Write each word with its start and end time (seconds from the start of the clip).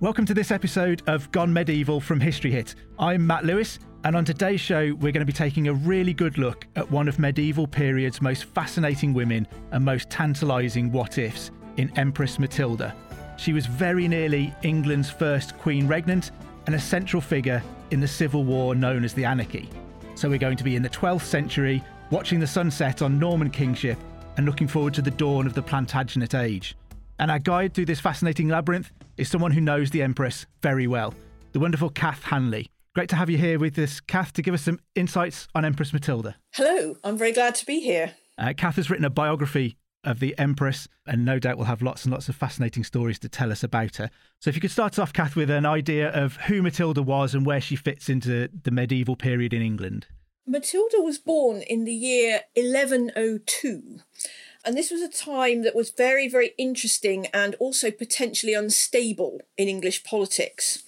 Welcome 0.00 0.26
to 0.26 0.34
this 0.34 0.50
episode 0.50 1.02
of 1.06 1.30
Gone 1.30 1.52
Medieval 1.52 2.00
from 2.00 2.18
History 2.18 2.50
Hit. 2.50 2.74
I'm 2.98 3.24
Matt 3.24 3.44
Lewis, 3.44 3.78
and 4.02 4.16
on 4.16 4.24
today's 4.24 4.60
show, 4.60 4.92
we're 4.94 5.12
going 5.12 5.20
to 5.20 5.24
be 5.24 5.32
taking 5.32 5.68
a 5.68 5.72
really 5.72 6.12
good 6.12 6.36
look 6.36 6.66
at 6.74 6.90
one 6.90 7.06
of 7.06 7.20
medieval 7.20 7.68
period's 7.68 8.20
most 8.20 8.44
fascinating 8.44 9.14
women 9.14 9.46
and 9.70 9.84
most 9.84 10.10
tantalising 10.10 10.90
what 10.90 11.16
ifs 11.18 11.52
in 11.76 11.96
Empress 11.96 12.40
Matilda. 12.40 12.92
She 13.36 13.52
was 13.52 13.66
very 13.66 14.08
nearly 14.08 14.52
England's 14.64 15.10
first 15.10 15.56
Queen 15.58 15.86
Regnant 15.86 16.32
and 16.66 16.74
a 16.74 16.80
central 16.80 17.22
figure 17.22 17.62
in 17.92 18.00
the 18.00 18.08
civil 18.08 18.42
war 18.42 18.74
known 18.74 19.04
as 19.04 19.14
the 19.14 19.24
Anarchy. 19.24 19.70
So 20.16 20.28
we're 20.28 20.38
going 20.38 20.56
to 20.56 20.64
be 20.64 20.74
in 20.74 20.82
the 20.82 20.90
12th 20.90 21.22
century, 21.22 21.84
watching 22.10 22.40
the 22.40 22.48
sunset 22.48 23.00
on 23.00 23.20
Norman 23.20 23.48
kingship, 23.48 23.98
and 24.36 24.44
looking 24.44 24.66
forward 24.66 24.94
to 24.94 25.02
the 25.02 25.12
dawn 25.12 25.46
of 25.46 25.54
the 25.54 25.62
Plantagenet 25.62 26.34
age. 26.34 26.76
And 27.18 27.30
our 27.30 27.38
guide 27.38 27.74
through 27.74 27.86
this 27.86 28.00
fascinating 28.00 28.48
labyrinth 28.48 28.90
is 29.16 29.28
someone 29.28 29.52
who 29.52 29.60
knows 29.60 29.90
the 29.90 30.02
Empress 30.02 30.46
very 30.62 30.86
well, 30.86 31.14
the 31.52 31.60
wonderful 31.60 31.90
Kath 31.90 32.24
Hanley. 32.24 32.68
Great 32.94 33.08
to 33.08 33.16
have 33.16 33.30
you 33.30 33.38
here 33.38 33.58
with 33.58 33.78
us, 33.78 34.00
Kath, 34.00 34.32
to 34.34 34.42
give 34.42 34.54
us 34.54 34.62
some 34.62 34.80
insights 34.94 35.48
on 35.54 35.64
Empress 35.64 35.92
Matilda. 35.92 36.36
Hello, 36.52 36.96
I'm 37.04 37.16
very 37.16 37.32
glad 37.32 37.54
to 37.56 37.66
be 37.66 37.80
here. 37.80 38.14
Uh, 38.36 38.52
Kath 38.56 38.76
has 38.76 38.90
written 38.90 39.04
a 39.04 39.10
biography 39.10 39.76
of 40.02 40.20
the 40.20 40.34
Empress, 40.38 40.88
and 41.06 41.24
no 41.24 41.38
doubt 41.38 41.56
we'll 41.56 41.66
have 41.66 41.82
lots 41.82 42.04
and 42.04 42.12
lots 42.12 42.28
of 42.28 42.36
fascinating 42.36 42.84
stories 42.84 43.18
to 43.20 43.28
tell 43.28 43.50
us 43.50 43.62
about 43.62 43.96
her. 43.96 44.10
So, 44.40 44.50
if 44.50 44.56
you 44.56 44.60
could 44.60 44.70
start 44.70 44.98
off, 44.98 45.12
Kath, 45.12 45.34
with 45.34 45.50
an 45.50 45.66
idea 45.66 46.10
of 46.10 46.36
who 46.36 46.62
Matilda 46.62 47.02
was 47.02 47.34
and 47.34 47.46
where 47.46 47.60
she 47.60 47.76
fits 47.76 48.08
into 48.08 48.48
the 48.62 48.70
medieval 48.70 49.16
period 49.16 49.54
in 49.54 49.62
England. 49.62 50.06
Matilda 50.46 51.00
was 51.00 51.18
born 51.18 51.62
in 51.62 51.84
the 51.84 51.94
year 51.94 52.42
1102. 52.54 54.00
And 54.64 54.76
this 54.76 54.90
was 54.90 55.02
a 55.02 55.08
time 55.08 55.62
that 55.62 55.74
was 55.74 55.90
very, 55.90 56.28
very 56.28 56.52
interesting 56.56 57.26
and 57.26 57.54
also 57.56 57.90
potentially 57.90 58.54
unstable 58.54 59.40
in 59.58 59.68
English 59.68 60.04
politics. 60.04 60.82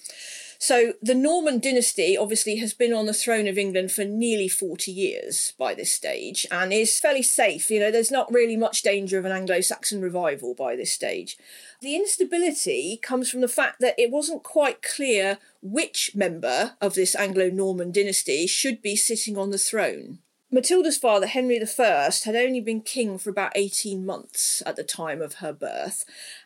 So, 0.59 0.95
the 1.03 1.15
Norman 1.15 1.59
dynasty 1.59 2.17
obviously 2.17 2.57
has 2.57 2.73
been 2.73 2.95
on 2.95 3.05
the 3.05 3.13
throne 3.13 3.47
of 3.47 3.59
England 3.59 3.93
for 3.93 4.05
nearly 4.05 4.49
40 4.49 4.91
years 4.91 5.53
by 5.59 5.75
this 5.75 5.93
stage 5.93 6.47
and 6.51 6.73
is 6.73 6.99
fairly 6.99 7.23
safe. 7.23 7.71
You 7.71 7.81
know, 7.81 7.91
there's 7.91 8.11
not 8.11 8.33
really 8.33 8.57
much 8.57 8.83
danger 8.83 9.19
of 9.19 9.27
an 9.27 9.33
Anglo 9.33 9.61
Saxon 9.61 10.01
revival 10.01 10.55
by 10.55 10.75
this 10.75 10.93
stage. 10.93 11.37
The 11.83 11.95
instability 11.95 12.99
comes 13.03 13.31
from 13.31 13.43
the 13.43 13.49
fact 13.49 13.81
that 13.81 13.99
it 13.99 14.11
wasn't 14.11 14.43
quite 14.43 14.83
clear 14.83 15.39
which 15.61 16.13
member 16.15 16.73
of 16.81 16.95
this 16.95 17.15
Anglo 17.15 17.51
Norman 17.51 17.93
dynasty 17.93 18.47
should 18.47 18.81
be 18.81 18.97
sitting 18.97 19.37
on 19.37 19.51
the 19.51 19.59
throne. 19.59 20.21
Matilda's 20.51 20.97
father, 20.97 21.27
Henry 21.27 21.61
I, 21.61 22.11
had 22.25 22.37
only 22.37 22.61
been 22.61 22.81
king 22.81 23.19
for 23.19 23.31
about 23.31 23.53
18 23.57 24.07
months 24.07 24.63
at 24.65 24.77
the 24.77 24.85
time 24.85 25.21
of 25.21 25.35
her 25.35 25.53
birth, 25.53 26.05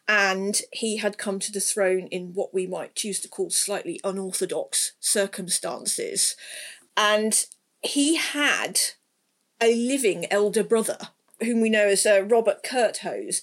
and 0.08 0.62
he 0.72 0.96
had 0.96 1.18
come 1.18 1.38
to 1.38 1.52
the 1.52 1.60
throne 1.60 2.06
in 2.06 2.32
what 2.32 2.54
we 2.54 2.66
might 2.66 2.94
choose 2.94 3.20
to 3.20 3.28
call 3.28 3.50
slightly 3.50 4.00
unorthodox 4.02 4.92
circumstances. 5.00 6.34
And 6.96 7.44
he 7.82 8.16
had 8.16 8.80
a 9.60 9.74
living 9.74 10.26
elder 10.30 10.64
brother 10.64 10.98
whom 11.42 11.60
we 11.60 11.70
know 11.70 11.86
as 11.86 12.04
uh, 12.04 12.22
Robert 12.22 12.62
Curthose. 12.62 13.42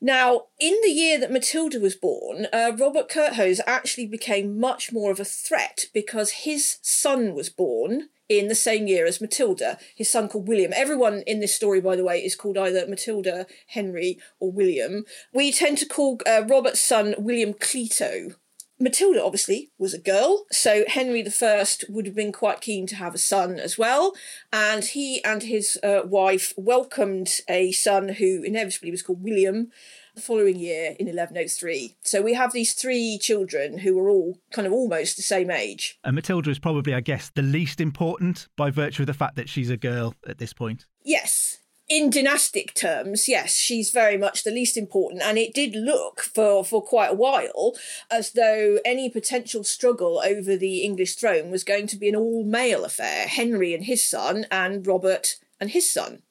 Now, 0.00 0.46
in 0.58 0.76
the 0.82 0.90
year 0.90 1.18
that 1.18 1.30
Matilda 1.30 1.78
was 1.78 1.94
born, 1.94 2.48
uh, 2.52 2.72
Robert 2.76 3.08
Curthose 3.08 3.60
actually 3.66 4.06
became 4.06 4.58
much 4.58 4.92
more 4.92 5.10
of 5.10 5.20
a 5.20 5.24
threat 5.24 5.86
because 5.94 6.30
his 6.30 6.78
son 6.82 7.34
was 7.34 7.48
born 7.48 8.08
in 8.28 8.48
the 8.48 8.54
same 8.54 8.86
year 8.86 9.06
as 9.06 9.20
Matilda, 9.20 9.78
his 9.94 10.10
son 10.10 10.28
called 10.28 10.48
William. 10.48 10.72
Everyone 10.74 11.22
in 11.26 11.40
this 11.40 11.54
story, 11.54 11.80
by 11.80 11.96
the 11.96 12.04
way, 12.04 12.18
is 12.18 12.36
called 12.36 12.58
either 12.58 12.86
Matilda, 12.86 13.46
Henry, 13.68 14.18
or 14.40 14.50
William. 14.50 15.04
We 15.32 15.52
tend 15.52 15.78
to 15.78 15.86
call 15.86 16.20
uh, 16.26 16.42
Robert's 16.48 16.80
son 16.80 17.14
William 17.18 17.54
Clito. 17.54 18.34
Matilda 18.78 19.24
obviously 19.24 19.70
was 19.78 19.94
a 19.94 19.98
girl, 19.98 20.44
so 20.52 20.84
Henry 20.86 21.26
I 21.26 21.64
would 21.88 22.04
have 22.04 22.14
been 22.14 22.32
quite 22.32 22.60
keen 22.60 22.86
to 22.88 22.96
have 22.96 23.14
a 23.14 23.18
son 23.18 23.58
as 23.58 23.78
well, 23.78 24.14
and 24.52 24.84
he 24.84 25.24
and 25.24 25.44
his 25.44 25.78
uh, 25.82 26.02
wife 26.04 26.52
welcomed 26.58 27.40
a 27.48 27.72
son 27.72 28.10
who 28.10 28.42
inevitably 28.42 28.90
was 28.90 29.02
called 29.02 29.22
William 29.22 29.70
the 30.16 30.22
following 30.22 30.58
year 30.58 30.96
in 30.98 31.06
1103. 31.06 31.94
So 32.02 32.22
we 32.22 32.32
have 32.32 32.52
these 32.52 32.72
three 32.72 33.18
children 33.18 33.78
who 33.78 33.98
are 34.00 34.08
all 34.08 34.38
kind 34.50 34.66
of 34.66 34.72
almost 34.72 35.16
the 35.16 35.22
same 35.22 35.50
age. 35.50 35.98
And 36.02 36.16
Matilda 36.16 36.50
is 36.50 36.58
probably, 36.58 36.94
I 36.94 37.00
guess, 37.00 37.30
the 37.34 37.42
least 37.42 37.80
important 37.80 38.48
by 38.56 38.70
virtue 38.70 39.02
of 39.02 39.06
the 39.06 39.14
fact 39.14 39.36
that 39.36 39.50
she's 39.50 39.70
a 39.70 39.76
girl 39.76 40.14
at 40.26 40.38
this 40.38 40.54
point. 40.54 40.86
Yes. 41.04 41.58
In 41.88 42.10
dynastic 42.10 42.74
terms, 42.74 43.28
yes, 43.28 43.54
she's 43.56 43.90
very 43.90 44.16
much 44.16 44.42
the 44.42 44.50
least 44.50 44.76
important, 44.76 45.22
and 45.22 45.38
it 45.38 45.54
did 45.54 45.76
look 45.76 46.20
for, 46.20 46.64
for 46.64 46.82
quite 46.82 47.12
a 47.12 47.14
while 47.14 47.76
as 48.10 48.32
though 48.32 48.80
any 48.84 49.08
potential 49.08 49.62
struggle 49.62 50.20
over 50.24 50.56
the 50.56 50.80
English 50.80 51.14
throne 51.14 51.48
was 51.48 51.62
going 51.62 51.86
to 51.86 51.96
be 51.96 52.08
an 52.08 52.16
all 52.16 52.42
male 52.42 52.84
affair 52.84 53.28
Henry 53.28 53.72
and 53.72 53.84
his 53.84 54.04
son, 54.04 54.46
and 54.50 54.84
Robert 54.84 55.36
and 55.60 55.70
his 55.70 55.88
son 55.88 56.22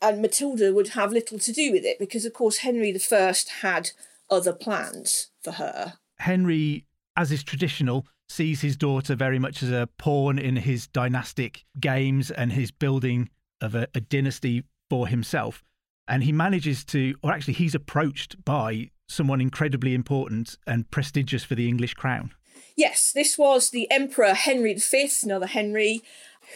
and 0.00 0.22
Matilda 0.22 0.72
would 0.72 0.88
have 0.88 1.12
little 1.12 1.38
to 1.38 1.52
do 1.52 1.72
with 1.72 1.84
it 1.84 1.98
because, 1.98 2.24
of 2.24 2.32
course, 2.32 2.58
Henry 2.58 2.96
I 3.12 3.34
had 3.60 3.90
other 4.30 4.52
plans 4.52 5.30
for 5.42 5.52
her. 5.52 5.94
Henry, 6.18 6.86
as 7.16 7.32
is 7.32 7.42
traditional, 7.42 8.06
sees 8.28 8.60
his 8.60 8.76
daughter 8.76 9.14
very 9.14 9.38
much 9.38 9.62
as 9.62 9.70
a 9.70 9.88
pawn 9.98 10.38
in 10.38 10.56
his 10.56 10.86
dynastic 10.86 11.64
games 11.80 12.30
and 12.30 12.52
his 12.52 12.70
building 12.70 13.30
of 13.60 13.74
a, 13.74 13.88
a 13.94 14.00
dynasty 14.00 14.64
for 14.90 15.08
himself. 15.08 15.64
And 16.06 16.24
he 16.24 16.32
manages 16.32 16.84
to, 16.86 17.14
or 17.22 17.32
actually, 17.32 17.54
he's 17.54 17.74
approached 17.74 18.44
by 18.44 18.90
someone 19.08 19.40
incredibly 19.40 19.94
important 19.94 20.56
and 20.66 20.90
prestigious 20.90 21.44
for 21.44 21.54
the 21.54 21.68
English 21.68 21.94
crown. 21.94 22.32
Yes, 22.76 23.12
this 23.12 23.36
was 23.36 23.70
the 23.70 23.90
Emperor 23.90 24.34
Henry 24.34 24.74
V, 24.74 25.10
another 25.22 25.46
Henry, 25.46 26.02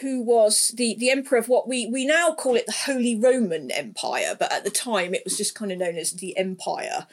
who 0.01 0.21
was 0.21 0.73
the, 0.75 0.95
the 0.97 1.09
emperor 1.09 1.37
of 1.37 1.49
what 1.49 1.67
we, 1.67 1.87
we 1.87 2.05
now 2.05 2.33
call 2.33 2.55
it 2.55 2.65
the 2.65 2.71
Holy 2.71 3.15
Roman 3.15 3.71
Empire, 3.71 4.35
but 4.37 4.51
at 4.51 4.63
the 4.63 4.69
time 4.69 5.13
it 5.13 5.23
was 5.23 5.37
just 5.37 5.55
kind 5.55 5.71
of 5.71 5.77
known 5.77 5.97
as 5.97 6.11
the 6.13 6.35
Empire. 6.37 7.07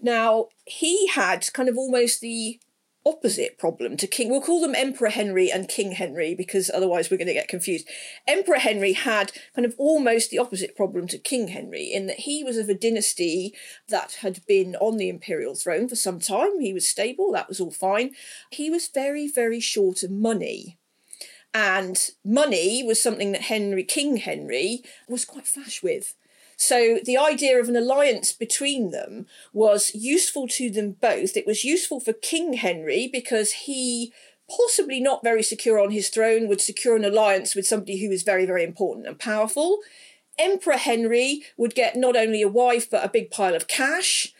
Now, 0.00 0.48
he 0.64 1.08
had 1.08 1.52
kind 1.52 1.68
of 1.68 1.76
almost 1.76 2.20
the 2.20 2.60
opposite 3.06 3.58
problem 3.58 3.96
to 3.96 4.06
King. 4.06 4.30
We'll 4.30 4.42
call 4.42 4.60
them 4.60 4.74
Emperor 4.74 5.08
Henry 5.08 5.50
and 5.50 5.68
King 5.68 5.92
Henry 5.92 6.34
because 6.34 6.70
otherwise 6.70 7.10
we're 7.10 7.16
going 7.16 7.28
to 7.28 7.34
get 7.34 7.48
confused. 7.48 7.88
Emperor 8.26 8.58
Henry 8.58 8.92
had 8.92 9.32
kind 9.54 9.64
of 9.64 9.74
almost 9.78 10.30
the 10.30 10.38
opposite 10.38 10.76
problem 10.76 11.06
to 11.08 11.18
King 11.18 11.48
Henry 11.48 11.84
in 11.84 12.06
that 12.06 12.20
he 12.20 12.44
was 12.44 12.58
of 12.58 12.68
a 12.68 12.74
dynasty 12.74 13.54
that 13.88 14.18
had 14.20 14.44
been 14.46 14.76
on 14.76 14.98
the 14.98 15.08
imperial 15.08 15.54
throne 15.54 15.88
for 15.88 15.96
some 15.96 16.20
time. 16.20 16.60
He 16.60 16.74
was 16.74 16.86
stable, 16.86 17.32
that 17.32 17.48
was 17.48 17.60
all 17.60 17.70
fine. 17.70 18.10
He 18.50 18.70
was 18.70 18.88
very, 18.88 19.28
very 19.28 19.60
short 19.60 20.02
of 20.02 20.10
money. 20.10 20.77
And 21.54 22.10
money 22.24 22.82
was 22.82 23.02
something 23.02 23.32
that 23.32 23.42
Henry, 23.42 23.82
King 23.82 24.18
Henry, 24.18 24.82
was 25.08 25.24
quite 25.24 25.46
flash 25.46 25.82
with. 25.82 26.14
So 26.56 26.98
the 27.04 27.16
idea 27.16 27.60
of 27.60 27.68
an 27.68 27.76
alliance 27.76 28.32
between 28.32 28.90
them 28.90 29.26
was 29.52 29.94
useful 29.94 30.48
to 30.48 30.70
them 30.70 30.96
both. 31.00 31.36
It 31.36 31.46
was 31.46 31.64
useful 31.64 32.00
for 32.00 32.12
King 32.12 32.54
Henry 32.54 33.08
because 33.10 33.52
he, 33.52 34.12
possibly 34.50 35.00
not 35.00 35.22
very 35.22 35.42
secure 35.42 35.78
on 35.78 35.92
his 35.92 36.08
throne, 36.08 36.48
would 36.48 36.60
secure 36.60 36.96
an 36.96 37.04
alliance 37.04 37.54
with 37.54 37.66
somebody 37.66 37.98
who 37.98 38.08
was 38.08 38.24
very, 38.24 38.44
very 38.44 38.64
important 38.64 39.06
and 39.06 39.18
powerful. 39.18 39.78
Emperor 40.36 40.76
Henry 40.76 41.42
would 41.56 41.76
get 41.76 41.96
not 41.96 42.16
only 42.16 42.42
a 42.42 42.48
wife 42.48 42.90
but 42.90 43.04
a 43.04 43.08
big 43.08 43.30
pile 43.30 43.54
of 43.54 43.68
cash 43.68 44.32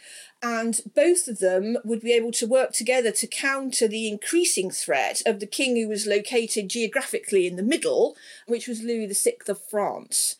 and 0.42 0.80
both 0.94 1.26
of 1.26 1.40
them 1.40 1.78
would 1.84 2.00
be 2.00 2.12
able 2.12 2.32
to 2.32 2.46
work 2.46 2.72
together 2.72 3.10
to 3.10 3.26
counter 3.26 3.88
the 3.88 4.08
increasing 4.08 4.70
threat 4.70 5.22
of 5.26 5.40
the 5.40 5.46
king 5.46 5.76
who 5.76 5.88
was 5.88 6.06
located 6.06 6.68
geographically 6.70 7.46
in 7.46 7.56
the 7.56 7.62
middle, 7.62 8.16
which 8.46 8.68
was 8.68 8.82
Louis 8.82 9.06
VI 9.12 9.36
of 9.48 9.60
France. 9.60 10.36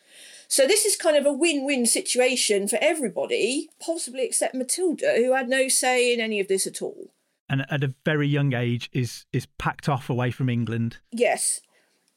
So 0.46 0.66
this 0.66 0.84
is 0.86 0.96
kind 0.96 1.16
of 1.16 1.26
a 1.26 1.32
win-win 1.32 1.84
situation 1.84 2.68
for 2.68 2.78
everybody, 2.80 3.68
possibly 3.80 4.24
except 4.24 4.54
Matilda, 4.54 5.14
who 5.16 5.34
had 5.34 5.48
no 5.48 5.68
say 5.68 6.12
in 6.12 6.20
any 6.20 6.40
of 6.40 6.48
this 6.48 6.66
at 6.66 6.80
all. 6.80 7.10
And 7.50 7.66
at 7.70 7.84
a 7.84 7.94
very 8.04 8.28
young 8.28 8.54
age 8.54 8.88
is 8.92 9.24
is 9.32 9.46
packed 9.58 9.88
off 9.88 10.08
away 10.08 10.30
from 10.30 10.48
England. 10.48 10.98
Yes. 11.10 11.60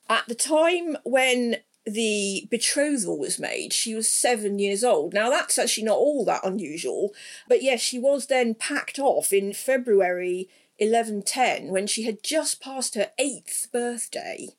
At 0.09 0.27
the 0.27 0.35
time 0.35 0.97
when 1.03 1.57
the 1.85 2.47
betrothal 2.51 3.17
was 3.17 3.39
made, 3.39 3.73
she 3.73 3.95
was 3.95 4.09
seven 4.09 4.59
years 4.59 4.83
old. 4.83 5.13
Now, 5.13 5.29
that's 5.29 5.57
actually 5.57 5.85
not 5.85 5.97
all 5.97 6.23
that 6.25 6.45
unusual, 6.45 7.13
but 7.47 7.63
yes, 7.63 7.81
she 7.81 7.97
was 7.97 8.27
then 8.27 8.53
packed 8.53 8.99
off 8.99 9.33
in 9.33 9.53
February 9.53 10.47
1110 10.77 11.71
when 11.71 11.87
she 11.87 12.03
had 12.03 12.23
just 12.23 12.61
passed 12.61 12.95
her 12.95 13.11
eighth 13.17 13.67
birthday. 13.71 14.49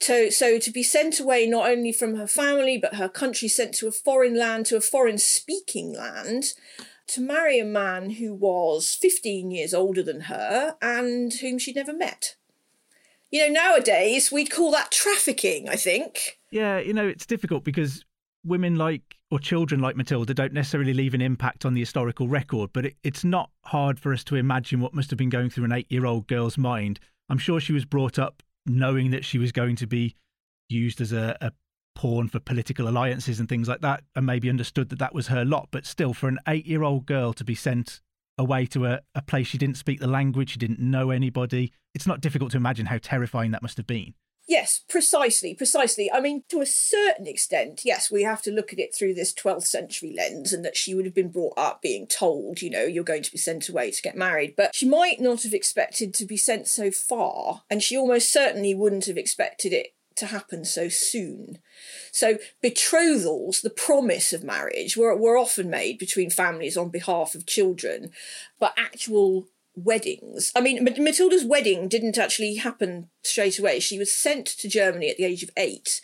So, 0.00 0.30
so 0.30 0.58
to 0.58 0.70
be 0.70 0.82
sent 0.82 1.20
away 1.20 1.46
not 1.46 1.68
only 1.68 1.92
from 1.92 2.16
her 2.16 2.26
family 2.26 2.78
but 2.78 2.94
her 2.94 3.08
country, 3.08 3.48
sent 3.48 3.74
to 3.76 3.88
a 3.88 3.92
foreign 3.92 4.34
land, 4.34 4.66
to 4.66 4.76
a 4.76 4.80
foreign 4.80 5.18
speaking 5.18 5.92
land, 5.92 6.54
to 7.08 7.20
marry 7.20 7.58
a 7.58 7.64
man 7.64 8.10
who 8.10 8.32
was 8.32 8.94
15 8.94 9.50
years 9.50 9.74
older 9.74 10.02
than 10.02 10.22
her 10.22 10.76
and 10.80 11.34
whom 11.34 11.58
she'd 11.58 11.76
never 11.76 11.92
met 11.92 12.36
you 13.30 13.46
know, 13.46 13.52
nowadays 13.52 14.32
we'd 14.32 14.50
call 14.50 14.70
that 14.72 14.90
trafficking, 14.90 15.68
I 15.68 15.76
think. 15.76 16.38
Yeah, 16.50 16.78
you 16.78 16.92
know, 16.92 17.06
it's 17.06 17.26
difficult 17.26 17.64
because 17.64 18.04
women 18.44 18.76
like 18.76 19.16
or 19.30 19.38
children 19.38 19.80
like 19.80 19.96
Matilda 19.96 20.34
don't 20.34 20.52
necessarily 20.52 20.92
leave 20.92 21.14
an 21.14 21.20
impact 21.20 21.64
on 21.64 21.74
the 21.74 21.80
historical 21.80 22.26
record, 22.26 22.70
but 22.72 22.86
it, 22.86 22.96
it's 23.04 23.24
not 23.24 23.50
hard 23.66 24.00
for 24.00 24.12
us 24.12 24.24
to 24.24 24.36
imagine 24.36 24.80
what 24.80 24.94
must 24.94 25.10
have 25.10 25.18
been 25.18 25.28
going 25.28 25.50
through 25.50 25.64
an 25.64 25.72
eight 25.72 25.90
year 25.90 26.06
old 26.06 26.26
girl's 26.26 26.58
mind. 26.58 26.98
I'm 27.28 27.38
sure 27.38 27.60
she 27.60 27.72
was 27.72 27.84
brought 27.84 28.18
up 28.18 28.42
knowing 28.66 29.10
that 29.12 29.24
she 29.24 29.38
was 29.38 29.52
going 29.52 29.76
to 29.76 29.86
be 29.86 30.16
used 30.68 31.00
as 31.00 31.12
a, 31.12 31.36
a 31.40 31.52
pawn 31.94 32.28
for 32.28 32.40
political 32.40 32.88
alliances 32.88 33.38
and 33.38 33.48
things 33.48 33.68
like 33.68 33.82
that, 33.82 34.02
and 34.16 34.26
maybe 34.26 34.48
understood 34.48 34.88
that 34.88 34.98
that 34.98 35.14
was 35.14 35.28
her 35.28 35.44
lot. 35.44 35.68
But 35.70 35.86
still, 35.86 36.12
for 36.12 36.28
an 36.28 36.38
eight 36.48 36.66
year 36.66 36.82
old 36.82 37.06
girl 37.06 37.32
to 37.34 37.44
be 37.44 37.54
sent 37.54 38.00
away 38.40 38.66
to 38.66 38.86
a, 38.86 39.00
a 39.14 39.22
place 39.22 39.46
she 39.46 39.58
didn't 39.58 39.76
speak 39.76 40.00
the 40.00 40.06
language, 40.06 40.50
she 40.50 40.58
didn't 40.58 40.80
know 40.80 41.10
anybody, 41.10 41.72
it's 41.94 42.06
not 42.06 42.20
difficult 42.20 42.50
to 42.52 42.56
imagine 42.56 42.86
how 42.86 42.98
terrifying 43.00 43.50
that 43.52 43.62
must 43.62 43.76
have 43.76 43.86
been. 43.86 44.14
Yes, 44.48 44.80
precisely, 44.88 45.54
precisely. 45.54 46.10
I 46.10 46.20
mean, 46.20 46.42
to 46.48 46.60
a 46.60 46.66
certain 46.66 47.28
extent, 47.28 47.82
yes, 47.84 48.10
we 48.10 48.24
have 48.24 48.42
to 48.42 48.50
look 48.50 48.72
at 48.72 48.80
it 48.80 48.92
through 48.92 49.14
this 49.14 49.32
12th 49.32 49.66
century 49.66 50.12
lens 50.16 50.52
and 50.52 50.64
that 50.64 50.76
she 50.76 50.92
would 50.92 51.04
have 51.04 51.14
been 51.14 51.30
brought 51.30 51.54
up 51.56 51.82
being 51.82 52.08
told, 52.08 52.60
you 52.60 52.68
know, 52.68 52.82
you're 52.82 53.04
going 53.04 53.22
to 53.22 53.30
be 53.30 53.38
sent 53.38 53.68
away 53.68 53.92
to 53.92 54.02
get 54.02 54.16
married. 54.16 54.54
But 54.56 54.74
she 54.74 54.88
might 54.88 55.20
not 55.20 55.44
have 55.44 55.54
expected 55.54 56.12
to 56.14 56.24
be 56.24 56.36
sent 56.36 56.66
so 56.66 56.90
far, 56.90 57.62
and 57.70 57.80
she 57.80 57.96
almost 57.96 58.32
certainly 58.32 58.74
wouldn't 58.74 59.06
have 59.06 59.18
expected 59.18 59.72
it 59.72 59.94
to 60.20 60.26
happen 60.26 60.64
so 60.64 60.88
soon. 60.88 61.58
So 62.12 62.38
betrothals, 62.62 63.60
the 63.60 63.70
promise 63.70 64.32
of 64.32 64.44
marriage, 64.44 64.96
were, 64.96 65.16
were 65.16 65.36
often 65.36 65.68
made 65.68 65.98
between 65.98 66.30
families 66.30 66.76
on 66.76 66.90
behalf 66.90 67.34
of 67.34 67.46
children, 67.46 68.12
but 68.58 68.74
actual 68.76 69.48
weddings. 69.74 70.52
I 70.54 70.60
mean, 70.60 70.84
Matilda's 70.84 71.44
wedding 71.44 71.88
didn't 71.88 72.18
actually 72.18 72.56
happen 72.56 73.08
straight 73.22 73.58
away. 73.58 73.80
She 73.80 73.98
was 73.98 74.12
sent 74.12 74.46
to 74.46 74.68
Germany 74.68 75.08
at 75.08 75.16
the 75.16 75.24
age 75.24 75.42
of 75.42 75.50
eight. 75.56 76.00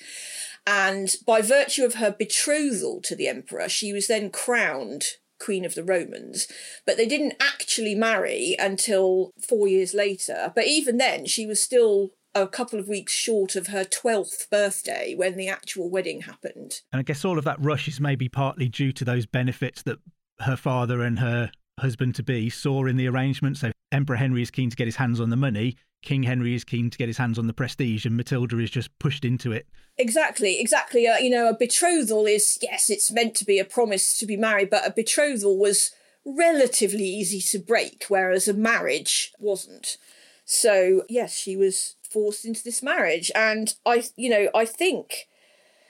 And 0.66 1.14
by 1.24 1.42
virtue 1.42 1.84
of 1.84 1.94
her 1.94 2.10
betrothal 2.10 3.00
to 3.02 3.14
the 3.14 3.28
emperor, 3.28 3.68
she 3.68 3.92
was 3.92 4.08
then 4.08 4.30
crowned 4.30 5.04
Queen 5.38 5.64
of 5.64 5.74
the 5.74 5.84
Romans. 5.84 6.48
But 6.84 6.96
they 6.96 7.06
didn't 7.06 7.34
actually 7.40 7.94
marry 7.94 8.56
until 8.58 9.32
four 9.40 9.68
years 9.68 9.94
later. 9.94 10.52
But 10.54 10.66
even 10.66 10.96
then, 10.96 11.26
she 11.26 11.46
was 11.46 11.62
still 11.62 12.10
a 12.42 12.48
couple 12.48 12.78
of 12.78 12.88
weeks 12.88 13.12
short 13.12 13.56
of 13.56 13.68
her 13.68 13.84
12th 13.84 14.50
birthday 14.50 15.14
when 15.14 15.36
the 15.36 15.48
actual 15.48 15.90
wedding 15.90 16.22
happened. 16.22 16.80
And 16.92 17.00
I 17.00 17.02
guess 17.02 17.24
all 17.24 17.38
of 17.38 17.44
that 17.44 17.62
rush 17.62 17.88
is 17.88 18.00
maybe 18.00 18.28
partly 18.28 18.68
due 18.68 18.92
to 18.92 19.04
those 19.04 19.26
benefits 19.26 19.82
that 19.82 19.98
her 20.40 20.56
father 20.56 21.02
and 21.02 21.18
her 21.18 21.50
husband 21.80 22.14
to 22.16 22.22
be 22.22 22.50
saw 22.50 22.86
in 22.86 22.96
the 22.96 23.08
arrangement. 23.08 23.58
So 23.58 23.72
Emperor 23.92 24.16
Henry 24.16 24.42
is 24.42 24.50
keen 24.50 24.70
to 24.70 24.76
get 24.76 24.86
his 24.86 24.96
hands 24.96 25.20
on 25.20 25.30
the 25.30 25.36
money, 25.36 25.76
King 26.06 26.22
Henry 26.22 26.54
is 26.54 26.62
keen 26.62 26.88
to 26.88 26.98
get 26.98 27.08
his 27.08 27.18
hands 27.18 27.38
on 27.38 27.48
the 27.48 27.52
prestige, 27.52 28.06
and 28.06 28.16
Matilda 28.16 28.58
is 28.58 28.70
just 28.70 28.96
pushed 29.00 29.24
into 29.24 29.50
it. 29.50 29.66
Exactly, 29.98 30.60
exactly. 30.60 31.08
Uh, 31.08 31.18
you 31.18 31.28
know, 31.28 31.48
a 31.48 31.56
betrothal 31.56 32.26
is, 32.26 32.58
yes, 32.62 32.90
it's 32.90 33.10
meant 33.10 33.34
to 33.36 33.44
be 33.44 33.58
a 33.58 33.64
promise 33.64 34.16
to 34.18 34.26
be 34.26 34.36
married, 34.36 34.70
but 34.70 34.86
a 34.86 34.92
betrothal 34.92 35.58
was 35.58 35.90
relatively 36.24 37.04
easy 37.04 37.40
to 37.40 37.58
break, 37.58 38.04
whereas 38.08 38.46
a 38.46 38.54
marriage 38.54 39.32
wasn't. 39.40 39.96
So, 40.44 41.02
yes, 41.08 41.34
she 41.36 41.56
was 41.56 41.96
forced 42.16 42.46
into 42.46 42.64
this 42.64 42.82
marriage. 42.82 43.30
And 43.34 43.74
I, 43.84 44.04
you 44.16 44.30
know, 44.30 44.48
I 44.54 44.64
think 44.64 45.28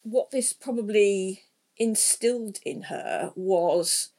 what 0.03 0.33
this 0.33 0.53
probably 0.53 1.43
instilled 1.77 2.59
in 2.65 2.83
her 2.83 3.31
was 3.37 4.11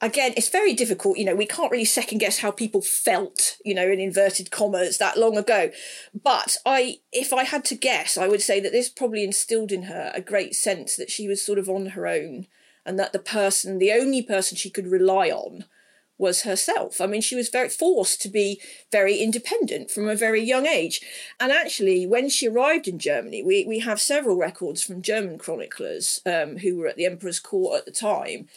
again, 0.00 0.34
it's 0.36 0.48
very 0.48 0.74
difficult. 0.74 1.18
You 1.18 1.24
know, 1.24 1.36
we 1.36 1.46
can't 1.46 1.70
really 1.70 1.84
second 1.84 2.18
guess 2.18 2.38
how 2.38 2.50
people 2.50 2.82
felt, 2.82 3.58
you 3.64 3.76
know, 3.76 3.88
in 3.88 4.00
inverted 4.00 4.50
commas 4.50 4.98
that 4.98 5.16
long 5.16 5.36
ago. 5.36 5.70
But 6.12 6.56
I, 6.66 6.98
if 7.12 7.32
I 7.32 7.44
had 7.44 7.64
to 7.66 7.76
guess, 7.76 8.18
I 8.18 8.26
would 8.26 8.42
say 8.42 8.58
that 8.58 8.72
this 8.72 8.88
probably 8.88 9.22
instilled 9.22 9.70
in 9.70 9.84
her 9.84 10.10
a 10.12 10.20
great 10.20 10.56
sense 10.56 10.96
that 10.96 11.12
she 11.12 11.28
was 11.28 11.46
sort 11.46 11.60
of 11.60 11.68
on 11.68 11.86
her 11.90 12.08
own 12.08 12.48
and 12.84 12.98
that 12.98 13.12
the 13.12 13.20
person, 13.20 13.78
the 13.78 13.92
only 13.92 14.20
person 14.20 14.56
she 14.56 14.68
could 14.68 14.88
rely 14.88 15.30
on 15.30 15.66
was 16.22 16.42
herself. 16.44 17.00
I 17.00 17.06
mean, 17.06 17.20
she 17.20 17.36
was 17.36 17.50
very 17.50 17.68
forced 17.68 18.22
to 18.22 18.30
be 18.30 18.58
very 18.90 19.18
independent 19.18 19.90
from 19.90 20.08
a 20.08 20.16
very 20.16 20.42
young 20.42 20.66
age. 20.66 21.02
And 21.38 21.52
actually, 21.52 22.06
when 22.06 22.30
she 22.30 22.48
arrived 22.48 22.88
in 22.88 22.98
Germany, 22.98 23.42
we, 23.42 23.66
we 23.66 23.80
have 23.80 24.00
several 24.00 24.36
records 24.36 24.82
from 24.82 25.02
German 25.02 25.36
chroniclers 25.36 26.20
um, 26.24 26.56
who 26.58 26.78
were 26.78 26.86
at 26.86 26.96
the 26.96 27.04
emperor's 27.04 27.40
court 27.40 27.76
at 27.76 27.84
the 27.84 27.90
time 27.90 28.48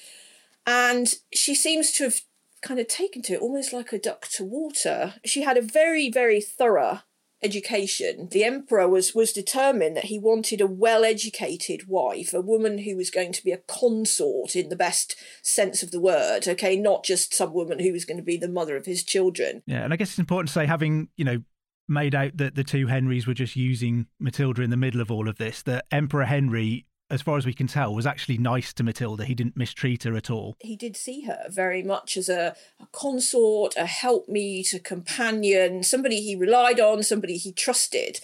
and 0.65 1.15
she 1.33 1.53
seems 1.53 1.91
to 1.93 2.05
have 2.05 2.21
kind 2.61 2.79
of 2.79 2.87
taken 2.87 3.21
to 3.23 3.33
it 3.33 3.41
almost 3.41 3.73
like 3.73 3.93
a 3.93 3.99
duck 3.99 4.27
to 4.29 4.43
water. 4.43 5.15
She 5.23 5.43
had 5.43 5.57
a 5.57 5.61
very, 5.61 6.09
very 6.09 6.41
thorough 6.41 7.01
education. 7.45 8.27
The 8.31 8.43
emperor 8.43 8.87
was 8.89 9.13
was 9.15 9.31
determined 9.31 9.95
that 9.95 10.05
he 10.05 10.19
wanted 10.19 10.59
a 10.59 10.67
well-educated 10.67 11.87
wife, 11.87 12.33
a 12.33 12.41
woman 12.41 12.79
who 12.79 12.97
was 12.97 13.09
going 13.09 13.31
to 13.33 13.43
be 13.43 13.51
a 13.51 13.61
consort 13.67 14.55
in 14.55 14.69
the 14.69 14.75
best 14.75 15.15
sense 15.41 15.83
of 15.83 15.91
the 15.91 16.01
word, 16.01 16.47
okay, 16.47 16.75
not 16.75 17.05
just 17.05 17.33
some 17.33 17.53
woman 17.53 17.79
who 17.79 17.93
was 17.93 18.05
going 18.05 18.17
to 18.17 18.23
be 18.23 18.37
the 18.37 18.49
mother 18.49 18.75
of 18.75 18.85
his 18.85 19.03
children. 19.03 19.61
Yeah, 19.65 19.83
and 19.83 19.93
I 19.93 19.95
guess 19.95 20.09
it's 20.09 20.19
important 20.19 20.49
to 20.49 20.53
say 20.53 20.65
having, 20.65 21.09
you 21.15 21.25
know, 21.25 21.43
made 21.87 22.15
out 22.15 22.37
that 22.37 22.55
the 22.55 22.63
two 22.63 22.87
Henrys 22.87 23.27
were 23.27 23.35
just 23.35 23.55
using 23.55 24.07
Matilda 24.19 24.63
in 24.63 24.71
the 24.71 24.77
middle 24.77 25.01
of 25.01 25.11
all 25.11 25.29
of 25.29 25.37
this, 25.37 25.61
that 25.63 25.85
Emperor 25.91 26.25
Henry 26.25 26.87
as 27.09 27.21
far 27.21 27.37
as 27.37 27.45
we 27.45 27.53
can 27.53 27.67
tell, 27.67 27.93
was 27.93 28.05
actually 28.07 28.37
nice 28.37 28.73
to 28.73 28.83
Matilda. 28.83 29.25
He 29.25 29.35
didn't 29.35 29.57
mistreat 29.57 30.03
her 30.03 30.15
at 30.15 30.29
all. 30.29 30.55
He 30.59 30.75
did 30.75 30.97
see 30.97 31.21
her 31.21 31.45
very 31.49 31.83
much 31.83 32.17
as 32.17 32.29
a, 32.29 32.55
a 32.79 32.87
consort, 32.91 33.75
a 33.77 33.85
helpmeet, 33.85 34.73
a 34.73 34.79
companion, 34.79 35.83
somebody 35.83 36.21
he 36.21 36.35
relied 36.35 36.79
on, 36.79 37.03
somebody 37.03 37.37
he 37.37 37.51
trusted. 37.51 38.19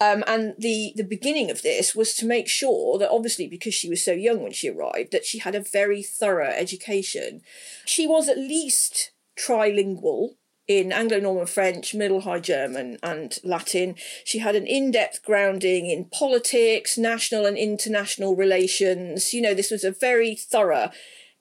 Um, 0.00 0.24
and 0.26 0.54
the 0.58 0.92
the 0.96 1.04
beginning 1.04 1.50
of 1.50 1.62
this 1.62 1.94
was 1.94 2.14
to 2.14 2.26
make 2.26 2.48
sure 2.48 2.98
that 2.98 3.10
obviously 3.10 3.46
because 3.46 3.74
she 3.74 3.88
was 3.88 4.02
so 4.02 4.12
young 4.12 4.42
when 4.42 4.52
she 4.52 4.70
arrived 4.70 5.12
that 5.12 5.26
she 5.26 5.38
had 5.38 5.54
a 5.54 5.60
very 5.60 6.02
thorough 6.02 6.50
education. 6.50 7.42
She 7.84 8.06
was 8.06 8.28
at 8.28 8.38
least 8.38 9.12
trilingual 9.36 10.36
in 10.66 10.92
Anglo 10.92 11.18
Norman 11.18 11.46
French, 11.46 11.94
Middle 11.94 12.20
High 12.22 12.40
German, 12.40 12.98
and 13.02 13.38
Latin. 13.42 13.96
She 14.24 14.38
had 14.38 14.54
an 14.54 14.66
in 14.66 14.90
depth 14.90 15.24
grounding 15.24 15.86
in 15.86 16.04
politics, 16.04 16.96
national 16.96 17.46
and 17.46 17.56
international 17.56 18.36
relations. 18.36 19.32
You 19.34 19.42
know, 19.42 19.54
this 19.54 19.70
was 19.70 19.84
a 19.84 19.90
very 19.90 20.34
thorough 20.34 20.90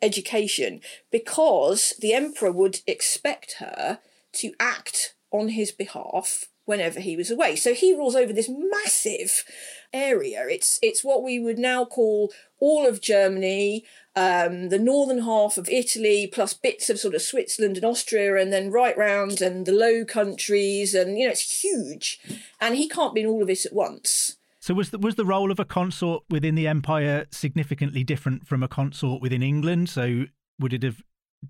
education 0.01 0.81
because 1.11 1.93
the 1.99 2.13
emperor 2.13 2.51
would 2.51 2.79
expect 2.87 3.55
her 3.59 3.99
to 4.33 4.53
act 4.59 5.15
on 5.31 5.49
his 5.49 5.71
behalf 5.71 6.45
whenever 6.69 6.99
he 6.99 7.17
was 7.17 7.31
away. 7.31 7.55
So 7.55 7.73
he 7.73 7.93
rules 7.93 8.15
over 8.15 8.31
this 8.31 8.47
massive 8.47 9.43
area. 9.91 10.45
It's 10.49 10.79
it's 10.81 11.03
what 11.03 11.23
we 11.23 11.39
would 11.39 11.57
now 11.57 11.83
call 11.83 12.31
all 12.59 12.87
of 12.87 13.01
Germany, 13.01 13.83
um, 14.15 14.69
the 14.69 14.77
northern 14.77 15.23
half 15.23 15.57
of 15.57 15.67
Italy, 15.67 16.27
plus 16.31 16.53
bits 16.53 16.89
of 16.89 16.99
sort 16.99 17.15
of 17.15 17.23
Switzerland 17.23 17.75
and 17.75 17.85
Austria, 17.85 18.37
and 18.37 18.53
then 18.53 18.71
right 18.71 18.97
round 18.97 19.41
and 19.41 19.65
the 19.65 19.71
Low 19.71 20.05
Countries, 20.05 20.93
and 20.93 21.17
you 21.17 21.25
know 21.25 21.31
it's 21.31 21.63
huge, 21.63 22.19
and 22.61 22.75
he 22.75 22.87
can't 22.87 23.15
be 23.15 23.21
in 23.21 23.27
all 23.27 23.41
of 23.41 23.49
it 23.49 23.65
at 23.65 23.73
once. 23.73 24.37
So 24.61 24.75
was 24.75 24.91
the, 24.91 24.99
was 24.99 25.15
the 25.15 25.25
role 25.25 25.51
of 25.51 25.59
a 25.59 25.65
consort 25.65 26.23
within 26.29 26.53
the 26.53 26.67
empire 26.67 27.25
significantly 27.31 28.03
different 28.03 28.45
from 28.45 28.61
a 28.61 28.67
consort 28.67 29.21
within 29.21 29.41
England? 29.41 29.89
So 29.89 30.25
would 30.59 30.73
it 30.73 30.83
have 30.83 31.01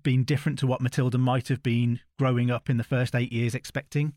been 0.02 0.24
different 0.24 0.58
to 0.60 0.66
what 0.66 0.80
Matilda 0.80 1.18
might 1.18 1.48
have 1.48 1.62
been 1.62 2.00
growing 2.18 2.50
up 2.50 2.70
in 2.70 2.76
the 2.76 2.84
first 2.84 3.14
eight 3.14 3.32
years 3.32 3.54
expecting? 3.54 4.14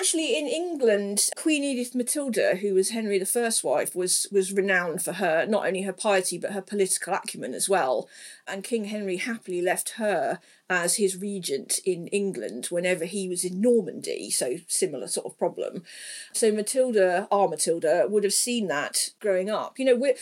Actually, 0.00 0.38
in 0.38 0.46
England, 0.46 1.28
Queen 1.36 1.62
Edith 1.62 1.94
Matilda, 1.94 2.56
who 2.56 2.72
was 2.72 2.88
Henry 2.88 3.20
I's 3.20 3.62
wife, 3.62 3.94
was 3.94 4.26
was 4.32 4.50
renowned 4.50 5.02
for 5.02 5.12
her 5.12 5.44
not 5.44 5.66
only 5.66 5.82
her 5.82 5.92
piety 5.92 6.38
but 6.38 6.52
her 6.52 6.62
political 6.62 7.12
acumen 7.12 7.52
as 7.52 7.68
well. 7.68 8.08
And 8.48 8.64
King 8.64 8.86
Henry 8.86 9.18
happily 9.18 9.60
left 9.60 9.90
her 9.98 10.40
as 10.70 10.96
his 10.96 11.20
regent 11.20 11.80
in 11.84 12.06
England 12.06 12.68
whenever 12.70 13.04
he 13.04 13.28
was 13.28 13.44
in 13.44 13.60
Normandy. 13.60 14.30
So 14.30 14.56
similar 14.68 15.06
sort 15.06 15.26
of 15.26 15.38
problem. 15.38 15.82
So 16.32 16.50
Matilda, 16.50 17.28
our 17.30 17.48
Matilda, 17.48 18.06
would 18.08 18.24
have 18.24 18.32
seen 18.32 18.68
that 18.68 19.10
growing 19.20 19.50
up. 19.50 19.78
You 19.78 19.84
know, 19.84 20.14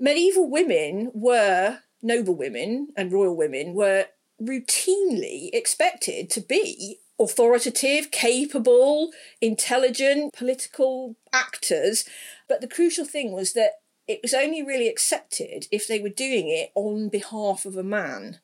medieval 0.00 0.50
women 0.50 1.12
were 1.14 1.78
noble 2.02 2.34
women 2.34 2.88
and 2.96 3.12
royal 3.12 3.36
women 3.36 3.74
were 3.74 4.06
routinely 4.42 5.50
expected 5.52 6.30
to 6.30 6.40
be 6.40 6.98
authoritative, 7.18 8.10
capable, 8.10 9.10
intelligent 9.40 10.32
political 10.32 11.16
actors. 11.32 12.04
But 12.48 12.60
the 12.60 12.68
crucial 12.68 13.04
thing 13.04 13.32
was 13.32 13.52
that 13.52 13.72
it 14.06 14.20
was 14.22 14.34
only 14.34 14.62
really 14.62 14.88
accepted 14.88 15.66
if 15.70 15.86
they 15.86 16.00
were 16.00 16.08
doing 16.08 16.48
it 16.48 16.70
on 16.74 17.08
behalf 17.08 17.64
of 17.64 17.76
a 17.76 17.82
man. 17.82 18.40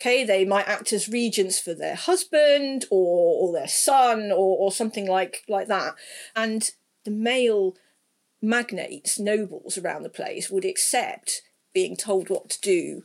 Okay, 0.00 0.24
they 0.24 0.44
might 0.44 0.68
act 0.68 0.92
as 0.92 1.08
regents 1.08 1.58
for 1.60 1.72
their 1.72 1.94
husband 1.94 2.84
or, 2.90 3.48
or 3.48 3.52
their 3.52 3.68
son 3.68 4.32
or, 4.32 4.56
or 4.58 4.72
something 4.72 5.06
like, 5.06 5.44
like 5.48 5.68
that. 5.68 5.94
And 6.34 6.70
the 7.04 7.10
male 7.10 7.76
magnates, 8.42 9.18
nobles 9.18 9.78
around 9.78 10.02
the 10.02 10.08
place 10.08 10.50
would 10.50 10.64
accept 10.64 11.42
being 11.72 11.96
told 11.96 12.28
what 12.28 12.48
to 12.50 12.60
do 12.60 13.04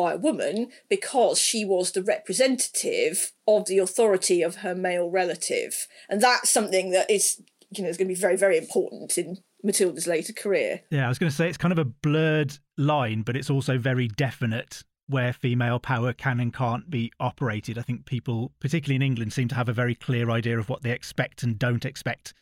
by 0.00 0.14
a 0.14 0.16
woman 0.16 0.70
because 0.88 1.38
she 1.38 1.62
was 1.62 1.92
the 1.92 2.02
representative 2.02 3.32
of 3.46 3.66
the 3.66 3.76
authority 3.76 4.40
of 4.40 4.56
her 4.56 4.74
male 4.74 5.10
relative. 5.10 5.86
And 6.08 6.22
that's 6.22 6.48
something 6.48 6.90
that 6.92 7.10
is, 7.10 7.42
you 7.70 7.82
know, 7.82 7.90
is 7.90 7.98
going 7.98 8.08
to 8.08 8.14
be 8.14 8.18
very, 8.18 8.36
very 8.36 8.56
important 8.56 9.18
in 9.18 9.36
Matilda's 9.62 10.06
later 10.06 10.32
career. 10.32 10.80
Yeah, 10.90 11.04
I 11.04 11.08
was 11.08 11.18
going 11.18 11.28
to 11.28 11.36
say 11.36 11.50
it's 11.50 11.58
kind 11.58 11.72
of 11.72 11.78
a 11.78 11.84
blurred 11.84 12.56
line, 12.78 13.20
but 13.20 13.36
it's 13.36 13.50
also 13.50 13.76
very 13.76 14.08
definite 14.08 14.84
where 15.06 15.34
female 15.34 15.78
power 15.78 16.14
can 16.14 16.40
and 16.40 16.54
can't 16.54 16.88
be 16.88 17.12
operated. 17.20 17.76
I 17.76 17.82
think 17.82 18.06
people, 18.06 18.52
particularly 18.58 18.96
in 18.96 19.02
England, 19.02 19.34
seem 19.34 19.48
to 19.48 19.54
have 19.54 19.68
a 19.68 19.74
very 19.74 19.94
clear 19.94 20.30
idea 20.30 20.58
of 20.58 20.70
what 20.70 20.82
they 20.82 20.92
expect 20.92 21.42
and 21.42 21.58
don't 21.58 21.84
expect 21.84 22.32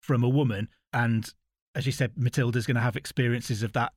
from 0.00 0.24
a 0.24 0.28
woman. 0.28 0.70
And 0.94 1.28
as 1.74 1.84
you 1.84 1.92
said, 1.92 2.12
Matilda's 2.16 2.64
going 2.64 2.76
to 2.76 2.80
have 2.80 2.96
experiences 2.96 3.62
of 3.62 3.74
that 3.74 3.92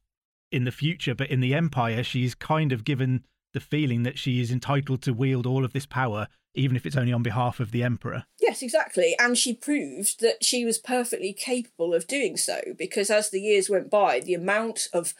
in 0.51 0.63
the 0.63 0.71
future. 0.71 1.15
But 1.15 1.29
in 1.29 1.39
the 1.39 1.53
Empire, 1.53 2.03
she's 2.03 2.35
kind 2.35 2.71
of 2.71 2.83
given 2.83 3.23
the 3.53 3.59
feeling 3.59 4.03
that 4.03 4.19
she 4.19 4.39
is 4.39 4.51
entitled 4.51 5.01
to 5.03 5.13
wield 5.13 5.45
all 5.45 5.65
of 5.65 5.73
this 5.73 5.85
power, 5.85 6.27
even 6.53 6.75
if 6.75 6.85
it's 6.85 6.97
only 6.97 7.13
on 7.13 7.23
behalf 7.23 7.59
of 7.59 7.71
the 7.71 7.83
Emperor. 7.83 8.25
Yes, 8.39 8.61
exactly. 8.61 9.15
And 9.19 9.37
she 9.37 9.53
proved 9.53 10.19
that 10.21 10.43
she 10.43 10.65
was 10.65 10.77
perfectly 10.77 11.33
capable 11.33 11.93
of 11.93 12.07
doing 12.07 12.37
so 12.37 12.61
because 12.77 13.09
as 13.09 13.29
the 13.29 13.41
years 13.41 13.69
went 13.69 13.89
by, 13.89 14.19
the 14.19 14.33
amount 14.33 14.87
of 14.93 15.13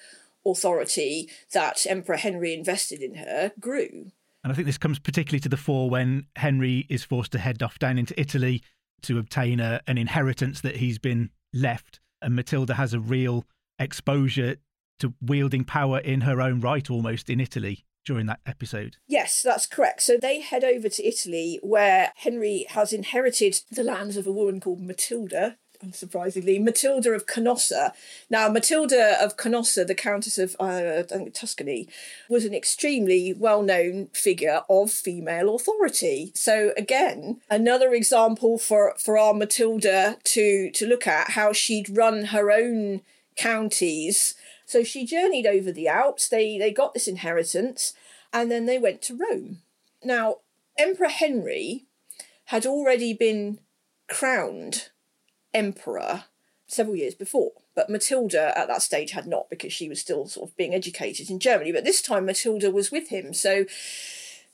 authority 0.46 1.30
that 1.54 1.86
Emperor 1.88 2.18
Henry 2.18 2.54
invested 2.54 3.02
in 3.02 3.16
her 3.16 3.52
grew. 3.60 4.12
And 4.44 4.52
I 4.52 4.56
think 4.56 4.66
this 4.66 4.78
comes 4.78 5.00
particularly 5.00 5.42
to 5.42 5.50
the 5.50 5.58
fore 5.58 5.90
when 5.90 6.28
Henry 6.36 6.86
is 6.90 7.04
forced 7.04 7.32
to 7.34 7.40
head 7.40 7.62
off 7.62 7.80
down 7.80 7.98
into 7.98 8.20
Italy 8.20 8.62
to 9.02 9.20
obtain 9.20 9.60
a, 9.60 9.82
an 9.88 9.98
inheritance 9.98 10.62
that 10.62 10.78
he's 10.78 11.00
been 11.00 11.32
left. 11.54 12.00
And 12.22 12.36
Matilda 12.36 12.76
has 12.76 12.94
a 12.94 13.00
real 13.00 13.46
exposure 13.80 14.58
to 15.00 15.14
wielding 15.22 15.64
power 15.64 16.00
in 16.00 16.22
her 16.22 16.42
own 16.42 16.60
right 16.60 16.90
almost 16.90 17.30
in 17.30 17.40
Italy 17.40 17.86
during 18.08 18.26
that 18.26 18.40
episode. 18.46 18.96
Yes, 19.06 19.42
that's 19.42 19.66
correct. 19.66 20.02
So 20.02 20.18
they 20.18 20.40
head 20.40 20.64
over 20.64 20.88
to 20.88 21.06
Italy 21.06 21.60
where 21.62 22.14
Henry 22.16 22.66
has 22.70 22.94
inherited 22.94 23.60
the 23.70 23.84
lands 23.84 24.16
of 24.16 24.26
a 24.26 24.32
woman 24.32 24.62
called 24.62 24.80
Matilda, 24.80 25.58
unsurprisingly, 25.84 26.64
Matilda 26.64 27.12
of 27.12 27.26
Canossa. 27.26 27.92
Now, 28.30 28.48
Matilda 28.48 29.22
of 29.22 29.36
Canossa, 29.36 29.86
the 29.86 29.94
Countess 29.94 30.38
of 30.38 30.56
uh, 30.58 31.04
Tuscany, 31.34 31.90
was 32.30 32.46
an 32.46 32.54
extremely 32.54 33.34
well 33.34 33.62
known 33.62 34.08
figure 34.14 34.62
of 34.70 34.90
female 34.90 35.54
authority. 35.54 36.32
So, 36.34 36.72
again, 36.78 37.42
another 37.50 37.94
example 37.94 38.58
for, 38.58 38.96
for 38.98 39.18
our 39.18 39.34
Matilda 39.34 40.18
to, 40.24 40.72
to 40.72 40.88
look 40.88 41.08
at 41.08 41.32
how 41.32 41.52
she'd 41.52 41.96
run 41.96 42.26
her 42.26 42.52
own 42.52 43.02
counties. 43.36 44.34
So, 44.68 44.84
she 44.84 45.04
journeyed 45.04 45.48
over 45.48 45.72
the 45.72 45.88
Alps, 45.88 46.30
they, 46.30 46.60
they 46.60 46.72
got 46.72 46.94
this 46.94 47.08
inheritance, 47.08 47.94
and 48.32 48.52
then 48.52 48.68
they 48.68 48.78
went 48.78 49.02
to 49.04 49.18
Rome. 49.18 49.64
Now, 50.04 50.38
Emperor 50.78 51.10
Henry 51.10 51.86
had 52.46 52.68
already 52.68 53.14
been 53.14 53.60
crowned 54.08 54.90
emperor 55.54 56.26
several 56.68 56.96
years 56.96 57.16
before. 57.16 57.52
But 57.76 57.90
Matilda 57.90 58.58
at 58.58 58.68
that 58.68 58.82
stage 58.82 59.12
had 59.12 59.28
not 59.28 59.50
because 59.50 59.74
she 59.74 59.90
was 59.90 60.00
still 60.00 60.28
sort 60.28 60.50
of 60.50 60.58
being 60.58 60.74
educated 60.74 61.30
in 61.30 61.40
Germany. 61.40 61.72
But 61.72 61.84
this 61.84 62.02
time 62.02 62.26
Matilda 62.26 62.72
was 62.72 62.92
with 62.92 63.10
him. 63.10 63.34
So 63.34 63.66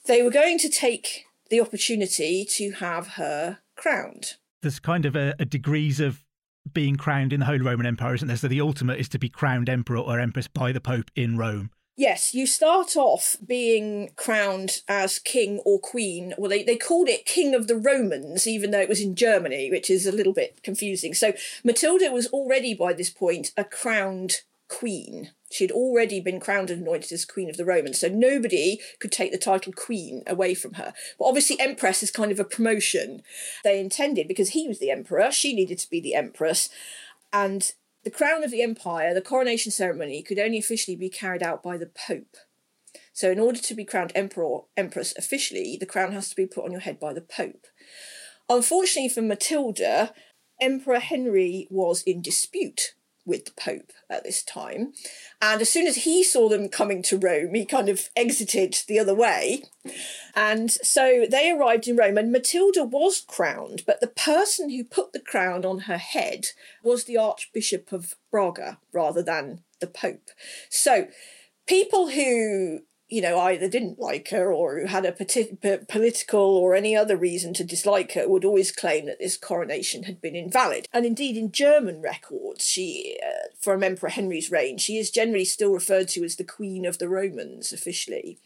they 0.06 0.22
were 0.22 0.30
going 0.30 0.58
to 0.58 0.68
take 0.68 1.26
the 1.50 1.60
opportunity 1.60 2.44
to 2.44 2.72
have 2.72 3.08
her 3.08 3.58
crowned. 3.76 4.34
There's 4.60 4.78
kind 4.78 5.04
of 5.04 5.16
a, 5.16 5.34
a 5.38 5.44
degrees 5.44 6.00
of 6.00 6.24
being 6.72 6.96
crowned 6.96 7.32
in 7.32 7.40
the 7.40 7.46
Holy 7.46 7.60
Roman 7.60 7.86
Empire, 7.86 8.14
isn't 8.14 8.28
there? 8.28 8.36
So 8.36 8.48
the 8.48 8.60
ultimate 8.60 8.98
is 8.98 9.08
to 9.10 9.18
be 9.18 9.28
crowned 9.28 9.68
emperor 9.68 9.98
or 9.98 10.18
empress 10.18 10.48
by 10.48 10.72
the 10.72 10.80
Pope 10.80 11.10
in 11.14 11.36
Rome. 11.36 11.70
Yes, 11.96 12.34
you 12.34 12.46
start 12.46 12.96
off 12.96 13.36
being 13.46 14.10
crowned 14.16 14.80
as 14.88 15.20
king 15.20 15.60
or 15.64 15.78
queen. 15.78 16.34
Well, 16.36 16.50
they, 16.50 16.64
they 16.64 16.76
called 16.76 17.08
it 17.08 17.24
King 17.24 17.54
of 17.54 17.68
the 17.68 17.76
Romans, 17.76 18.48
even 18.48 18.72
though 18.72 18.80
it 18.80 18.88
was 18.88 19.00
in 19.00 19.14
Germany, 19.14 19.70
which 19.70 19.88
is 19.88 20.04
a 20.04 20.12
little 20.12 20.32
bit 20.32 20.60
confusing. 20.64 21.14
So 21.14 21.34
Matilda 21.62 22.10
was 22.10 22.26
already 22.28 22.74
by 22.74 22.94
this 22.94 23.10
point 23.10 23.52
a 23.56 23.62
crowned 23.62 24.40
queen. 24.66 25.30
She'd 25.54 25.70
already 25.70 26.18
been 26.18 26.40
crowned 26.40 26.68
and 26.68 26.82
anointed 26.82 27.12
as 27.12 27.24
Queen 27.24 27.48
of 27.48 27.56
the 27.56 27.64
Romans, 27.64 28.00
so 28.00 28.08
nobody 28.08 28.80
could 28.98 29.12
take 29.12 29.30
the 29.30 29.38
title 29.38 29.72
Queen 29.72 30.24
away 30.26 30.52
from 30.52 30.74
her. 30.74 30.92
But 31.16 31.26
obviously, 31.26 31.60
Empress 31.60 32.02
is 32.02 32.10
kind 32.10 32.32
of 32.32 32.40
a 32.40 32.44
promotion 32.44 33.22
they 33.62 33.78
intended 33.78 34.26
because 34.26 34.48
he 34.50 34.66
was 34.66 34.80
the 34.80 34.90
Emperor, 34.90 35.30
she 35.30 35.54
needed 35.54 35.78
to 35.78 35.88
be 35.88 36.00
the 36.00 36.16
Empress. 36.16 36.70
And 37.32 37.72
the 38.02 38.10
crown 38.10 38.42
of 38.42 38.50
the 38.50 38.62
empire, 38.62 39.14
the 39.14 39.20
coronation 39.20 39.70
ceremony, 39.70 40.24
could 40.24 40.40
only 40.40 40.58
officially 40.58 40.96
be 40.96 41.08
carried 41.08 41.42
out 41.42 41.62
by 41.62 41.78
the 41.78 41.86
Pope. 41.86 42.36
So, 43.12 43.30
in 43.30 43.38
order 43.38 43.60
to 43.60 43.74
be 43.74 43.84
crowned 43.84 44.10
emperor 44.16 44.42
or 44.42 44.64
empress 44.76 45.14
officially, 45.16 45.76
the 45.78 45.86
crown 45.86 46.10
has 46.10 46.28
to 46.30 46.36
be 46.36 46.46
put 46.46 46.64
on 46.64 46.72
your 46.72 46.80
head 46.80 46.98
by 46.98 47.12
the 47.12 47.20
Pope. 47.20 47.68
Unfortunately 48.48 49.08
for 49.08 49.22
Matilda, 49.22 50.12
Emperor 50.60 50.98
Henry 50.98 51.68
was 51.70 52.02
in 52.02 52.22
dispute 52.22 52.93
with 53.26 53.46
the 53.46 53.52
Pope 53.52 53.92
at 54.10 54.24
this 54.24 54.42
time. 54.42 54.92
And 55.40 55.60
as 55.60 55.70
soon 55.70 55.86
as 55.86 56.04
he 56.04 56.22
saw 56.22 56.48
them 56.48 56.68
coming 56.68 57.02
to 57.02 57.18
Rome, 57.18 57.54
he 57.54 57.64
kind 57.64 57.88
of 57.88 58.10
exited 58.16 58.78
the 58.86 58.98
other 58.98 59.14
way. 59.14 59.64
And 60.34 60.70
so 60.70 61.26
they 61.30 61.50
arrived 61.50 61.88
in 61.88 61.96
Rome, 61.96 62.18
and 62.18 62.32
Matilda 62.32 62.84
was 62.84 63.20
crowned, 63.20 63.82
but 63.86 64.00
the 64.00 64.06
person 64.06 64.70
who 64.70 64.84
put 64.84 65.12
the 65.12 65.20
crown 65.20 65.64
on 65.64 65.80
her 65.80 65.98
head 65.98 66.48
was 66.82 67.04
the 67.04 67.16
Archbishop 67.16 67.92
of 67.92 68.14
Braga 68.30 68.78
rather 68.92 69.22
than 69.22 69.62
the 69.80 69.86
Pope. 69.86 70.30
So 70.68 71.08
people 71.66 72.10
who 72.10 72.80
you 73.08 73.20
know, 73.20 73.38
either 73.38 73.68
didn't 73.68 73.98
like 73.98 74.30
her 74.30 74.52
or 74.52 74.80
who 74.80 74.86
had 74.86 75.04
a 75.04 75.12
political 75.88 76.40
or 76.40 76.74
any 76.74 76.96
other 76.96 77.16
reason 77.16 77.52
to 77.54 77.62
dislike 77.62 78.12
her 78.12 78.28
would 78.28 78.44
always 78.44 78.72
claim 78.72 79.06
that 79.06 79.18
this 79.18 79.36
coronation 79.36 80.04
had 80.04 80.20
been 80.20 80.34
invalid. 80.34 80.88
And 80.92 81.04
indeed, 81.04 81.36
in 81.36 81.52
German 81.52 82.00
records, 82.00 82.66
she, 82.66 83.18
uh, 83.22 83.48
from 83.60 83.82
Emperor 83.82 84.08
Henry's 84.08 84.50
reign, 84.50 84.78
she 84.78 84.96
is 84.96 85.10
generally 85.10 85.44
still 85.44 85.72
referred 85.72 86.08
to 86.08 86.24
as 86.24 86.36
the 86.36 86.44
Queen 86.44 86.86
of 86.86 86.98
the 86.98 87.08
Romans 87.08 87.72
officially. 87.72 88.38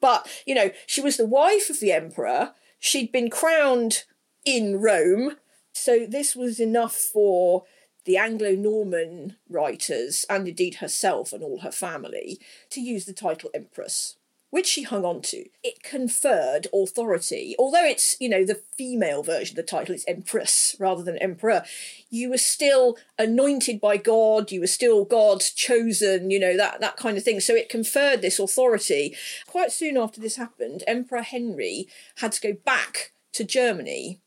But, 0.00 0.26
you 0.46 0.54
know, 0.54 0.70
she 0.86 1.02
was 1.02 1.16
the 1.16 1.26
wife 1.26 1.68
of 1.68 1.80
the 1.80 1.92
emperor, 1.92 2.54
she'd 2.78 3.12
been 3.12 3.28
crowned 3.28 4.04
in 4.44 4.80
Rome, 4.80 5.36
so 5.72 6.06
this 6.06 6.34
was 6.34 6.58
enough 6.58 6.94
for 6.94 7.64
the 8.04 8.16
Anglo 8.16 8.52
Norman 8.52 9.36
writers, 9.48 10.24
and 10.30 10.48
indeed 10.48 10.76
herself 10.76 11.32
and 11.32 11.42
all 11.42 11.60
her 11.60 11.72
family, 11.72 12.40
to 12.70 12.80
use 12.80 13.04
the 13.04 13.12
title 13.12 13.50
Empress, 13.52 14.16
which 14.50 14.66
she 14.66 14.82
hung 14.82 15.04
on 15.04 15.20
to. 15.20 15.44
It 15.62 15.82
conferred 15.82 16.68
authority. 16.72 17.54
Although 17.58 17.84
it's, 17.84 18.16
you 18.18 18.28
know, 18.28 18.44
the 18.44 18.62
female 18.76 19.22
version 19.22 19.52
of 19.52 19.56
the 19.56 19.70
title 19.70 19.94
is 19.94 20.04
Empress 20.08 20.74
rather 20.78 21.02
than 21.02 21.18
Emperor, 21.18 21.64
you 22.08 22.30
were 22.30 22.38
still 22.38 22.96
anointed 23.18 23.80
by 23.80 23.98
God, 23.98 24.50
you 24.50 24.60
were 24.60 24.66
still 24.66 25.04
God's 25.04 25.52
chosen, 25.52 26.30
you 26.30 26.40
know, 26.40 26.56
that, 26.56 26.80
that 26.80 26.96
kind 26.96 27.18
of 27.18 27.24
thing. 27.24 27.40
So 27.40 27.54
it 27.54 27.68
conferred 27.68 28.22
this 28.22 28.38
authority. 28.38 29.14
Quite 29.46 29.72
soon 29.72 29.98
after 29.98 30.20
this 30.20 30.36
happened, 30.36 30.82
Emperor 30.86 31.22
Henry 31.22 31.88
had 32.16 32.32
to 32.32 32.40
go 32.40 32.58
back 32.64 33.12
to 33.32 33.44
Germany, 33.44 34.18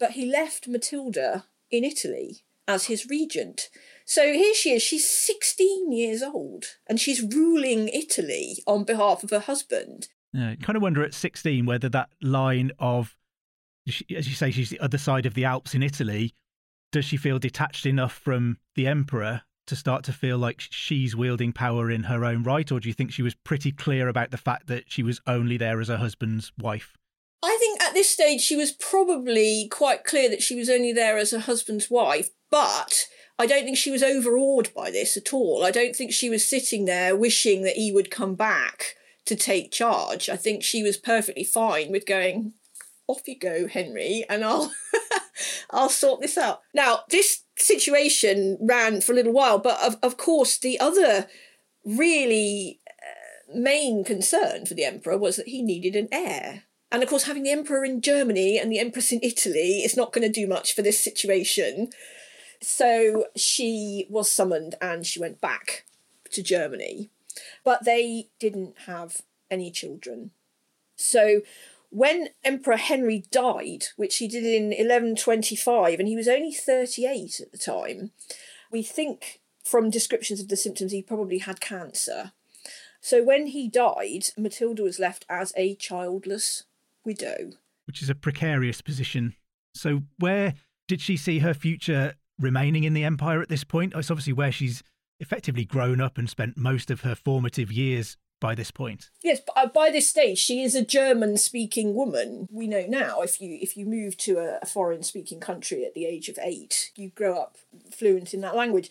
but 0.00 0.12
he 0.12 0.26
left 0.26 0.66
Matilda 0.66 1.44
in 1.70 1.84
Italy 1.84 2.42
as 2.66 2.86
his 2.86 3.06
regent. 3.08 3.68
So 4.04 4.32
here 4.32 4.54
she 4.54 4.72
is, 4.72 4.82
she's 4.82 5.08
16 5.08 5.92
years 5.92 6.22
old 6.22 6.64
and 6.88 7.00
she's 7.00 7.22
ruling 7.22 7.88
Italy 7.88 8.58
on 8.66 8.84
behalf 8.84 9.24
of 9.24 9.30
her 9.30 9.40
husband. 9.40 10.08
Yeah, 10.32 10.54
kind 10.56 10.76
of 10.76 10.82
wonder 10.82 11.02
at 11.02 11.14
16 11.14 11.64
whether 11.64 11.88
that 11.90 12.10
line 12.22 12.72
of, 12.78 13.16
as 13.86 14.28
you 14.28 14.34
say, 14.34 14.50
she's 14.50 14.70
the 14.70 14.80
other 14.80 14.98
side 14.98 15.26
of 15.26 15.34
the 15.34 15.44
Alps 15.44 15.74
in 15.74 15.82
Italy, 15.82 16.34
does 16.92 17.04
she 17.04 17.16
feel 17.16 17.38
detached 17.38 17.86
enough 17.86 18.12
from 18.12 18.58
the 18.74 18.86
emperor 18.86 19.42
to 19.66 19.76
start 19.76 20.04
to 20.04 20.12
feel 20.12 20.36
like 20.36 20.60
she's 20.60 21.16
wielding 21.16 21.52
power 21.52 21.90
in 21.90 22.04
her 22.04 22.24
own 22.24 22.42
right? 22.42 22.70
Or 22.70 22.80
do 22.80 22.88
you 22.88 22.94
think 22.94 23.12
she 23.12 23.22
was 23.22 23.34
pretty 23.34 23.72
clear 23.72 24.08
about 24.08 24.30
the 24.30 24.36
fact 24.36 24.66
that 24.66 24.84
she 24.90 25.02
was 25.02 25.20
only 25.26 25.56
there 25.56 25.80
as 25.80 25.88
her 25.88 25.96
husband's 25.96 26.52
wife? 26.58 26.96
I 27.42 27.56
think 27.60 27.82
at 27.82 27.94
this 27.94 28.10
stage 28.10 28.40
she 28.40 28.56
was 28.56 28.72
probably 28.72 29.68
quite 29.70 30.04
clear 30.04 30.30
that 30.30 30.42
she 30.42 30.54
was 30.54 30.70
only 30.70 30.92
there 30.92 31.18
as 31.18 31.30
her 31.30 31.38
husband's 31.38 31.90
wife, 31.90 32.30
but 32.54 33.08
I 33.36 33.46
don't 33.46 33.64
think 33.64 33.76
she 33.76 33.90
was 33.90 34.04
overawed 34.04 34.72
by 34.76 34.92
this 34.92 35.16
at 35.16 35.34
all. 35.34 35.64
I 35.64 35.72
don't 35.72 35.96
think 35.96 36.12
she 36.12 36.30
was 36.30 36.48
sitting 36.48 36.84
there 36.84 37.16
wishing 37.16 37.64
that 37.64 37.74
he 37.74 37.90
would 37.90 38.12
come 38.12 38.36
back 38.36 38.94
to 39.24 39.34
take 39.34 39.72
charge. 39.72 40.28
I 40.28 40.36
think 40.36 40.62
she 40.62 40.80
was 40.80 40.96
perfectly 40.96 41.42
fine 41.42 41.90
with 41.90 42.06
going, 42.06 42.52
off 43.08 43.26
you 43.26 43.36
go, 43.36 43.66
Henry, 43.66 44.24
and 44.30 44.44
I'll 44.44 44.72
I'll 45.70 45.88
sort 45.88 46.20
this 46.20 46.38
out. 46.38 46.60
Now, 46.72 47.00
this 47.10 47.42
situation 47.58 48.56
ran 48.60 49.00
for 49.00 49.10
a 49.10 49.16
little 49.16 49.32
while, 49.32 49.58
but 49.58 49.80
of, 49.80 49.96
of 50.00 50.16
course, 50.16 50.56
the 50.56 50.78
other 50.78 51.26
really 51.84 52.78
uh, 52.88 53.58
main 53.58 54.04
concern 54.04 54.64
for 54.64 54.74
the 54.74 54.84
emperor 54.84 55.18
was 55.18 55.34
that 55.34 55.48
he 55.48 55.60
needed 55.60 55.96
an 55.96 56.06
heir. 56.12 56.62
And 56.92 57.02
of 57.02 57.08
course, 57.08 57.24
having 57.24 57.42
the 57.42 57.50
emperor 57.50 57.84
in 57.84 58.00
Germany 58.00 58.60
and 58.60 58.70
the 58.70 58.78
empress 58.78 59.10
in 59.10 59.18
Italy 59.24 59.82
is 59.82 59.96
not 59.96 60.12
going 60.12 60.22
to 60.22 60.40
do 60.40 60.46
much 60.46 60.76
for 60.76 60.82
this 60.82 61.02
situation. 61.02 61.90
So 62.64 63.26
she 63.36 64.06
was 64.08 64.30
summoned 64.30 64.74
and 64.80 65.06
she 65.06 65.20
went 65.20 65.38
back 65.38 65.84
to 66.30 66.42
Germany. 66.42 67.10
But 67.62 67.84
they 67.84 68.28
didn't 68.38 68.74
have 68.86 69.20
any 69.50 69.70
children. 69.70 70.30
So 70.96 71.42
when 71.90 72.28
Emperor 72.42 72.76
Henry 72.76 73.24
died, 73.30 73.86
which 73.96 74.16
he 74.16 74.26
did 74.26 74.44
in 74.44 74.68
1125, 74.68 75.98
and 75.98 76.08
he 76.08 76.16
was 76.16 76.26
only 76.26 76.52
38 76.52 77.40
at 77.40 77.52
the 77.52 77.58
time, 77.58 78.12
we 78.70 78.82
think 78.82 79.40
from 79.62 79.90
descriptions 79.90 80.40
of 80.40 80.48
the 80.48 80.56
symptoms, 80.56 80.92
he 80.92 81.02
probably 81.02 81.38
had 81.38 81.60
cancer. 81.60 82.32
So 83.00 83.22
when 83.22 83.48
he 83.48 83.68
died, 83.68 84.24
Matilda 84.38 84.82
was 84.82 84.98
left 84.98 85.26
as 85.28 85.52
a 85.56 85.74
childless 85.74 86.64
widow. 87.04 87.52
Which 87.86 88.00
is 88.00 88.08
a 88.08 88.14
precarious 88.14 88.80
position. 88.80 89.34
So, 89.74 90.02
where 90.18 90.54
did 90.88 91.02
she 91.02 91.16
see 91.16 91.40
her 91.40 91.52
future 91.52 92.14
remaining 92.38 92.84
in 92.84 92.94
the 92.94 93.04
empire 93.04 93.40
at 93.42 93.48
this 93.48 93.64
point? 93.64 93.92
It's 93.96 94.10
obviously 94.10 94.32
where 94.32 94.52
she's 94.52 94.82
effectively 95.20 95.64
grown 95.64 96.00
up 96.00 96.18
and 96.18 96.28
spent 96.28 96.56
most 96.56 96.90
of 96.90 97.02
her 97.02 97.14
formative 97.14 97.70
years 97.70 98.16
by 98.40 98.54
this 98.54 98.70
point. 98.70 99.10
Yes, 99.22 99.40
uh, 99.56 99.66
by 99.68 99.90
this 99.90 100.08
stage, 100.08 100.38
she 100.38 100.62
is 100.62 100.74
a 100.74 100.84
German-speaking 100.84 101.94
woman. 101.94 102.46
We 102.50 102.66
know 102.66 102.84
now 102.86 103.22
if 103.22 103.40
you 103.40 103.58
if 103.62 103.76
you 103.76 103.86
move 103.86 104.16
to 104.18 104.58
a, 104.60 104.66
foreign-speaking 104.66 105.40
country 105.40 105.84
at 105.84 105.94
the 105.94 106.04
age 106.04 106.28
of 106.28 106.38
eight, 106.42 106.90
you 106.96 107.10
grow 107.10 107.38
up 107.38 107.56
fluent 107.90 108.34
in 108.34 108.42
that 108.42 108.56
language. 108.56 108.90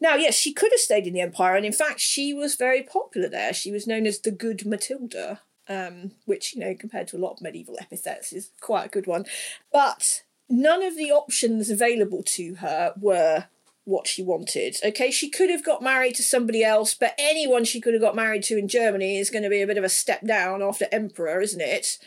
Now, 0.00 0.16
yes, 0.16 0.34
she 0.34 0.52
could 0.52 0.72
have 0.72 0.80
stayed 0.80 1.06
in 1.06 1.14
the 1.14 1.20
empire, 1.20 1.54
and 1.54 1.64
in 1.64 1.72
fact, 1.72 2.00
she 2.00 2.34
was 2.34 2.56
very 2.56 2.82
popular 2.82 3.28
there. 3.28 3.54
She 3.54 3.72
was 3.72 3.86
known 3.86 4.06
as 4.06 4.18
the 4.18 4.32
Good 4.32 4.66
Matilda. 4.66 5.40
Um, 5.68 6.12
which, 6.24 6.52
you 6.52 6.60
know, 6.60 6.74
compared 6.74 7.06
to 7.08 7.16
a 7.16 7.22
lot 7.22 7.34
of 7.34 7.42
medieval 7.42 7.78
epithets, 7.80 8.32
is 8.32 8.50
quite 8.60 8.86
a 8.86 8.88
good 8.88 9.06
one. 9.06 9.24
But 9.72 10.24
none 10.50 10.82
of 10.82 10.96
the 10.96 11.12
options 11.12 11.70
available 11.70 12.22
to 12.24 12.56
her 12.56 12.92
were 13.00 13.46
what 13.84 14.06
she 14.06 14.22
wanted. 14.22 14.76
Okay, 14.84 15.10
she 15.10 15.30
could 15.30 15.50
have 15.50 15.64
got 15.64 15.82
married 15.82 16.14
to 16.16 16.22
somebody 16.22 16.62
else, 16.62 16.94
but 16.94 17.14
anyone 17.18 17.64
she 17.64 17.80
could 17.80 17.94
have 17.94 18.02
got 18.02 18.16
married 18.16 18.42
to 18.44 18.58
in 18.58 18.68
Germany 18.68 19.18
is 19.18 19.30
going 19.30 19.42
to 19.42 19.48
be 19.48 19.62
a 19.62 19.66
bit 19.66 19.78
of 19.78 19.84
a 19.84 19.88
step 19.88 20.26
down 20.26 20.62
after 20.62 20.86
emperor, 20.92 21.40
isn't 21.40 21.60
it? 21.60 21.98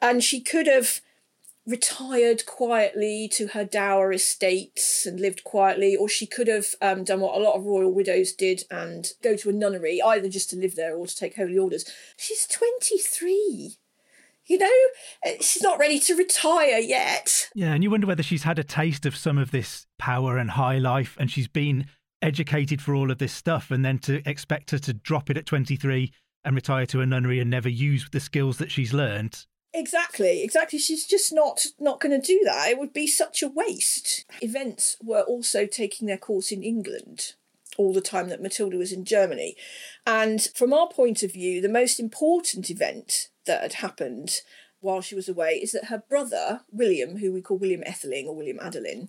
And 0.00 0.22
she 0.22 0.40
could 0.40 0.66
have 0.66 1.00
retired 1.66 2.46
quietly 2.46 3.28
to 3.28 3.48
her 3.48 3.64
dower 3.64 4.12
estates 4.12 5.04
and 5.04 5.18
lived 5.18 5.42
quietly, 5.42 5.96
or 5.96 6.08
she 6.08 6.26
could 6.26 6.48
have 6.48 6.74
um, 6.80 7.02
done 7.02 7.20
what 7.20 7.36
a 7.36 7.42
lot 7.42 7.56
of 7.56 7.64
royal 7.64 7.92
widows 7.92 8.32
did 8.32 8.64
and 8.70 9.12
go 9.22 9.36
to 9.36 9.50
a 9.50 9.52
nunnery, 9.52 10.00
either 10.00 10.28
just 10.28 10.50
to 10.50 10.56
live 10.56 10.76
there 10.76 10.96
or 10.96 11.06
to 11.06 11.16
take 11.16 11.36
holy 11.36 11.58
orders. 11.58 11.90
She's 12.16 12.46
23 12.46 13.76
you 14.46 14.58
know, 14.58 14.70
uh, 15.24 15.30
she's 15.40 15.62
not 15.62 15.78
ready 15.78 15.98
to 16.00 16.14
retire 16.14 16.78
yet. 16.78 17.48
Yeah, 17.54 17.72
and 17.72 17.82
you 17.82 17.90
wonder 17.90 18.06
whether 18.06 18.22
she's 18.22 18.44
had 18.44 18.58
a 18.58 18.64
taste 18.64 19.06
of 19.06 19.16
some 19.16 19.38
of 19.38 19.50
this 19.50 19.86
power 19.98 20.38
and 20.38 20.50
high 20.50 20.78
life 20.78 21.16
and 21.18 21.30
she's 21.30 21.48
been 21.48 21.86
educated 22.22 22.80
for 22.80 22.94
all 22.94 23.10
of 23.10 23.18
this 23.18 23.32
stuff 23.32 23.70
and 23.70 23.84
then 23.84 23.98
to 23.98 24.26
expect 24.28 24.70
her 24.70 24.78
to 24.78 24.94
drop 24.94 25.30
it 25.30 25.36
at 25.36 25.46
23 25.46 26.12
and 26.44 26.54
retire 26.54 26.86
to 26.86 27.00
a 27.00 27.06
nunnery 27.06 27.40
and 27.40 27.50
never 27.50 27.68
use 27.68 28.08
the 28.10 28.20
skills 28.20 28.58
that 28.58 28.70
she's 28.70 28.92
learned. 28.92 29.46
Exactly, 29.74 30.42
exactly. 30.42 30.78
She's 30.78 31.06
just 31.06 31.34
not 31.34 31.66
not 31.78 32.00
going 32.00 32.18
to 32.18 32.26
do 32.26 32.40
that. 32.44 32.68
It 32.68 32.78
would 32.78 32.94
be 32.94 33.06
such 33.06 33.42
a 33.42 33.48
waste. 33.48 34.24
Events 34.40 34.96
were 35.02 35.22
also 35.22 35.66
taking 35.66 36.06
their 36.06 36.16
course 36.16 36.50
in 36.50 36.62
England 36.62 37.34
all 37.76 37.92
the 37.92 38.00
time 38.00 38.30
that 38.30 38.40
Matilda 38.40 38.78
was 38.78 38.92
in 38.92 39.04
Germany. 39.04 39.54
And 40.06 40.40
from 40.54 40.72
our 40.72 40.88
point 40.88 41.22
of 41.22 41.32
view, 41.32 41.60
the 41.60 41.68
most 41.68 42.00
important 42.00 42.70
event 42.70 43.28
that 43.46 43.62
had 43.62 43.72
happened 43.74 44.40
while 44.80 45.00
she 45.00 45.14
was 45.14 45.28
away 45.28 45.54
is 45.54 45.72
that 45.72 45.86
her 45.86 46.02
brother, 46.08 46.60
William, 46.70 47.18
who 47.18 47.32
we 47.32 47.40
call 47.40 47.58
William 47.58 47.82
Etheling 47.82 48.26
or 48.26 48.36
William 48.36 48.58
Adelin, 48.58 49.08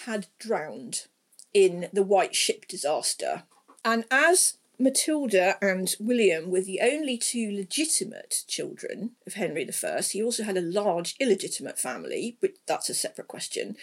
had 0.00 0.26
drowned 0.38 1.06
in 1.54 1.88
the 1.92 2.02
White 2.02 2.34
Ship 2.34 2.66
disaster. 2.68 3.44
And 3.84 4.04
as 4.10 4.58
Matilda 4.78 5.56
and 5.62 5.94
William 5.98 6.50
were 6.50 6.60
the 6.60 6.80
only 6.82 7.16
two 7.16 7.50
legitimate 7.50 8.44
children 8.46 9.12
of 9.26 9.34
Henry 9.34 9.68
I, 9.68 10.00
he 10.02 10.22
also 10.22 10.44
had 10.44 10.56
a 10.56 10.60
large 10.60 11.16
illegitimate 11.18 11.78
family, 11.78 12.36
but 12.40 12.52
that's 12.66 12.90
a 12.90 12.94
separate 12.94 13.28
question. 13.28 13.76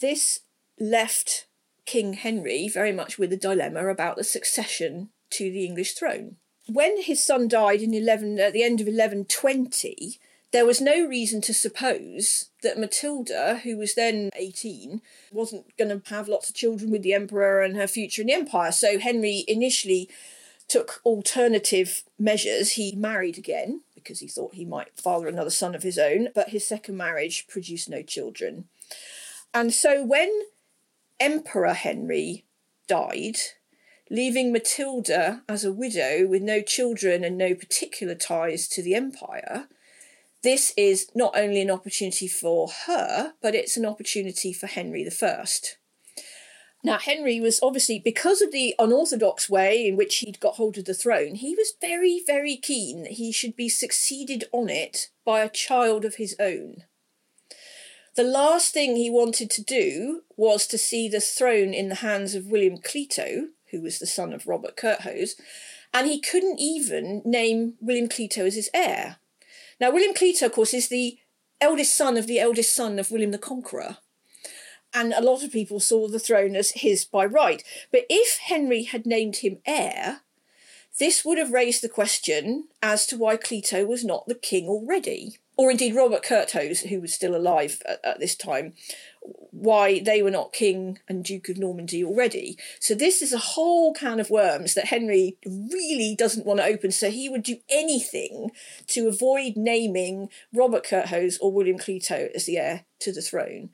This 0.00 0.40
left 0.80 1.46
King 1.84 2.14
Henry 2.14 2.68
very 2.68 2.92
much 2.92 3.18
with 3.18 3.32
a 3.32 3.36
dilemma 3.36 3.88
about 3.88 4.16
the 4.16 4.24
succession 4.24 5.10
to 5.30 5.50
the 5.50 5.66
English 5.66 5.94
throne 5.94 6.36
when 6.68 7.02
his 7.02 7.24
son 7.24 7.48
died 7.48 7.80
in 7.80 7.94
11 7.94 8.38
at 8.38 8.52
the 8.52 8.62
end 8.62 8.80
of 8.80 8.86
1120 8.86 10.18
there 10.50 10.66
was 10.66 10.80
no 10.80 11.06
reason 11.06 11.40
to 11.42 11.52
suppose 11.52 12.48
that 12.62 12.78
Matilda, 12.78 13.60
who 13.64 13.76
was 13.76 13.94
then 13.94 14.30
18, 14.34 15.02
wasn't 15.30 15.76
going 15.76 16.00
to 16.00 16.14
have 16.14 16.28
lots 16.28 16.48
of 16.48 16.56
children 16.56 16.90
with 16.90 17.02
the 17.02 17.12
emperor 17.12 17.62
and 17.62 17.76
her 17.76 17.86
future 17.86 18.22
in 18.22 18.28
the 18.28 18.34
empire. 18.34 18.72
So 18.72 18.98
Henry 18.98 19.44
initially 19.46 20.08
took 20.66 21.00
alternative 21.04 22.02
measures. 22.18 22.72
He 22.72 22.94
married 22.96 23.36
again 23.36 23.82
because 23.94 24.20
he 24.20 24.28
thought 24.28 24.54
he 24.54 24.64
might 24.64 24.98
father 24.98 25.28
another 25.28 25.50
son 25.50 25.74
of 25.74 25.82
his 25.82 25.98
own, 25.98 26.28
but 26.34 26.50
his 26.50 26.66
second 26.66 26.96
marriage 26.96 27.46
produced 27.46 27.90
no 27.90 28.02
children. 28.02 28.68
And 29.52 29.72
so 29.72 30.02
when 30.02 30.30
Emperor 31.20 31.74
Henry 31.74 32.44
died, 32.86 33.36
leaving 34.10 34.52
Matilda 34.52 35.42
as 35.48 35.64
a 35.64 35.72
widow 35.72 36.26
with 36.26 36.42
no 36.42 36.62
children 36.62 37.24
and 37.24 37.36
no 37.36 37.54
particular 37.54 38.14
ties 38.14 38.68
to 38.68 38.82
the 38.82 38.94
empire, 38.94 39.68
this 40.42 40.72
is 40.76 41.10
not 41.14 41.36
only 41.36 41.60
an 41.60 41.70
opportunity 41.70 42.28
for 42.28 42.68
her, 42.86 43.34
but 43.42 43.54
it's 43.54 43.76
an 43.76 43.84
opportunity 43.84 44.52
for 44.52 44.66
Henry 44.66 45.06
I. 45.06 45.44
Now, 46.84 46.98
Henry 46.98 47.40
was 47.40 47.58
obviously, 47.60 47.98
because 47.98 48.40
of 48.40 48.52
the 48.52 48.74
unorthodox 48.78 49.50
way 49.50 49.86
in 49.86 49.96
which 49.96 50.18
he'd 50.18 50.38
got 50.38 50.54
hold 50.54 50.78
of 50.78 50.84
the 50.84 50.94
throne, 50.94 51.34
he 51.34 51.54
was 51.56 51.74
very, 51.80 52.22
very 52.24 52.56
keen 52.56 53.02
that 53.02 53.12
he 53.12 53.32
should 53.32 53.56
be 53.56 53.68
succeeded 53.68 54.44
on 54.52 54.68
it 54.68 55.10
by 55.24 55.40
a 55.40 55.50
child 55.50 56.04
of 56.04 56.16
his 56.16 56.36
own. 56.38 56.84
The 58.14 58.22
last 58.22 58.72
thing 58.72 58.94
he 58.94 59.10
wanted 59.10 59.50
to 59.50 59.62
do 59.62 60.22
was 60.36 60.66
to 60.68 60.78
see 60.78 61.08
the 61.08 61.20
throne 61.20 61.74
in 61.74 61.88
the 61.88 61.96
hands 61.96 62.34
of 62.34 62.46
William 62.46 62.78
Clito, 62.78 63.48
who 63.70 63.80
was 63.80 63.98
the 63.98 64.06
son 64.06 64.32
of 64.32 64.46
Robert 64.46 64.76
Curthose, 64.76 65.34
and 65.92 66.06
he 66.06 66.20
couldn't 66.20 66.60
even 66.60 67.22
name 67.24 67.74
William 67.80 68.08
Clito 68.08 68.46
as 68.46 68.54
his 68.54 68.70
heir. 68.74 69.16
Now, 69.80 69.90
William 69.90 70.14
Clito, 70.14 70.46
of 70.46 70.52
course, 70.52 70.74
is 70.74 70.88
the 70.88 71.18
eldest 71.60 71.96
son 71.96 72.16
of 72.16 72.26
the 72.26 72.38
eldest 72.38 72.74
son 72.74 72.98
of 72.98 73.10
William 73.10 73.30
the 73.30 73.38
Conqueror. 73.38 73.98
And 74.94 75.12
a 75.12 75.22
lot 75.22 75.42
of 75.42 75.52
people 75.52 75.80
saw 75.80 76.08
the 76.08 76.18
throne 76.18 76.56
as 76.56 76.70
his 76.70 77.04
by 77.04 77.26
right. 77.26 77.62
But 77.92 78.04
if 78.08 78.38
Henry 78.38 78.84
had 78.84 79.06
named 79.06 79.36
him 79.36 79.58
heir, 79.66 80.22
this 80.98 81.24
would 81.24 81.38
have 81.38 81.52
raised 81.52 81.82
the 81.82 81.88
question 81.88 82.68
as 82.82 83.06
to 83.06 83.16
why 83.16 83.36
Clito 83.36 83.86
was 83.86 84.04
not 84.04 84.26
the 84.26 84.34
king 84.34 84.66
already. 84.66 85.38
Or 85.56 85.70
indeed, 85.70 85.94
Robert 85.94 86.22
Curthose, 86.22 86.88
who 86.88 87.00
was 87.00 87.12
still 87.12 87.36
alive 87.36 87.82
at, 87.86 88.04
at 88.04 88.20
this 88.20 88.34
time, 88.34 88.74
why 89.50 90.00
they 90.00 90.22
were 90.22 90.30
not 90.30 90.52
king 90.52 90.98
and 91.08 91.24
duke 91.24 91.48
of 91.48 91.58
normandy 91.58 92.04
already. 92.04 92.56
So 92.80 92.94
this 92.94 93.20
is 93.22 93.32
a 93.32 93.38
whole 93.38 93.92
can 93.92 94.20
of 94.20 94.30
worms 94.30 94.74
that 94.74 94.86
henry 94.86 95.36
really 95.44 96.14
doesn't 96.16 96.46
want 96.46 96.60
to 96.60 96.66
open. 96.66 96.92
So 96.92 97.10
he 97.10 97.28
would 97.28 97.42
do 97.42 97.56
anything 97.68 98.50
to 98.88 99.08
avoid 99.08 99.56
naming 99.56 100.28
robert 100.54 100.84
curthose 100.84 101.38
or 101.40 101.52
william 101.52 101.78
clito 101.78 102.32
as 102.34 102.46
the 102.46 102.58
heir 102.58 102.84
to 103.00 103.12
the 103.12 103.22
throne. 103.22 103.70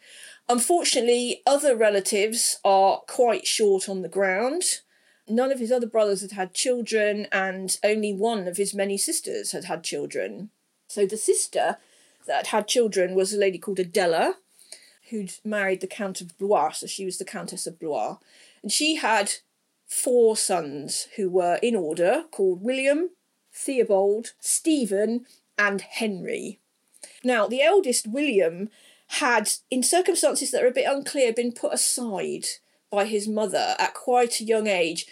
Unfortunately 0.48 1.42
other 1.46 1.76
relatives 1.76 2.58
are 2.64 2.98
quite 3.06 3.46
short 3.46 3.88
on 3.88 4.02
the 4.02 4.08
ground. 4.08 4.62
None 5.28 5.52
of 5.52 5.58
his 5.58 5.72
other 5.72 5.86
brothers 5.86 6.20
had 6.22 6.32
had 6.32 6.54
children 6.54 7.26
and 7.32 7.78
only 7.82 8.12
one 8.12 8.46
of 8.46 8.56
his 8.56 8.74
many 8.74 8.98
sisters 8.98 9.52
had 9.52 9.64
had 9.64 9.84
children. 9.84 10.50
So 10.88 11.06
the 11.06 11.16
sister 11.16 11.78
that 12.26 12.48
had 12.48 12.68
children 12.68 13.14
was 13.14 13.32
a 13.32 13.38
lady 13.38 13.58
called 13.58 13.78
adela 13.78 14.36
who'd 15.10 15.32
married 15.44 15.80
the 15.80 15.86
Count 15.86 16.20
of 16.20 16.36
Blois, 16.38 16.72
so 16.72 16.86
she 16.86 17.04
was 17.04 17.18
the 17.18 17.24
Countess 17.24 17.66
of 17.66 17.78
Blois. 17.78 18.16
And 18.62 18.72
she 18.72 18.96
had 18.96 19.32
four 19.86 20.36
sons 20.36 21.08
who 21.16 21.30
were 21.30 21.58
in 21.62 21.76
order 21.76 22.24
called 22.30 22.62
William, 22.62 23.10
Theobald, 23.52 24.32
Stephen, 24.40 25.26
and 25.58 25.82
Henry. 25.82 26.58
Now, 27.22 27.46
the 27.46 27.62
eldest 27.62 28.06
William 28.06 28.70
had, 29.08 29.50
in 29.70 29.82
circumstances 29.82 30.50
that 30.50 30.62
are 30.62 30.68
a 30.68 30.72
bit 30.72 30.88
unclear, 30.88 31.32
been 31.32 31.52
put 31.52 31.72
aside 31.72 32.46
by 32.90 33.04
his 33.04 33.28
mother 33.28 33.76
at 33.78 33.94
quite 33.94 34.40
a 34.40 34.44
young 34.44 34.66
age. 34.66 35.06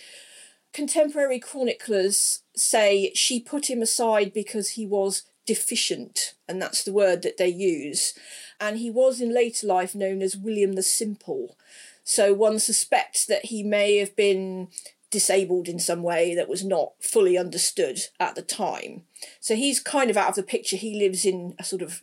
Contemporary 0.73 1.39
chroniclers 1.39 2.43
say 2.57 3.13
she 3.15 3.41
put 3.41 3.69
him 3.69 3.83
aside 3.83 4.33
because 4.33 4.71
he 4.71 4.87
was 4.87 5.25
deficient, 5.47 6.35
and 6.49 6.61
that's 6.61 6.85
the 6.85 6.93
word 6.93 7.23
that 7.23 7.37
they 7.37 7.49
use. 7.49 8.15
And 8.61 8.79
he 8.79 8.91
was 8.91 9.21
in 9.21 9.35
later 9.35 9.67
life 9.67 9.95
known 9.95 10.23
as 10.23 10.37
William 10.37 10.73
the 10.73 10.83
Simple. 10.83 11.57
So 12.05 12.35
one 12.35 12.59
suspects 12.59 13.27
that 13.27 13.47
he 13.47 13.63
may 13.63 13.97
have 13.97 14.17
been 14.17 14.69
disabled 15.11 15.69
in 15.69 15.79
some 15.79 16.03
way 16.03 16.35
that 16.35 16.49
was 16.49 16.65
not 16.65 16.93
fully 17.01 17.37
understood 17.37 18.01
at 18.19 18.35
the 18.35 18.43
time. 18.43 19.03
So 19.41 19.55
he's 19.55 19.79
kind 19.79 20.11
of 20.11 20.17
out 20.17 20.31
of 20.31 20.35
the 20.35 20.43
picture. 20.43 20.77
He 20.77 20.99
lives 20.99 21.25
in 21.25 21.55
a 21.59 21.65
sort 21.65 21.83
of 21.83 22.03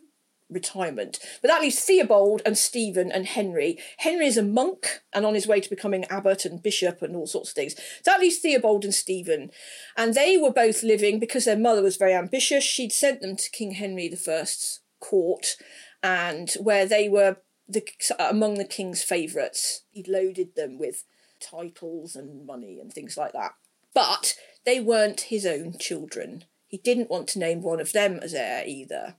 retirement. 0.50 1.20
But 1.42 1.50
that 1.50 1.62
leaves 1.62 1.80
Theobald 1.80 2.42
and 2.46 2.58
Stephen 2.58 3.12
and 3.12 3.26
Henry. 3.26 3.78
Henry 3.98 4.26
is 4.26 4.38
a 4.38 4.44
monk 4.44 5.02
and 5.14 5.26
on 5.26 5.36
his 5.36 5.48
way 5.48 5.60
to 5.60 5.70
becoming 5.70 6.06
abbot 6.06 6.46
and 6.46 6.62
bishop 6.62 7.02
and 7.02 7.16
all 7.16 7.28
sorts 7.28 7.50
of 7.50 7.56
things. 7.56 7.76
So 7.76 8.12
that 8.12 8.20
leaves 8.20 8.40
Theobald 8.40 8.84
and 8.84 8.94
Stephen. 8.94 9.52
And 9.96 10.14
they 10.14 10.38
were 10.38 10.52
both 10.52 10.84
living, 10.84 11.20
because 11.20 11.46
their 11.46 11.58
mother 11.58 11.82
was 11.82 11.98
very 11.98 12.14
ambitious, 12.14 12.64
she'd 12.64 12.92
sent 12.92 13.22
them 13.22 13.36
to 13.36 13.52
King 13.52 13.72
Henry 13.72 14.12
I's 14.12 14.80
court, 15.00 15.56
and 16.02 16.52
where 16.60 16.86
they 16.86 17.08
were 17.08 17.38
the, 17.68 17.88
among 18.20 18.56
the 18.56 18.66
king's 18.66 19.04
favourites. 19.04 19.84
He'd 19.92 20.08
loaded 20.08 20.56
them 20.56 20.78
with 20.78 21.04
titles 21.40 22.16
and 22.16 22.46
money 22.46 22.80
and 22.80 22.92
things 22.92 23.18
like 23.18 23.34
that. 23.34 23.52
But 23.94 24.36
they 24.66 24.80
weren't 24.80 25.22
his 25.22 25.46
own 25.46 25.78
children. 25.80 26.46
He 26.68 26.78
didn't 26.78 27.10
want 27.10 27.28
to 27.30 27.40
name 27.40 27.62
one 27.62 27.80
of 27.80 27.94
them 27.94 28.20
as 28.22 28.34
heir 28.34 28.64
either. 28.66 29.16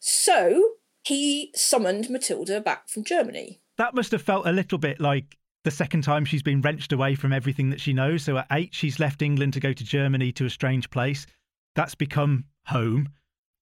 So 0.00 0.72
he 1.04 1.52
summoned 1.54 2.10
Matilda 2.10 2.60
back 2.60 2.88
from 2.88 3.04
Germany. 3.04 3.60
That 3.78 3.94
must 3.94 4.12
have 4.12 4.22
felt 4.22 4.46
a 4.46 4.52
little 4.52 4.78
bit 4.78 5.00
like 5.00 5.36
the 5.64 5.70
second 5.70 6.02
time 6.02 6.24
she's 6.24 6.42
been 6.42 6.60
wrenched 6.60 6.92
away 6.92 7.14
from 7.14 7.32
everything 7.32 7.70
that 7.70 7.80
she 7.80 7.92
knows. 7.92 8.22
So 8.22 8.38
at 8.38 8.46
eight, 8.52 8.74
she's 8.74 9.00
left 9.00 9.22
England 9.22 9.52
to 9.54 9.60
go 9.60 9.72
to 9.72 9.84
Germany 9.84 10.32
to 10.32 10.46
a 10.46 10.50
strange 10.50 10.90
place. 10.90 11.26
That's 11.74 11.94
become 11.94 12.44
home. 12.66 13.08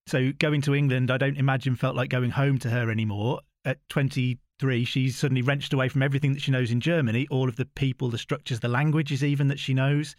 So 0.06 0.32
going 0.38 0.60
to 0.62 0.74
England, 0.74 1.10
I 1.10 1.16
don't 1.16 1.38
imagine 1.38 1.76
felt 1.76 1.96
like 1.96 2.10
going 2.10 2.30
home 2.30 2.58
to 2.58 2.70
her 2.70 2.90
anymore. 2.90 3.40
At 3.64 3.78
23, 3.88 4.84
she's 4.84 5.16
suddenly 5.16 5.40
wrenched 5.40 5.72
away 5.72 5.88
from 5.88 6.02
everything 6.02 6.34
that 6.34 6.42
she 6.42 6.50
knows 6.50 6.70
in 6.70 6.80
Germany, 6.80 7.26
all 7.30 7.48
of 7.48 7.56
the 7.56 7.64
people, 7.64 8.10
the 8.10 8.18
structures, 8.18 8.60
the 8.60 8.68
languages, 8.68 9.24
even 9.24 9.48
that 9.48 9.58
she 9.58 9.72
knows, 9.72 10.14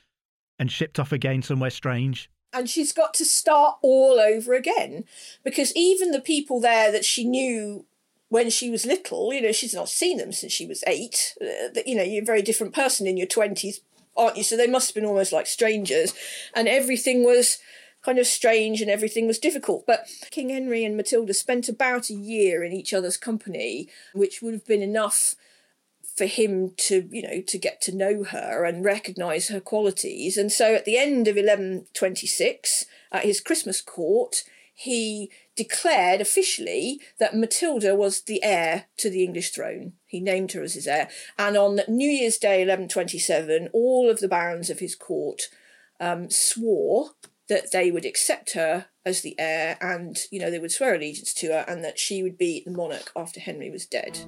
and 0.58 0.72
shipped 0.72 1.00
off 1.00 1.12
again 1.12 1.44
somewhere 1.44 1.70
strange. 1.70 2.30
And 2.56 2.70
she's 2.70 2.94
got 2.94 3.14
to 3.16 3.26
start 3.26 3.78
all 3.82 4.20
over 4.20 4.54
again 4.54 5.04
because 5.44 5.76
even 5.76 6.12
the 6.12 6.22
people 6.22 6.62
there 6.62 6.92
that 6.92 7.04
she 7.04 7.26
knew 7.26 7.86
when 8.30 8.50
she 8.50 8.70
was 8.70 8.86
little, 8.86 9.34
you 9.34 9.42
know, 9.42 9.52
she's 9.52 9.74
not 9.74 9.90
seen 9.90 10.18
them 10.18 10.32
since 10.32 10.54
she 10.54 10.66
was 10.66 10.84
eight. 10.88 11.36
Uh, 11.42 11.80
you 11.86 11.96
know, 11.96 12.04
you're 12.04 12.24
a 12.24 12.26
very 12.26 12.42
different 12.42 12.74
person 12.74 13.08
in 13.08 13.18
your 13.18 13.28
20s, 13.28 13.82
aren't 14.16 14.38
you? 14.38 14.44
So 14.44 14.56
they 14.56 14.68
must 14.68 14.90
have 14.90 14.96
been 14.96 15.06
almost 15.06 15.34
like 15.34 15.48
strangers. 15.48 16.14
And 16.56 16.68
everything 16.68 17.24
was 17.24 17.60
kind 18.04 18.20
of 18.20 18.28
strange 18.28 18.82
and 18.82 18.90
everything 18.90 19.28
was 19.28 19.40
difficult. 19.40 19.86
But 19.86 20.08
King 20.32 20.50
Henry 20.50 20.86
and 20.86 20.96
Matilda 20.96 21.34
spent 21.34 21.68
about 21.68 22.10
a 22.10 22.14
year 22.14 22.64
in 22.64 22.72
each 22.72 22.94
other's 22.94 23.18
company, 23.18 23.90
which 24.14 24.42
would 24.42 24.54
have 24.54 24.66
been 24.66 24.82
enough 24.84 25.36
for 26.16 26.26
him 26.26 26.72
to, 26.78 27.08
you 27.12 27.22
know, 27.22 27.42
to 27.46 27.58
get 27.58 27.82
to 27.82 27.96
know 27.96 28.24
her 28.24 28.64
and 28.64 28.86
recognise 28.86 29.50
her 29.50 29.60
qualities. 29.60 30.38
And 30.38 30.52
so 30.52 30.74
at 30.74 30.86
the 30.86 30.98
end 30.98 31.28
of 31.28 31.36
1126, 31.36 32.86
at 33.12 33.24
his 33.24 33.42
Christmas 33.42 33.82
court, 33.82 34.44
he 34.74 35.30
declared 35.56 36.22
officially 36.22 37.00
that 37.20 37.36
Matilda 37.36 37.96
was 37.96 38.22
the 38.22 38.44
heir 38.44 38.86
to 38.98 39.10
the 39.10 39.24
English 39.24 39.52
throne. 39.52 39.94
He 40.06 40.20
named 40.20 40.52
her 40.52 40.62
as 40.62 40.74
his 40.74 40.88
heir. 40.88 41.10
And 41.38 41.56
on 41.58 41.80
New 41.88 42.10
Year's 42.10 42.38
Day, 42.38 42.60
1127, 42.60 43.70
all 43.74 44.10
of 44.10 44.20
the 44.20 44.28
barons 44.28 44.70
of 44.70 44.80
his 44.80 44.96
court 44.96 45.44
um, 46.00 46.30
swore 46.30 47.12
that 47.48 47.72
they 47.72 47.92
would 47.92 48.06
accept 48.06 48.54
her 48.54 48.88
as 49.06 49.22
the 49.22 49.40
heir 49.40 49.78
and, 49.80 50.18
you 50.32 50.40
know, 50.40 50.52
they 50.52 50.60
would 50.60 50.72
swear 50.72 50.96
allegiance 50.96 51.34
to 51.36 51.48
her 51.48 51.66
and 51.68 51.84
that 51.84 52.00
she 52.00 52.24
would 52.24 52.38
be 52.38 52.64
the 52.66 52.72
monarch 52.72 53.12
after 53.16 53.40
Henry 53.40 53.70
was 53.70 53.86
dead. 53.86 54.20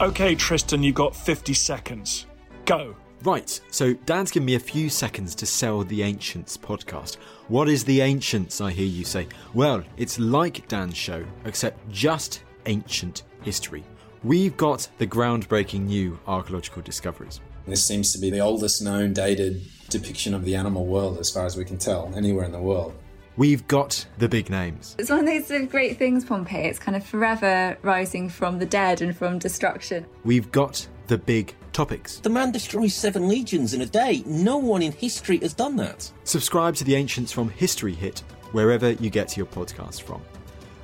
Okay, 0.00 0.36
Tristan, 0.36 0.84
you've 0.84 0.94
got 0.94 1.16
50 1.16 1.52
seconds. 1.54 2.26
Go. 2.66 2.94
Right, 3.24 3.60
so 3.72 3.94
Dan's 3.94 4.30
given 4.30 4.46
me 4.46 4.54
a 4.54 4.60
few 4.60 4.88
seconds 4.88 5.34
to 5.34 5.44
sell 5.44 5.82
the 5.82 6.04
Ancients 6.04 6.56
podcast. 6.56 7.16
What 7.48 7.68
is 7.68 7.82
the 7.82 8.00
Ancients, 8.00 8.60
I 8.60 8.70
hear 8.70 8.86
you 8.86 9.04
say? 9.04 9.26
Well, 9.54 9.82
it's 9.96 10.20
like 10.20 10.68
Dan's 10.68 10.96
show, 10.96 11.24
except 11.44 11.90
just 11.90 12.44
ancient 12.66 13.24
history. 13.42 13.82
We've 14.22 14.56
got 14.56 14.88
the 14.98 15.06
groundbreaking 15.08 15.86
new 15.86 16.20
archaeological 16.28 16.82
discoveries. 16.82 17.40
This 17.66 17.84
seems 17.84 18.12
to 18.12 18.20
be 18.20 18.30
the 18.30 18.38
oldest 18.38 18.80
known 18.80 19.12
dated 19.12 19.62
depiction 19.88 20.32
of 20.32 20.44
the 20.44 20.54
animal 20.54 20.86
world, 20.86 21.18
as 21.18 21.28
far 21.28 21.44
as 21.44 21.56
we 21.56 21.64
can 21.64 21.76
tell, 21.76 22.12
anywhere 22.14 22.44
in 22.44 22.52
the 22.52 22.60
world. 22.60 22.94
We've 23.38 23.68
got 23.68 24.04
the 24.18 24.28
big 24.28 24.50
names. 24.50 24.96
It's 24.98 25.10
one 25.10 25.20
of 25.20 25.26
those 25.26 25.46
sort 25.46 25.62
of 25.62 25.70
great 25.70 25.96
things, 25.96 26.24
Pompeii. 26.24 26.64
It's 26.64 26.80
kind 26.80 26.96
of 26.96 27.06
forever 27.06 27.78
rising 27.82 28.28
from 28.28 28.58
the 28.58 28.66
dead 28.66 29.00
and 29.00 29.16
from 29.16 29.38
destruction. 29.38 30.06
We've 30.24 30.50
got 30.50 30.88
the 31.06 31.18
big 31.18 31.54
topics. 31.72 32.18
The 32.18 32.30
man 32.30 32.50
destroys 32.50 32.94
seven 32.94 33.28
legions 33.28 33.74
in 33.74 33.82
a 33.82 33.86
day. 33.86 34.24
No 34.26 34.58
one 34.58 34.82
in 34.82 34.90
history 34.90 35.38
has 35.38 35.54
done 35.54 35.76
that. 35.76 36.10
Subscribe 36.24 36.74
to 36.76 36.84
the 36.84 36.96
Ancients 36.96 37.30
from 37.30 37.48
History 37.48 37.94
Hit, 37.94 38.24
wherever 38.50 38.90
you 38.90 39.08
get 39.08 39.36
your 39.36 39.46
podcast 39.46 40.02
from. 40.02 40.20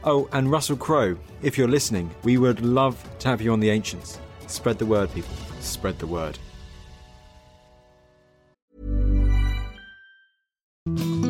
Oh, 0.05 0.29
and 0.31 0.49
Russell 0.49 0.77
Crowe, 0.77 1.17
if 1.43 1.59
you're 1.59 1.67
listening, 1.67 2.09
we 2.23 2.39
would 2.39 2.61
love 2.61 3.05
to 3.19 3.27
have 3.27 3.43
you 3.43 3.53
on 3.53 3.59
the 3.59 3.71
Ancients. 3.71 4.21
Spread 4.47 4.79
the 4.79 4.87
word, 4.87 5.13
people. 5.13 5.35
Spread 5.59 5.99
the 5.99 6.07
word. 6.07 6.39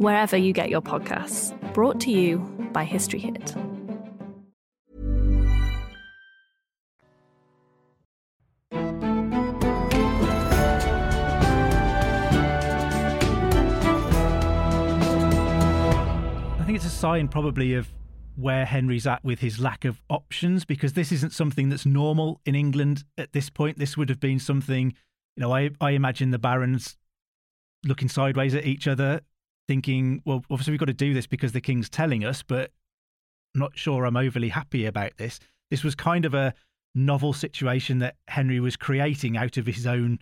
wherever 0.00 0.34
you 0.34 0.54
get 0.54 0.70
your 0.70 0.80
podcasts. 0.80 1.54
Brought 1.74 2.00
to 2.00 2.10
you 2.10 2.38
by 2.72 2.84
History 2.84 3.18
Hit. 3.18 3.54
I 16.58 16.64
think 16.64 16.76
it's 16.76 16.86
a 16.86 16.88
sign 16.88 17.28
probably 17.28 17.74
of 17.74 17.92
where 18.36 18.64
Henry's 18.64 19.06
at 19.06 19.22
with 19.22 19.40
his 19.40 19.60
lack 19.60 19.84
of 19.84 20.00
options 20.08 20.64
because 20.64 20.94
this 20.94 21.12
isn't 21.12 21.34
something 21.34 21.68
that's 21.68 21.84
normal 21.84 22.40
in 22.46 22.54
England 22.54 23.04
at 23.18 23.34
this 23.34 23.50
point. 23.50 23.78
This 23.78 23.98
would 23.98 24.08
have 24.08 24.20
been 24.20 24.38
something, 24.38 24.94
you 25.36 25.42
know, 25.42 25.54
I, 25.54 25.72
I 25.78 25.90
imagine 25.90 26.30
the 26.30 26.38
barons 26.38 26.96
looking 27.84 28.08
sideways 28.08 28.54
at 28.54 28.64
each 28.64 28.88
other, 28.88 29.20
thinking, 29.70 30.20
well, 30.24 30.42
obviously 30.50 30.72
we've 30.72 30.80
got 30.80 30.86
to 30.86 30.92
do 30.92 31.14
this 31.14 31.28
because 31.28 31.52
the 31.52 31.60
king's 31.60 31.88
telling 31.88 32.24
us, 32.24 32.42
but 32.42 32.72
I'm 33.54 33.60
not 33.60 33.78
sure 33.78 34.04
I'm 34.04 34.16
overly 34.16 34.48
happy 34.48 34.84
about 34.84 35.16
this. 35.16 35.38
This 35.70 35.84
was 35.84 35.94
kind 35.94 36.24
of 36.24 36.34
a 36.34 36.54
novel 36.92 37.32
situation 37.32 38.00
that 38.00 38.16
Henry 38.26 38.58
was 38.58 38.74
creating 38.74 39.36
out 39.36 39.56
of 39.58 39.66
his 39.66 39.86
own 39.86 40.18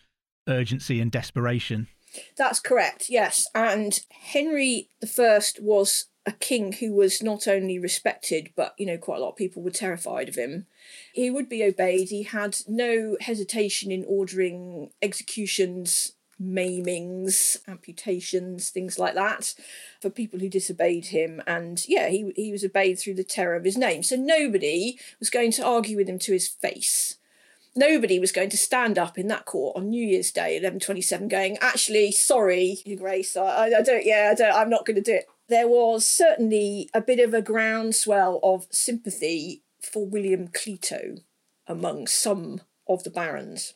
urgency 0.47 1.01
and 1.01 1.11
desperation. 1.11 1.89
That's 2.37 2.61
correct, 2.61 3.09
yes. 3.09 3.47
And 3.55 3.99
Henry 4.11 4.91
I 5.03 5.41
was 5.61 6.09
a 6.27 6.33
king 6.33 6.73
who 6.73 6.93
was 6.93 7.23
not 7.23 7.49
only 7.49 7.79
respected, 7.79 8.51
but, 8.55 8.75
you 8.77 8.85
know, 8.85 8.99
quite 8.99 9.17
a 9.17 9.23
lot 9.23 9.31
of 9.31 9.37
people 9.37 9.63
were 9.63 9.71
terrified 9.71 10.29
of 10.29 10.35
him. 10.35 10.67
He 11.15 11.31
would 11.31 11.49
be 11.49 11.65
obeyed. 11.65 12.11
He 12.11 12.25
had 12.25 12.59
no 12.69 13.17
hesitation 13.23 13.91
in 13.91 14.05
ordering 14.07 14.91
executions, 15.01 16.13
maimings, 16.43 17.57
amputations, 17.67 18.71
things 18.71 18.99
like 18.99 19.15
that 19.15 19.55
for 20.01 20.11
people 20.11 20.39
who 20.39 20.49
disobeyed 20.49 21.07
him. 21.07 21.43
And 21.47 21.85
yeah, 21.89 22.09
he, 22.09 22.33
he 22.37 22.53
was 22.53 22.65
obeyed 22.65 22.99
through 22.99 23.15
the 23.15 23.25
terror 23.25 23.57
of 23.57 23.65
his 23.65 23.77
name. 23.77 24.03
So 24.03 24.17
nobody 24.17 24.99
was 25.19 25.31
going 25.31 25.53
to 25.53 25.65
argue 25.65 25.97
with 25.97 26.09
him 26.09 26.19
to 26.21 26.33
his 26.33 26.49
face 26.49 27.19
nobody 27.79 28.19
was 28.19 28.33
going 28.33 28.51
to 28.51 28.57
stand 28.57 28.99
up 28.99 29.17
in 29.17 29.29
that 29.29 29.45
court 29.45 29.77
on 29.77 29.89
New 29.89 30.07
Year's 30.07 30.33
Day, 30.33 30.57
eleven 30.57 30.81
twenty-seven, 30.81 31.29
going, 31.29 31.57
"Actually, 31.59 32.13
sorry, 32.13 32.79
Your 32.85 32.99
Grace, 32.99 33.37
I, 33.37 33.67
I 33.67 33.83
don't. 33.83 34.05
Yeah, 34.05 34.31
I 34.33 34.35
don't. 34.35 34.55
I'm 34.55 34.71
not 34.71 34.85
going 34.85 34.97
to 34.97 35.03
do 35.03 35.15
it." 35.15 35.27
There 35.49 35.69
was 35.69 36.05
certainly 36.05 36.91
a 36.93 37.01
bit 37.01 37.21
of 37.21 37.33
a 37.33 37.41
groundswell 37.41 38.41
of 38.43 38.67
sympathy 38.71 39.63
for 39.81 40.05
William 40.05 40.49
Clito 40.49 41.21
among 41.67 42.07
some 42.07 42.61
of 42.87 43.05
the 43.05 43.11
barons. 43.11 43.75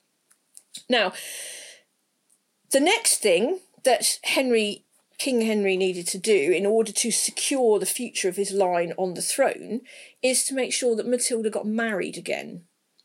Now, 0.88 1.12
the 2.72 2.80
next 2.80 3.18
thing 3.18 3.60
that 3.84 4.18
Henry 4.24 4.84
King 5.18 5.42
Henry 5.42 5.76
needed 5.76 6.08
to 6.08 6.18
do 6.18 6.50
in 6.50 6.66
order 6.66 6.90
to 6.90 7.12
secure 7.12 7.78
the 7.78 7.86
future 7.86 8.28
of 8.28 8.34
his 8.34 8.50
line 8.50 8.92
on 8.98 9.14
the 9.14 9.22
throne 9.22 9.82
is 10.20 10.42
to 10.44 10.54
make 10.54 10.72
sure 10.72 10.96
that 10.96 11.06
Matilda 11.06 11.48
got 11.48 11.64
married 11.64 12.16
again. 12.16 12.62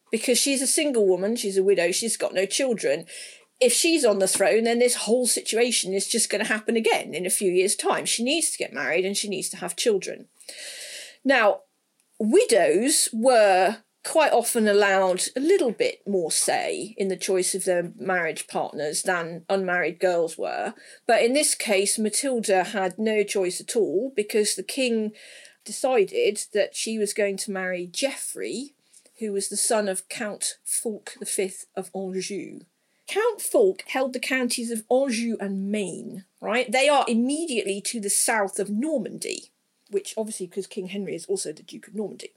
Because 0.10 0.40
she's 0.40 0.64
a 0.64 0.68
single 0.68 1.08
woman, 1.08 1.36
she's 1.36 1.58
a 1.58 1.64
widow, 1.64 1.92
she's 1.92 2.18
got 2.18 2.34
no 2.34 2.48
children. 2.48 3.06
If 3.60 3.72
she's 3.72 4.04
on 4.04 4.18
the 4.18 4.28
throne, 4.28 4.64
then 4.64 4.80
this 4.80 4.96
whole 4.96 5.28
situation 5.28 5.94
is 5.94 6.08
just 6.08 6.32
going 6.32 6.44
to 6.44 6.52
happen 6.52 6.76
again 6.76 7.14
in 7.14 7.28
a 7.28 7.30
few 7.30 7.52
years' 7.52 7.76
time. 7.76 8.08
She 8.08 8.24
needs 8.24 8.50
to 8.50 8.58
get 8.58 8.74
married 8.74 9.06
and 9.06 9.16
she 9.16 9.30
needs 9.30 9.50
to 9.50 9.58
have 9.58 9.76
children. 9.76 10.28
Now, 11.24 11.62
widows 12.18 13.10
were 13.14 13.78
quite 14.08 14.32
often 14.32 14.70
allowed 14.70 15.22
a 15.36 15.40
little 15.42 15.72
bit 15.72 16.02
more 16.08 16.32
say 16.32 16.96
in 16.98 17.10
the 17.10 17.18
choice 17.18 17.54
of 17.54 17.66
their 17.66 17.92
marriage 17.98 18.48
partners 18.48 19.04
than 19.04 19.44
unmarried 19.50 20.00
girls 20.00 20.38
were. 20.38 20.74
But 21.06 21.24
in 21.24 21.34
this 21.34 21.54
case, 21.54 22.00
Matilda 22.00 22.64
had 22.64 22.98
no 22.98 23.24
choice 23.24 23.60
at 23.60 23.76
all 23.76 24.14
because 24.16 24.56
the 24.56 24.64
king 24.64 25.12
decided 25.66 26.40
that 26.54 26.74
she 26.74 26.98
was 26.98 27.14
going 27.14 27.36
to 27.36 27.52
marry 27.52 27.86
Geoffrey, 27.86 28.74
who 29.20 29.34
was 29.34 29.50
the 29.50 29.58
son 29.58 29.90
of 29.90 30.08
Count 30.08 30.58
Fulk 30.64 31.16
V 31.22 31.52
of 31.76 31.92
Anjou. 31.94 32.62
Count 33.08 33.42
Fulk 33.42 33.84
held 33.88 34.14
the 34.14 34.20
counties 34.20 34.72
of 34.72 34.84
Anjou 34.90 35.36
and 35.42 35.70
Maine, 35.70 36.24
right? 36.40 36.72
They 36.72 36.88
are 36.88 37.06
immediately 37.10 37.82
to 37.82 38.00
the 38.00 38.10
south 38.10 38.58
of 38.58 38.70
Normandy, 38.70 39.52
which 39.90 40.14
obviously, 40.18 40.48
because 40.48 40.68
King 40.68 40.88
Henry 40.88 41.16
is 41.16 41.26
also 41.26 41.52
the 41.52 41.64
Duke 41.64 41.88
of 41.88 41.96
Normandy. 41.96 42.32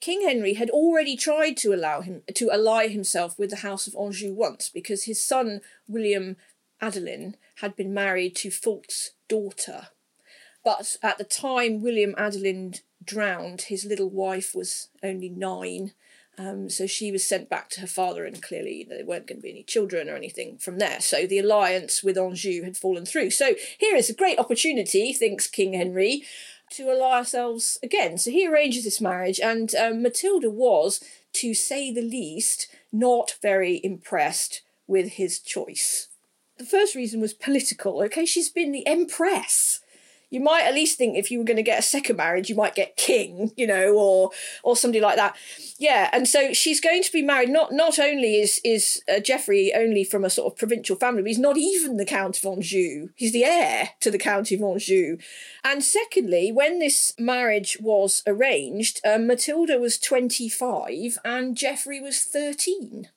King 0.00 0.22
Henry 0.22 0.54
had 0.54 0.70
already 0.70 1.16
tried 1.16 1.56
to 1.58 1.72
allow 1.72 2.00
him 2.00 2.22
to 2.34 2.50
ally 2.50 2.88
himself 2.88 3.38
with 3.38 3.50
the 3.50 3.56
House 3.56 3.86
of 3.86 3.96
Anjou 3.96 4.32
once 4.32 4.68
because 4.68 5.04
his 5.04 5.22
son 5.22 5.60
William 5.86 6.36
Adelin 6.80 7.34
had 7.56 7.76
been 7.76 7.92
married 7.92 8.36
to 8.36 8.50
Fulk's 8.50 9.12
daughter. 9.28 9.88
But 10.64 10.96
at 11.02 11.18
the 11.18 11.24
time 11.24 11.82
William 11.82 12.14
Adelin 12.14 12.80
drowned, 13.04 13.62
his 13.62 13.84
little 13.84 14.10
wife 14.10 14.54
was 14.54 14.88
only 15.02 15.28
nine. 15.28 15.92
Um, 16.36 16.70
so 16.70 16.86
she 16.86 17.10
was 17.10 17.26
sent 17.26 17.48
back 17.48 17.68
to 17.70 17.80
her 17.80 17.86
father, 17.88 18.24
and 18.24 18.40
clearly 18.40 18.86
there 18.88 19.04
weren't 19.04 19.26
going 19.26 19.38
to 19.38 19.42
be 19.42 19.50
any 19.50 19.64
children 19.64 20.08
or 20.08 20.14
anything 20.14 20.56
from 20.58 20.78
there. 20.78 21.00
So 21.00 21.26
the 21.26 21.40
alliance 21.40 22.04
with 22.04 22.16
Anjou 22.16 22.62
had 22.62 22.76
fallen 22.76 23.04
through. 23.04 23.30
So 23.30 23.54
here 23.78 23.96
is 23.96 24.08
a 24.08 24.14
great 24.14 24.38
opportunity, 24.38 25.12
thinks 25.12 25.48
King 25.48 25.72
Henry, 25.72 26.22
to 26.72 26.90
allow 26.90 27.12
ourselves 27.12 27.78
again. 27.82 28.18
So 28.18 28.30
he 28.30 28.46
arranges 28.46 28.84
this 28.84 29.00
marriage, 29.00 29.40
and 29.40 29.74
um, 29.74 30.02
Matilda 30.02 30.50
was, 30.50 31.02
to 31.34 31.54
say 31.54 31.92
the 31.92 32.02
least, 32.02 32.68
not 32.92 33.36
very 33.42 33.80
impressed 33.84 34.62
with 34.86 35.12
his 35.12 35.38
choice. 35.38 36.08
The 36.58 36.64
first 36.64 36.94
reason 36.94 37.20
was 37.20 37.34
political. 37.34 38.02
Okay, 38.04 38.26
she's 38.26 38.50
been 38.50 38.72
the 38.72 38.86
empress 38.86 39.80
you 40.30 40.40
might 40.40 40.64
at 40.64 40.74
least 40.74 40.98
think 40.98 41.16
if 41.16 41.30
you 41.30 41.38
were 41.38 41.44
going 41.44 41.56
to 41.56 41.62
get 41.62 41.78
a 41.78 41.82
second 41.82 42.16
marriage, 42.16 42.50
you 42.50 42.54
might 42.54 42.74
get 42.74 42.96
king, 42.96 43.52
you 43.56 43.66
know, 43.66 43.94
or 43.94 44.30
or 44.62 44.76
somebody 44.76 45.00
like 45.00 45.16
that. 45.16 45.36
Yeah, 45.78 46.10
and 46.12 46.28
so 46.28 46.52
she's 46.52 46.80
going 46.80 47.02
to 47.02 47.12
be 47.12 47.22
married. 47.22 47.48
Not 47.48 47.72
not 47.72 47.98
only 47.98 48.40
is 48.40 48.60
is 48.62 49.02
uh, 49.12 49.20
Geoffrey 49.20 49.72
only 49.74 50.04
from 50.04 50.24
a 50.24 50.30
sort 50.30 50.52
of 50.52 50.58
provincial 50.58 50.96
family, 50.96 51.22
but 51.22 51.28
he's 51.28 51.38
not 51.38 51.56
even 51.56 51.96
the 51.96 52.04
Count 52.04 52.38
of 52.38 52.44
Anjou. 52.44 53.08
He's 53.14 53.32
the 53.32 53.44
heir 53.44 53.90
to 54.00 54.10
the 54.10 54.18
County 54.18 54.54
of 54.56 54.62
Anjou. 54.62 55.16
And 55.64 55.82
secondly, 55.82 56.52
when 56.52 56.78
this 56.78 57.14
marriage 57.18 57.78
was 57.80 58.22
arranged, 58.26 59.00
um, 59.06 59.26
Matilda 59.26 59.78
was 59.78 59.98
twenty 59.98 60.48
five 60.48 61.18
and 61.24 61.56
Geoffrey 61.56 62.00
was 62.00 62.22
thirteen. 62.22 63.08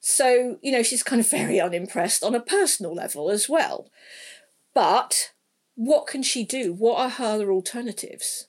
So 0.00 0.58
you 0.60 0.72
know 0.72 0.82
she's 0.82 1.02
kind 1.02 1.20
of 1.20 1.30
very 1.30 1.60
unimpressed 1.60 2.24
on 2.24 2.34
a 2.34 2.40
personal 2.40 2.94
level 2.94 3.30
as 3.30 3.48
well. 3.48 3.88
But 4.74 5.32
what 5.78 6.08
can 6.08 6.24
she 6.24 6.42
do? 6.42 6.72
What 6.72 6.98
are 6.98 7.08
her 7.08 7.52
alternatives? 7.52 8.48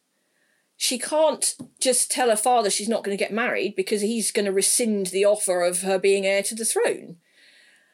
She 0.76 0.98
can't 0.98 1.54
just 1.80 2.10
tell 2.10 2.30
her 2.30 2.36
father 2.36 2.72
she's 2.72 2.90
not 2.90 3.04
going 3.04 3.16
to 3.16 3.24
get 3.24 3.32
married 3.32 3.76
because 3.76 4.02
he's 4.02 4.32
going 4.32 4.48
to 4.48 4.52
rescind 4.52 5.08
the 5.08 5.26
offer 5.26 5.62
of 5.62 5.84
her 5.84 6.00
being 6.00 6.26
heir 6.26 6.42
to 6.42 6.56
the 6.56 6.66
throne. 6.66 7.18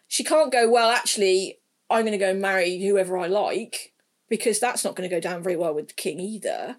She 0.08 0.24
can't 0.24 0.54
go, 0.54 0.72
well, 0.72 0.90
actually, 0.90 1.60
I'm 1.90 2.06
going 2.06 2.18
to 2.18 2.18
go 2.18 2.34
marry 2.34 2.82
whoever 2.82 3.18
I 3.18 3.28
like 3.28 3.92
because 4.30 4.58
that's 4.58 4.86
not 4.86 4.96
going 4.96 5.10
to 5.10 5.14
go 5.14 5.20
down 5.20 5.44
very 5.44 5.58
well 5.58 5.74
with 5.74 5.90
the 5.90 5.96
king 5.96 6.22
either. 6.22 6.78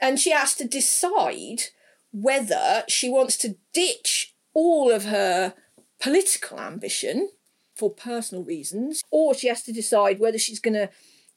And 0.00 0.18
she 0.18 0.32
has 0.32 0.56
to 0.56 0.66
decide 0.66 1.66
whether 2.10 2.82
she 2.88 3.08
wants 3.08 3.36
to 3.38 3.54
ditch 3.72 4.34
all 4.54 4.90
of 4.90 5.04
her 5.04 5.54
political 6.00 6.58
ambition 6.58 7.30
for 7.76 7.90
personal 7.90 8.42
reasons, 8.42 9.04
or 9.12 9.34
she 9.34 9.46
has 9.46 9.62
to 9.62 9.72
decide 9.72 10.18
whether 10.18 10.38
she's 10.38 10.58
going 10.58 10.74
to 10.74 10.90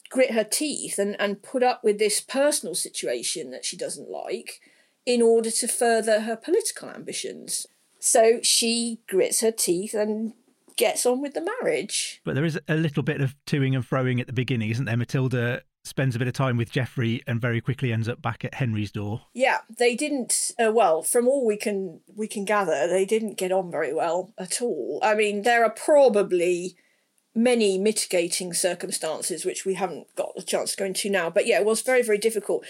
grit 0.09 0.31
her 0.31 0.43
teeth 0.43 0.99
and, 0.99 1.15
and 1.19 1.43
put 1.43 1.63
up 1.63 1.83
with 1.83 1.99
this 1.99 2.21
personal 2.21 2.75
situation 2.75 3.51
that 3.51 3.65
she 3.65 3.77
doesn't 3.77 4.09
like 4.09 4.61
in 5.05 5.21
order 5.21 5.51
to 5.51 5.67
further 5.67 6.21
her 6.21 6.35
political 6.35 6.89
ambitions. 6.89 7.67
So 7.99 8.39
she 8.43 8.99
grits 9.07 9.41
her 9.41 9.51
teeth 9.51 9.93
and 9.93 10.33
gets 10.77 11.05
on 11.05 11.21
with 11.21 11.33
the 11.33 11.47
marriage. 11.61 12.21
But 12.23 12.35
there 12.35 12.45
is 12.45 12.59
a 12.67 12.75
little 12.75 13.03
bit 13.03 13.21
of 13.21 13.35
toing 13.45 13.75
and 13.75 13.83
froing 13.83 14.19
at 14.19 14.27
the 14.27 14.33
beginning, 14.33 14.69
isn't 14.69 14.85
there? 14.85 14.97
Matilda 14.97 15.63
spends 15.83 16.15
a 16.15 16.19
bit 16.19 16.27
of 16.27 16.33
time 16.33 16.57
with 16.57 16.71
Geoffrey 16.71 17.21
and 17.27 17.39
very 17.39 17.61
quickly 17.61 17.93
ends 17.93 18.09
up 18.09 18.21
back 18.21 18.43
at 18.43 18.55
Henry's 18.55 18.91
door. 18.91 19.21
Yeah, 19.33 19.59
they 19.77 19.95
didn't. 19.95 20.51
Uh, 20.59 20.71
well, 20.71 21.03
from 21.03 21.27
all 21.27 21.45
we 21.45 21.57
can 21.57 22.01
we 22.15 22.27
can 22.27 22.45
gather, 22.45 22.87
they 22.87 23.05
didn't 23.05 23.37
get 23.37 23.51
on 23.51 23.71
very 23.71 23.93
well 23.93 24.33
at 24.37 24.61
all. 24.61 24.99
I 25.03 25.15
mean, 25.15 25.43
there 25.43 25.63
are 25.63 25.69
probably 25.69 26.75
many 27.35 27.77
mitigating 27.77 28.53
circumstances 28.53 29.43
which 29.43 29.65
we 29.65 29.73
haven't 29.73 30.07
got 30.15 30.33
the 30.35 30.41
chance 30.41 30.71
to 30.71 30.77
go 30.77 30.85
into 30.85 31.09
now. 31.09 31.29
But 31.29 31.45
yeah 31.45 31.59
it 31.59 31.65
was 31.65 31.81
very 31.81 32.01
very 32.01 32.17
difficult. 32.17 32.65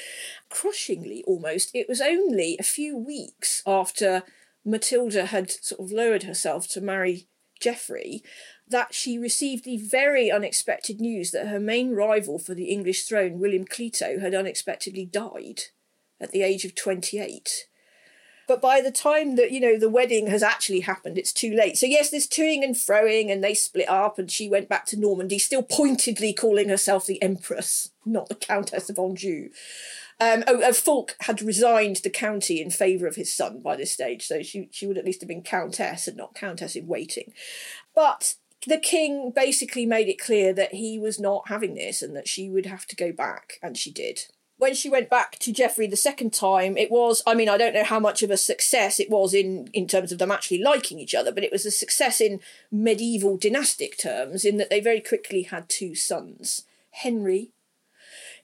Crushingly 0.50 1.24
almost 1.26 1.72
it 1.74 1.88
was 1.88 2.02
only 2.02 2.58
a 2.60 2.64
few 2.64 2.98
weeks 2.98 3.62
after 3.66 4.24
matilda 4.66 5.28
had 5.28 5.52
sort 5.52 5.80
of 5.80 5.92
lowered 5.92 6.24
herself 6.24 6.68
to 6.68 6.82
marry 6.82 7.28
geoffrey 7.60 8.24
that 8.68 8.94
she 8.94 9.18
received 9.18 9.64
the 9.64 9.78
very 9.78 10.32
unexpected 10.32 11.00
news 11.00 11.32
that 11.32 11.48
her 11.48 11.60
main 11.60 11.94
rival 11.94 12.38
for 12.38 12.54
the 12.54 12.66
english 12.66 13.04
throne 13.04 13.40
william 13.40 13.64
clito 13.64 14.20
had 14.20 14.34
unexpectedly 14.34 15.06
died 15.06 15.62
at 16.20 16.32
the 16.32 16.42
age 16.42 16.66
of 16.66 16.76
28 16.76 17.68
but 18.48 18.62
by 18.62 18.82
the 18.82 18.92
time 18.92 19.36
that, 19.36 19.52
you 19.52 19.60
know, 19.60 19.78
the 19.78 19.90
wedding 19.90 20.28
has 20.28 20.44
actually 20.44 20.82
happened, 20.82 21.18
it's 21.18 21.34
too 21.34 21.54
late. 21.54 21.78
So, 21.78 21.86
yes, 21.86 22.10
there's 22.10 22.28
toing 22.28 22.64
and 22.64 22.76
froing, 22.76 23.32
and 23.32 23.44
they 23.44 23.54
split 23.54 23.90
up, 23.90 24.20
and 24.20 24.30
she 24.30 24.50
went 24.50 24.70
back 24.70 24.86
to 24.88 25.00
Normandy, 25.00 25.40
still 25.40 25.64
pointedly 25.64 26.34
calling 26.34 26.70
herself 26.70 27.06
the 27.06 27.22
Empress, 27.22 27.92
not 28.06 28.30
the 28.30 28.36
Countess 28.36 28.90
of 28.90 29.00
Anjou. 29.00 29.50
Um, 30.20 30.44
oh, 30.48 30.62
uh, 30.62 30.72
Fulk 30.74 31.16
had 31.22 31.42
resigned 31.42 31.98
the 31.98 32.10
county 32.10 32.62
in 32.62 32.70
favour 32.70 33.06
of 33.06 33.16
his 33.16 33.34
son 33.34 33.62
by 33.62 33.76
this 33.76 33.92
stage, 33.92 34.26
so 34.26 34.42
she, 34.44 34.70
she 34.72 34.88
would 34.88 34.98
at 34.98 35.06
least 35.06 35.22
have 35.22 35.28
been 35.28 35.42
Countess 35.42 36.08
and 36.08 36.16
not 36.16 36.36
Countess 36.36 36.76
in 36.76 36.88
waiting. 36.88 37.34
But 37.94 38.36
the 38.66 38.78
king 38.78 39.32
basically 39.36 39.86
made 39.86 40.08
it 40.08 40.20
clear 40.20 40.54
that 40.54 40.74
he 40.74 40.98
was 40.98 41.20
not 41.20 41.50
having 41.50 41.76
this 41.76 42.02
and 42.02 42.16
that 42.16 42.28
she 42.28 42.50
would 42.50 42.66
have 42.66 42.86
to 42.88 42.96
go 42.96 43.12
back, 43.12 43.60
and 43.62 43.78
she 43.78 43.92
did 43.92 44.28
when 44.58 44.74
she 44.74 44.90
went 44.90 45.10
back 45.10 45.38
to 45.40 45.52
Geoffrey 45.52 45.88
the 45.88 45.98
second 45.98 46.34
time, 46.34 46.78
it 46.78 46.90
was, 46.90 47.22
I 47.28 47.34
mean, 47.36 47.50
I 47.50 47.58
don't 47.58 47.74
know 47.74 47.84
how 47.84 48.00
much 48.00 48.24
of 48.24 48.32
a 48.32 48.38
success 48.38 49.00
it 49.00 49.10
was 49.10 49.34
in, 49.34 49.70
in 49.74 49.88
terms 49.88 50.12
of 50.12 50.18
them 50.18 50.32
actually 50.32 50.62
liking 50.62 51.00
each 51.00 51.14
other, 51.14 51.32
but 51.32 51.44
it 51.44 51.52
was 51.52 51.66
a 51.66 51.72
success 51.72 52.22
in 52.22 52.40
medieval 52.72 53.38
dynastic 53.38 53.98
terms, 53.98 54.46
in 54.46 54.58
that 54.58 54.70
they 54.70 54.80
very 54.80 55.02
quickly 55.02 55.44
had 55.44 55.68
two 55.68 55.94
sons 55.94 56.64
Henry 56.92 57.52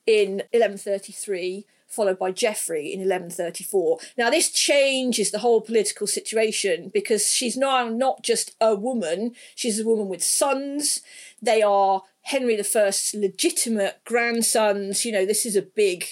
in 0.05 0.43
1133, 0.51 1.65
followed 1.87 2.19
by 2.19 2.31
Geoffrey 2.31 2.91
in 2.91 2.99
1134. 2.99 3.99
Now, 4.17 4.29
this 4.29 4.49
changes 4.49 5.31
the 5.31 5.39
whole 5.39 5.61
political 5.61 6.07
situation 6.07 6.91
because 6.93 7.31
she's 7.31 7.55
now 7.55 7.87
not 7.87 8.23
just 8.23 8.55
a 8.59 8.75
woman, 8.75 9.33
she's 9.55 9.79
a 9.79 9.85
woman 9.85 10.09
with 10.09 10.23
sons. 10.23 11.01
They 11.41 11.61
are 11.61 12.03
Henry 12.23 12.59
I's 12.59 13.15
legitimate 13.17 14.01
grandsons. 14.05 15.05
You 15.05 15.11
know, 15.11 15.25
this 15.25 15.45
is 15.45 15.55
a 15.55 15.61
big 15.61 16.05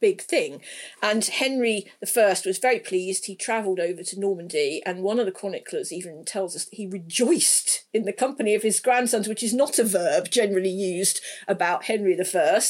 big 0.00 0.22
thing. 0.22 0.60
And 1.02 1.24
Henry 1.24 1.90
I 2.02 2.46
was 2.46 2.58
very 2.58 2.80
pleased. 2.80 3.26
He 3.26 3.34
travelled 3.34 3.80
over 3.80 4.02
to 4.02 4.20
Normandy, 4.20 4.82
and 4.84 5.02
one 5.02 5.18
of 5.18 5.26
the 5.26 5.32
chroniclers 5.32 5.92
even 5.92 6.24
tells 6.24 6.54
us 6.54 6.68
he 6.72 6.86
rejoiced 6.86 7.84
in 7.92 8.04
the 8.04 8.12
company 8.12 8.54
of 8.54 8.62
his 8.62 8.80
grandsons, 8.80 9.28
which 9.28 9.42
is 9.42 9.54
not 9.54 9.78
a 9.78 9.84
verb 9.84 10.30
generally 10.30 10.70
used 10.70 11.20
about 11.48 11.84
Henry 11.84 12.18
I. 12.18 12.60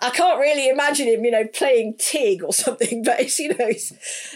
I 0.00 0.10
can't 0.10 0.40
really 0.40 0.68
imagine 0.68 1.08
him, 1.08 1.24
you 1.24 1.30
know, 1.30 1.46
playing 1.46 1.96
Tig 1.98 2.42
or 2.42 2.52
something, 2.52 3.02
but 3.04 3.20
it's, 3.20 3.38
you 3.38 3.50
know, 3.50 3.66
it's... 3.66 3.92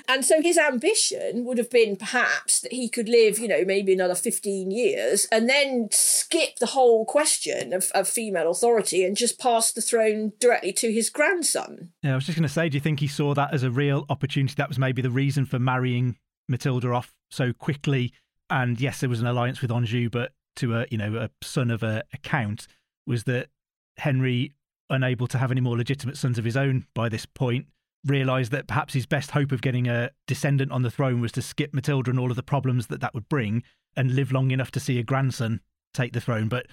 and 0.09 0.25
so 0.25 0.41
his 0.41 0.59
ambition 0.59 1.45
would 1.45 1.59
have 1.59 1.71
been 1.71 1.97
perhaps 1.97 2.61
that 2.61 2.73
he 2.73 2.89
could 2.89 3.09
live, 3.09 3.39
you 3.39 3.49
know, 3.49 3.65
maybe 3.65 3.93
another 3.93 4.15
15 4.15 4.71
years 4.71 5.27
and 5.31 5.49
then 5.49 5.89
skip 5.91 6.57
the 6.57 6.67
whole 6.67 7.05
question 7.05 7.73
of, 7.73 7.91
of 7.95 8.09
female 8.09 8.51
authority 8.51 9.05
and 9.05 9.17
just 9.17 9.39
pass 9.39 9.73
the 9.73 9.81
throne 9.81 10.33
directly 10.41 10.73
to 10.73 10.93
his 10.93 11.11
grandson. 11.11 11.91
Yeah, 12.03 12.17
was 12.23 12.27
just 12.27 12.39
going 12.39 12.49
to 12.49 12.53
say, 12.53 12.69
do 12.69 12.77
you 12.77 12.81
think 12.81 13.01
he 13.01 13.09
saw 13.09 13.35
that 13.35 13.53
as 13.53 13.65
a 13.65 13.71
real 13.71 14.07
opportunity? 14.09 14.55
That 14.57 14.69
was 14.69 14.79
maybe 14.79 15.03
the 15.03 15.11
reason 15.11 15.45
for 15.45 15.59
marrying 15.59 16.17
Matilda 16.49 16.93
off 16.93 17.13
so 17.31 17.53
quickly. 17.53 18.13
And 18.49 18.81
yes, 18.81 19.01
there 19.01 19.09
was 19.09 19.21
an 19.21 19.27
alliance 19.27 19.61
with 19.61 19.73
Anjou, 19.73 20.09
but 20.09 20.33
to 20.57 20.77
a 20.77 20.87
you 20.91 20.99
know 20.99 21.17
a 21.17 21.31
son 21.43 21.71
of 21.71 21.83
a, 21.83 22.05
a 22.13 22.19
count 22.19 22.69
was 23.07 23.25
that 23.25 23.49
Henry, 23.97 24.53
unable 24.89 25.27
to 25.27 25.39
have 25.39 25.51
any 25.51 25.61
more 25.61 25.77
legitimate 25.77 26.17
sons 26.17 26.39
of 26.39 26.45
his 26.45 26.57
own 26.57 26.87
by 26.95 27.09
this 27.09 27.27
point, 27.27 27.67
realised 28.05 28.53
that 28.53 28.69
perhaps 28.69 28.95
his 28.95 29.07
best 29.07 29.33
hope 29.33 29.51
of 29.51 29.63
getting 29.63 29.89
a 29.89 30.11
descendant 30.27 30.71
on 30.71 30.83
the 30.83 30.91
throne 30.91 31.21
was 31.21 31.33
to 31.33 31.43
skip 31.43 31.75
Matilda 31.75 32.11
and 32.11 32.21
all 32.21 32.31
of 32.31 32.37
the 32.37 32.43
problems 32.43 32.87
that 32.87 33.01
that 33.01 33.15
would 33.15 33.29
bring 33.29 33.65
and 33.97 34.15
live 34.15 34.31
long 34.31 34.51
enough 34.51 34.71
to 34.71 34.81
see 34.81 34.99
a 34.99 35.03
grandson 35.03 35.61
take 35.93 36.13
the 36.13 36.21
throne. 36.21 36.49
But 36.49 36.67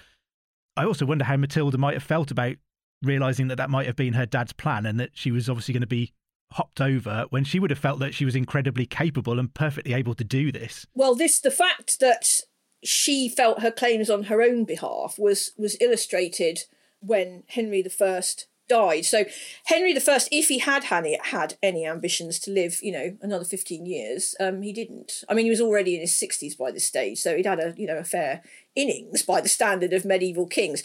I 0.76 0.84
also 0.84 1.06
wonder 1.06 1.24
how 1.24 1.36
Matilda 1.36 1.76
might 1.78 1.94
have 1.94 2.02
felt 2.04 2.30
about 2.30 2.56
realising 3.02 3.48
that 3.48 3.56
that 3.56 3.70
might 3.70 3.86
have 3.86 3.96
been 3.96 4.14
her 4.14 4.26
dad's 4.26 4.52
plan 4.52 4.86
and 4.86 5.00
that 5.00 5.10
she 5.14 5.30
was 5.30 5.48
obviously 5.48 5.72
going 5.72 5.80
to 5.80 5.86
be 5.86 6.12
hopped 6.52 6.80
over 6.80 7.26
when 7.30 7.44
she 7.44 7.60
would 7.60 7.70
have 7.70 7.78
felt 7.78 8.00
that 8.00 8.14
she 8.14 8.24
was 8.24 8.34
incredibly 8.34 8.84
capable 8.84 9.38
and 9.38 9.54
perfectly 9.54 9.94
able 9.94 10.14
to 10.14 10.24
do 10.24 10.50
this. 10.50 10.86
Well, 10.94 11.14
this 11.14 11.40
the 11.40 11.50
fact 11.50 12.00
that 12.00 12.42
she 12.82 13.28
felt 13.28 13.60
her 13.60 13.70
claims 13.70 14.10
on 14.10 14.24
her 14.24 14.42
own 14.42 14.64
behalf 14.64 15.18
was 15.18 15.52
was 15.56 15.76
illustrated 15.80 16.60
when 17.00 17.44
Henry 17.48 17.84
I 17.84 18.44
died. 18.70 19.04
So 19.04 19.24
Henry 19.64 19.94
I, 19.94 20.18
if 20.30 20.48
he 20.48 20.58
had 20.58 20.84
had 20.84 21.58
any, 21.62 21.86
ambitions 21.86 22.38
to 22.40 22.50
live, 22.50 22.78
you 22.82 22.92
know, 22.92 23.16
another 23.20 23.44
fifteen 23.44 23.84
years, 23.84 24.34
um, 24.38 24.62
he 24.62 24.72
didn't. 24.72 25.24
I 25.28 25.34
mean, 25.34 25.44
he 25.44 25.50
was 25.50 25.60
already 25.60 25.94
in 25.96 26.00
his 26.00 26.16
sixties 26.16 26.54
by 26.54 26.70
this 26.70 26.86
stage, 26.86 27.18
so 27.18 27.36
he'd 27.36 27.46
had 27.46 27.58
a 27.58 27.74
you 27.76 27.86
know 27.86 27.98
a 27.98 28.04
fair 28.04 28.42
innings 28.76 29.22
by 29.22 29.40
the 29.40 29.48
standard 29.48 29.92
of 29.92 30.04
medieval 30.04 30.46
kings. 30.46 30.82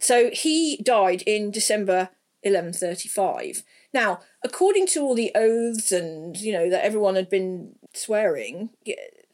So 0.00 0.30
he 0.30 0.78
died 0.82 1.22
in 1.22 1.50
December 1.50 2.10
1135. 2.42 3.62
Now, 3.94 4.20
according 4.42 4.86
to 4.88 5.00
all 5.00 5.14
the 5.14 5.32
oaths 5.34 5.92
and 5.92 6.36
you 6.36 6.52
know 6.52 6.68
that 6.68 6.84
everyone 6.84 7.14
had 7.14 7.30
been 7.30 7.76
swearing, 7.94 8.70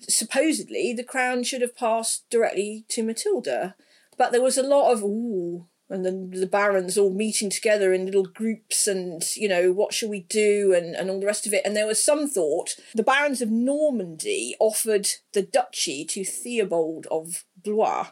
supposedly 0.01 0.93
the 0.93 1.05
crown 1.05 1.43
should 1.43 1.63
have 1.63 1.77
passed 1.77 2.29
directly 2.31 2.85
to 2.89 3.03
Matilda, 3.03 3.75
but 4.19 4.33
there 4.33 4.43
was 4.43 4.59
a 4.59 4.63
lot 4.63 4.93
of 4.93 5.03
ooh 5.03 5.67
and 5.88 6.05
then 6.05 6.31
the 6.31 6.46
barons 6.46 6.99
all 6.99 7.12
meeting 7.12 7.49
together 7.49 7.92
in 7.92 8.07
little 8.07 8.25
groups 8.25 8.87
and 8.87 9.25
you 9.37 9.49
know 9.49 9.72
what 9.72 9.92
shall 9.92 10.09
we 10.09 10.20
do 10.20 10.75
and, 10.77 10.94
and 10.94 11.11
all 11.11 11.20
the 11.20 11.27
rest 11.27 11.46
of 11.46 11.53
it. 11.53 11.62
And 11.64 11.77
there 11.77 11.87
was 11.87 12.03
some 12.03 12.29
thought 12.29 12.77
the 12.94 13.03
barons 13.03 13.40
of 13.40 13.51
normandy 13.51 14.57
offered 14.59 15.09
the 15.33 15.42
duchy 15.42 16.05
to 16.07 16.25
theobald 16.25 17.07
of 17.11 17.44
blois. 17.57 18.09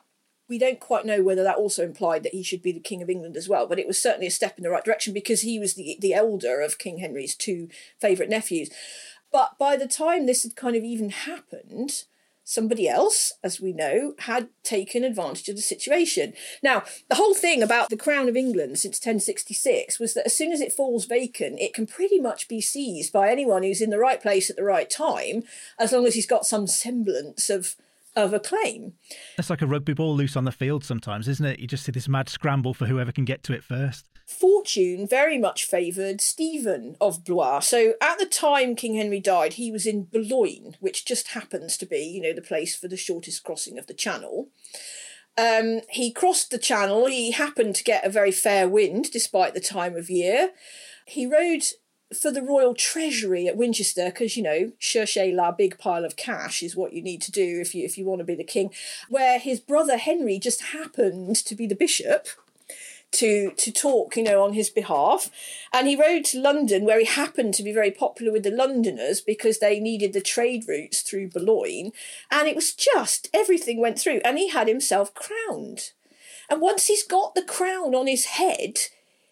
We 0.48 0.58
don't 0.58 0.78
quite 0.78 1.06
know 1.06 1.22
whether 1.22 1.42
that 1.42 1.56
also 1.56 1.82
implied 1.82 2.22
that 2.22 2.34
he 2.34 2.42
should 2.42 2.62
be 2.62 2.72
the 2.72 2.78
king 2.78 3.02
of 3.02 3.10
england 3.10 3.36
as 3.36 3.48
well 3.48 3.66
but 3.66 3.78
it 3.78 3.86
was 3.86 4.00
certainly 4.00 4.26
a 4.26 4.30
step 4.30 4.58
in 4.58 4.62
the 4.62 4.70
right 4.70 4.84
direction 4.84 5.14
because 5.14 5.40
he 5.40 5.58
was 5.58 5.74
the, 5.74 5.96
the 6.00 6.14
elder 6.14 6.60
of 6.60 6.78
king 6.78 6.98
henry's 6.98 7.34
two 7.34 7.68
favourite 8.00 8.30
nephews. 8.30 8.70
But 9.32 9.58
by 9.58 9.76
the 9.76 9.88
time 9.88 10.26
this 10.26 10.44
had 10.44 10.54
kind 10.54 10.76
of 10.76 10.84
even 10.84 11.10
happened 11.10 12.04
somebody 12.44 12.88
else, 12.88 13.32
as 13.42 13.60
we 13.60 13.72
know, 13.72 14.14
had 14.20 14.48
taken 14.62 15.02
advantage 15.02 15.48
of 15.48 15.56
the 15.56 15.62
situation. 15.62 16.34
Now, 16.62 16.84
the 17.08 17.16
whole 17.16 17.34
thing 17.34 17.62
about 17.62 17.88
the 17.88 17.96
Crown 17.96 18.28
of 18.28 18.36
England 18.36 18.78
since 18.78 18.98
1066 18.98 19.98
was 19.98 20.14
that 20.14 20.26
as 20.26 20.36
soon 20.36 20.52
as 20.52 20.60
it 20.60 20.72
falls 20.72 21.06
vacant, 21.06 21.58
it 21.58 21.74
can 21.74 21.86
pretty 21.86 22.20
much 22.20 22.46
be 22.46 22.60
seized 22.60 23.12
by 23.12 23.30
anyone 23.30 23.62
who's 23.62 23.80
in 23.80 23.90
the 23.90 23.98
right 23.98 24.20
place 24.20 24.50
at 24.50 24.56
the 24.56 24.64
right 24.64 24.90
time, 24.90 25.42
as 25.78 25.92
long 25.92 26.06
as 26.06 26.14
he's 26.14 26.26
got 26.26 26.46
some 26.46 26.66
semblance 26.66 27.50
of 27.50 27.76
of 28.16 28.32
a 28.32 28.38
claim. 28.38 28.92
It's 29.36 29.50
like 29.50 29.60
a 29.60 29.66
rugby 29.66 29.92
ball 29.92 30.14
loose 30.14 30.36
on 30.36 30.44
the 30.44 30.52
field 30.52 30.84
sometimes, 30.84 31.26
isn't 31.26 31.44
it? 31.44 31.58
You 31.58 31.66
just 31.66 31.82
see 31.82 31.90
this 31.90 32.08
mad 32.08 32.28
scramble 32.28 32.72
for 32.72 32.86
whoever 32.86 33.10
can 33.10 33.24
get 33.24 33.42
to 33.42 33.52
it 33.52 33.64
first 33.64 34.06
fortune 34.26 35.06
very 35.06 35.38
much 35.38 35.64
favoured 35.64 36.20
Stephen 36.20 36.96
of 37.00 37.24
Blois. 37.24 37.60
So 37.60 37.94
at 38.00 38.18
the 38.18 38.26
time 38.26 38.74
King 38.74 38.94
Henry 38.94 39.20
died, 39.20 39.54
he 39.54 39.70
was 39.70 39.86
in 39.86 40.04
Boulogne, 40.04 40.76
which 40.80 41.04
just 41.04 41.28
happens 41.28 41.76
to 41.78 41.86
be, 41.86 41.98
you 41.98 42.22
know, 42.22 42.32
the 42.32 42.42
place 42.42 42.74
for 42.74 42.88
the 42.88 42.96
shortest 42.96 43.44
crossing 43.44 43.78
of 43.78 43.86
the 43.86 43.94
Channel. 43.94 44.48
Um, 45.36 45.80
he 45.90 46.12
crossed 46.12 46.50
the 46.50 46.58
Channel. 46.58 47.06
He 47.06 47.32
happened 47.32 47.74
to 47.76 47.84
get 47.84 48.06
a 48.06 48.10
very 48.10 48.32
fair 48.32 48.68
wind 48.68 49.10
despite 49.10 49.54
the 49.54 49.60
time 49.60 49.96
of 49.96 50.08
year. 50.08 50.50
He 51.06 51.26
rode 51.26 51.64
for 52.18 52.30
the 52.30 52.42
royal 52.42 52.74
treasury 52.74 53.48
at 53.48 53.56
Winchester 53.56 54.06
because 54.06 54.36
you 54.36 54.42
know 54.42 54.72
cherchez 54.78 55.34
la 55.34 55.50
big 55.50 55.78
pile 55.78 56.04
of 56.04 56.16
cash 56.16 56.62
is 56.62 56.76
what 56.76 56.92
you 56.92 57.02
need 57.02 57.20
to 57.22 57.32
do 57.32 57.60
if 57.60 57.74
you 57.74 57.84
if 57.84 57.98
you 57.98 58.04
want 58.04 58.20
to 58.20 58.24
be 58.24 58.34
the 58.34 58.44
king. 58.44 58.70
Where 59.08 59.38
his 59.38 59.60
brother 59.60 59.96
Henry 59.96 60.38
just 60.38 60.62
happened 60.62 61.36
to 61.36 61.54
be 61.54 61.66
the 61.66 61.74
bishop 61.74 62.28
to 63.14 63.52
to 63.52 63.72
talk, 63.72 64.16
you 64.16 64.22
know, 64.22 64.42
on 64.42 64.52
his 64.52 64.70
behalf. 64.70 65.30
And 65.72 65.88
he 65.88 65.96
rode 65.96 66.24
to 66.26 66.40
London, 66.40 66.84
where 66.84 66.98
he 66.98 67.06
happened 67.06 67.54
to 67.54 67.62
be 67.62 67.72
very 67.72 67.90
popular 67.90 68.32
with 68.32 68.42
the 68.42 68.50
Londoners 68.50 69.20
because 69.20 69.58
they 69.58 69.80
needed 69.80 70.12
the 70.12 70.20
trade 70.20 70.64
routes 70.68 71.02
through 71.02 71.30
Boulogne. 71.30 71.92
And 72.30 72.48
it 72.48 72.56
was 72.56 72.74
just 72.74 73.28
everything 73.32 73.80
went 73.80 73.98
through, 73.98 74.20
and 74.24 74.38
he 74.38 74.50
had 74.50 74.68
himself 74.68 75.14
crowned. 75.14 75.92
And 76.50 76.60
once 76.60 76.86
he's 76.86 77.02
got 77.02 77.34
the 77.34 77.42
crown 77.42 77.94
on 77.94 78.06
his 78.06 78.26
head, 78.26 78.78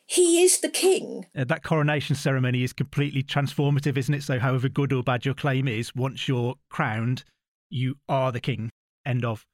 he 0.06 0.42
is 0.42 0.60
the 0.60 0.68
king. 0.68 1.26
Uh, 1.36 1.44
that 1.44 1.62
coronation 1.62 2.16
ceremony 2.16 2.62
is 2.62 2.72
completely 2.72 3.22
transformative, 3.22 3.96
isn't 3.96 4.14
it? 4.14 4.22
So, 4.22 4.38
however 4.38 4.68
good 4.68 4.92
or 4.92 5.02
bad 5.02 5.24
your 5.24 5.34
claim 5.34 5.68
is, 5.68 5.94
once 5.94 6.28
you're 6.28 6.54
crowned, 6.68 7.24
you 7.70 7.96
are 8.08 8.32
the 8.32 8.40
king. 8.40 8.70
End 9.04 9.24
of 9.24 9.46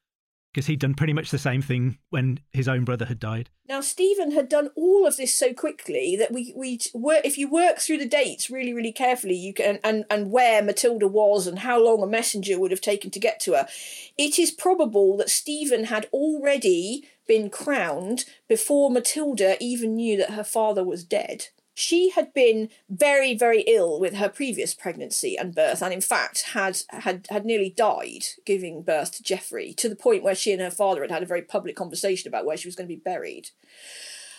because 0.59 0.67
he'd 0.67 0.81
done 0.81 0.95
pretty 0.95 1.13
much 1.13 1.31
the 1.31 1.39
same 1.39 1.63
thing 1.63 1.99
when 2.11 2.41
his 2.53 2.67
own 2.67 2.85
brother 2.85 3.05
had 3.05 3.21
died. 3.21 3.49
Now 3.69 3.81
Stephen 3.81 4.33
had 4.33 4.49
done 4.49 4.71
all 4.75 5.07
of 5.07 5.17
this 5.17 5.33
so 5.33 5.55
quickly 5.55 6.17
that 6.17 6.33
we 6.33 6.53
we 6.57 6.81
were 6.93 7.21
if 7.23 7.39
you 7.39 7.49
work 7.49 7.79
through 7.79 7.99
the 7.99 8.09
dates 8.09 8.51
really 8.51 8.75
really 8.75 8.91
carefully 8.91 9.37
you 9.37 9.55
can 9.55 9.79
and 9.85 10.05
and 10.11 10.33
where 10.33 10.61
Matilda 10.61 11.07
was 11.07 11.47
and 11.47 11.61
how 11.61 11.81
long 11.81 12.03
a 12.03 12.09
messenger 12.09 12.59
would 12.59 12.73
have 12.73 12.81
taken 12.81 13.09
to 13.13 13.21
get 13.21 13.39
to 13.41 13.53
her, 13.53 13.69
it 14.17 14.37
is 14.37 14.51
probable 14.51 15.17
that 15.19 15.31
Stephen 15.31 15.85
had 15.85 16.09
already 16.13 17.05
been 17.29 17.51
crowned 17.51 18.25
before 18.49 18.91
Matilda 18.91 19.57
even 19.61 19.95
knew 19.95 20.17
that 20.17 20.31
her 20.31 20.43
father 20.43 20.83
was 20.83 21.05
dead 21.05 21.51
she 21.79 22.11
had 22.11 22.35
been 22.35 22.69
very 22.89 23.35
very 23.35 23.61
ill 23.63 24.01
with 24.01 24.15
her 24.15 24.29
previous 24.29 24.75
pregnancy 24.75 25.37
and 25.39 25.55
birth 25.55 25.81
and 25.81 25.95
in 25.95 26.01
fact 26.01 26.43
had 26.55 26.79
had 26.91 27.27
had 27.31 27.45
nearly 27.45 27.71
died 27.71 28.25
giving 28.45 28.83
birth 28.83 29.13
to 29.13 29.23
Geoffrey 29.23 29.73
to 29.75 29.89
the 29.89 29.97
point 29.97 30.23
where 30.23 30.35
she 30.35 30.53
and 30.53 30.61
her 30.61 30.71
father 30.71 31.03
had 31.03 31.11
had 31.11 31.23
a 31.23 31.27
very 31.27 31.43
public 31.43 31.77
conversation 31.77 32.27
about 32.29 32.45
where 32.45 32.57
she 32.57 32.67
was 32.67 32.75
going 32.75 32.89
to 32.89 32.95
be 32.95 33.01
buried. 33.01 33.51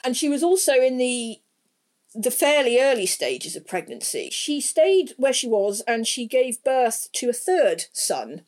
And 0.04 0.18
she 0.18 0.30
was 0.30 0.44
also 0.44 0.74
in 0.74 0.98
the 0.98 1.40
the 2.14 2.32
fairly 2.32 2.80
early 2.80 3.06
stages 3.06 3.56
of 3.56 3.68
pregnancy. 3.68 4.30
She 4.32 4.60
stayed 4.60 5.14
where 5.18 5.34
she 5.34 5.48
was 5.48 5.82
and 5.82 6.08
she 6.08 6.26
gave 6.26 6.64
birth 6.64 7.08
to 7.14 7.30
a 7.30 7.34
third 7.34 7.86
son 7.94 8.42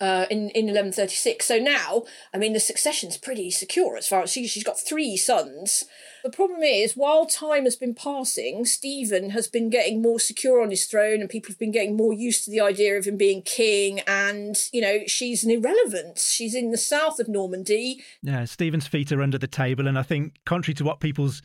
uh, 0.00 0.26
in 0.30 0.50
in 0.50 0.66
1136. 0.66 1.46
So 1.46 1.58
now, 1.58 2.04
I 2.32 2.38
mean, 2.38 2.52
the 2.52 2.60
succession's 2.60 3.16
pretty 3.16 3.50
secure 3.50 3.96
as 3.96 4.08
far 4.08 4.22
as 4.22 4.32
she, 4.32 4.46
she's 4.46 4.64
got 4.64 4.78
three 4.78 5.16
sons. 5.16 5.84
The 6.22 6.30
problem 6.30 6.62
is, 6.62 6.96
while 6.96 7.26
time 7.26 7.64
has 7.64 7.74
been 7.74 7.94
passing, 7.94 8.64
Stephen 8.64 9.30
has 9.30 9.48
been 9.48 9.70
getting 9.70 10.00
more 10.00 10.20
secure 10.20 10.62
on 10.62 10.70
his 10.70 10.84
throne, 10.86 11.20
and 11.20 11.28
people 11.28 11.50
have 11.50 11.58
been 11.58 11.72
getting 11.72 11.96
more 11.96 12.12
used 12.12 12.44
to 12.44 12.50
the 12.50 12.60
idea 12.60 12.96
of 12.96 13.06
him 13.06 13.16
being 13.16 13.42
king. 13.42 14.00
And 14.00 14.56
you 14.72 14.80
know, 14.80 15.00
she's 15.06 15.44
an 15.44 15.50
irrelevance. 15.50 16.30
She's 16.30 16.54
in 16.54 16.70
the 16.70 16.78
south 16.78 17.18
of 17.18 17.28
Normandy. 17.28 18.02
Yeah, 18.22 18.44
Stephen's 18.44 18.86
feet 18.86 19.12
are 19.12 19.22
under 19.22 19.38
the 19.38 19.46
table, 19.46 19.86
and 19.86 19.98
I 19.98 20.02
think, 20.02 20.34
contrary 20.46 20.74
to 20.74 20.84
what 20.84 21.00
people's 21.00 21.42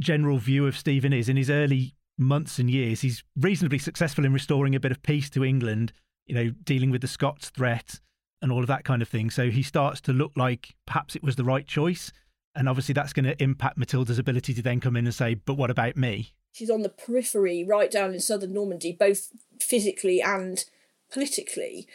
general 0.00 0.38
view 0.38 0.66
of 0.66 0.76
Stephen 0.76 1.12
is, 1.12 1.28
in 1.28 1.36
his 1.36 1.50
early 1.50 1.94
months 2.18 2.58
and 2.58 2.70
years, 2.70 3.00
he's 3.00 3.22
reasonably 3.36 3.78
successful 3.78 4.24
in 4.24 4.32
restoring 4.32 4.74
a 4.74 4.80
bit 4.80 4.92
of 4.92 5.02
peace 5.02 5.30
to 5.30 5.44
England 5.44 5.92
you 6.28 6.34
know, 6.34 6.50
dealing 6.64 6.90
with 6.90 7.00
the 7.00 7.08
Scots 7.08 7.50
threat 7.50 8.00
and 8.40 8.52
all 8.52 8.60
of 8.60 8.66
that 8.68 8.84
kind 8.84 9.02
of 9.02 9.08
thing. 9.08 9.30
So 9.30 9.50
he 9.50 9.62
starts 9.62 10.00
to 10.02 10.12
look 10.12 10.32
like 10.36 10.74
perhaps 10.86 11.16
it 11.16 11.22
was 11.22 11.36
the 11.36 11.44
right 11.44 11.66
choice. 11.66 12.12
And 12.54 12.68
obviously 12.68 12.92
that's 12.92 13.12
going 13.12 13.24
to 13.24 13.40
impact 13.42 13.78
Matilda's 13.78 14.18
ability 14.18 14.54
to 14.54 14.62
then 14.62 14.80
come 14.80 14.96
in 14.96 15.06
and 15.06 15.14
say, 15.14 15.34
but 15.34 15.54
what 15.54 15.70
about 15.70 15.96
me? 15.96 16.32
She's 16.52 16.70
on 16.70 16.82
the 16.82 16.88
periphery, 16.88 17.64
right 17.64 17.90
down 17.90 18.14
in 18.14 18.20
southern 18.20 18.52
Normandy, 18.52 18.92
both 18.92 19.28
physically 19.60 20.20
and 20.20 20.64
politically. 21.12 21.86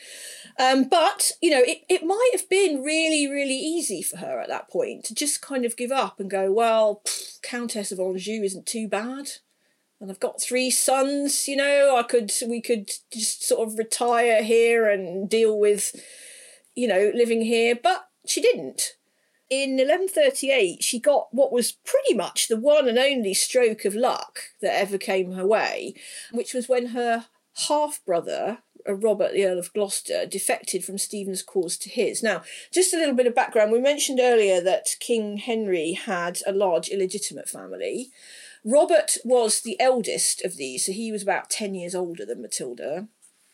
Um, 0.59 0.85
but, 0.85 1.31
you 1.41 1.51
know, 1.51 1.61
it, 1.61 1.79
it 1.89 2.05
might 2.05 2.29
have 2.33 2.49
been 2.49 2.81
really, 2.81 3.27
really 3.27 3.57
easy 3.57 4.01
for 4.01 4.17
her 4.17 4.39
at 4.39 4.47
that 4.49 4.69
point 4.69 5.05
to 5.05 5.15
just 5.15 5.41
kind 5.41 5.65
of 5.65 5.77
give 5.77 5.91
up 5.91 6.19
and 6.19 6.29
go, 6.29 6.51
well, 6.51 7.01
pff, 7.05 7.41
Countess 7.41 7.91
of 7.91 7.99
Anjou 7.99 8.41
isn't 8.43 8.65
too 8.65 8.87
bad 8.87 9.31
and 10.03 10.11
I've 10.11 10.19
got 10.19 10.41
three 10.41 10.69
sons, 10.69 11.47
you 11.47 11.55
know, 11.55 11.95
I 11.97 12.03
could 12.03 12.29
we 12.45 12.59
could 12.59 12.91
just 13.09 13.47
sort 13.47 13.65
of 13.65 13.77
retire 13.77 14.43
here 14.43 14.89
and 14.89 15.29
deal 15.29 15.57
with, 15.57 15.95
you 16.75 16.89
know, 16.89 17.09
living 17.15 17.41
here. 17.41 17.73
But 17.81 18.09
she 18.27 18.41
didn't. 18.41 18.97
In 19.49 19.77
1138, 19.77 20.83
she 20.83 20.99
got 20.99 21.29
what 21.31 21.53
was 21.53 21.71
pretty 21.71 22.13
much 22.13 22.49
the 22.49 22.57
one 22.57 22.89
and 22.89 22.99
only 22.99 23.33
stroke 23.33 23.85
of 23.85 23.95
luck 23.95 24.39
that 24.61 24.77
ever 24.77 24.97
came 24.97 25.31
her 25.31 25.47
way, 25.47 25.93
which 26.33 26.53
was 26.53 26.67
when 26.67 26.87
her 26.87 27.27
half 27.69 28.01
brother, 28.05 28.57
Robert, 28.87 29.33
the 29.33 29.45
Earl 29.45 29.59
of 29.59 29.73
Gloucester, 29.73 30.25
defected 30.25 30.83
from 30.83 30.97
Stephen's 30.97 31.43
cause 31.43 31.77
to 31.77 31.89
his. 31.89 32.23
Now, 32.23 32.43
just 32.71 32.93
a 32.93 32.97
little 32.97 33.15
bit 33.15 33.27
of 33.27 33.35
background. 33.35 33.71
We 33.71 33.79
mentioned 33.79 34.19
earlier 34.21 34.61
that 34.61 34.95
King 34.99 35.37
Henry 35.37 35.93
had 35.93 36.39
a 36.45 36.51
large 36.51 36.89
illegitimate 36.89 37.49
family. 37.49 38.09
Robert 38.65 39.17
was 39.25 39.61
the 39.61 39.79
eldest 39.79 40.43
of 40.45 40.57
these, 40.57 40.85
so 40.85 40.91
he 40.91 41.11
was 41.11 41.23
about 41.23 41.49
10 41.49 41.75
years 41.75 41.93
older 41.93 42.25
than 42.25 42.41
Matilda. 42.41 43.07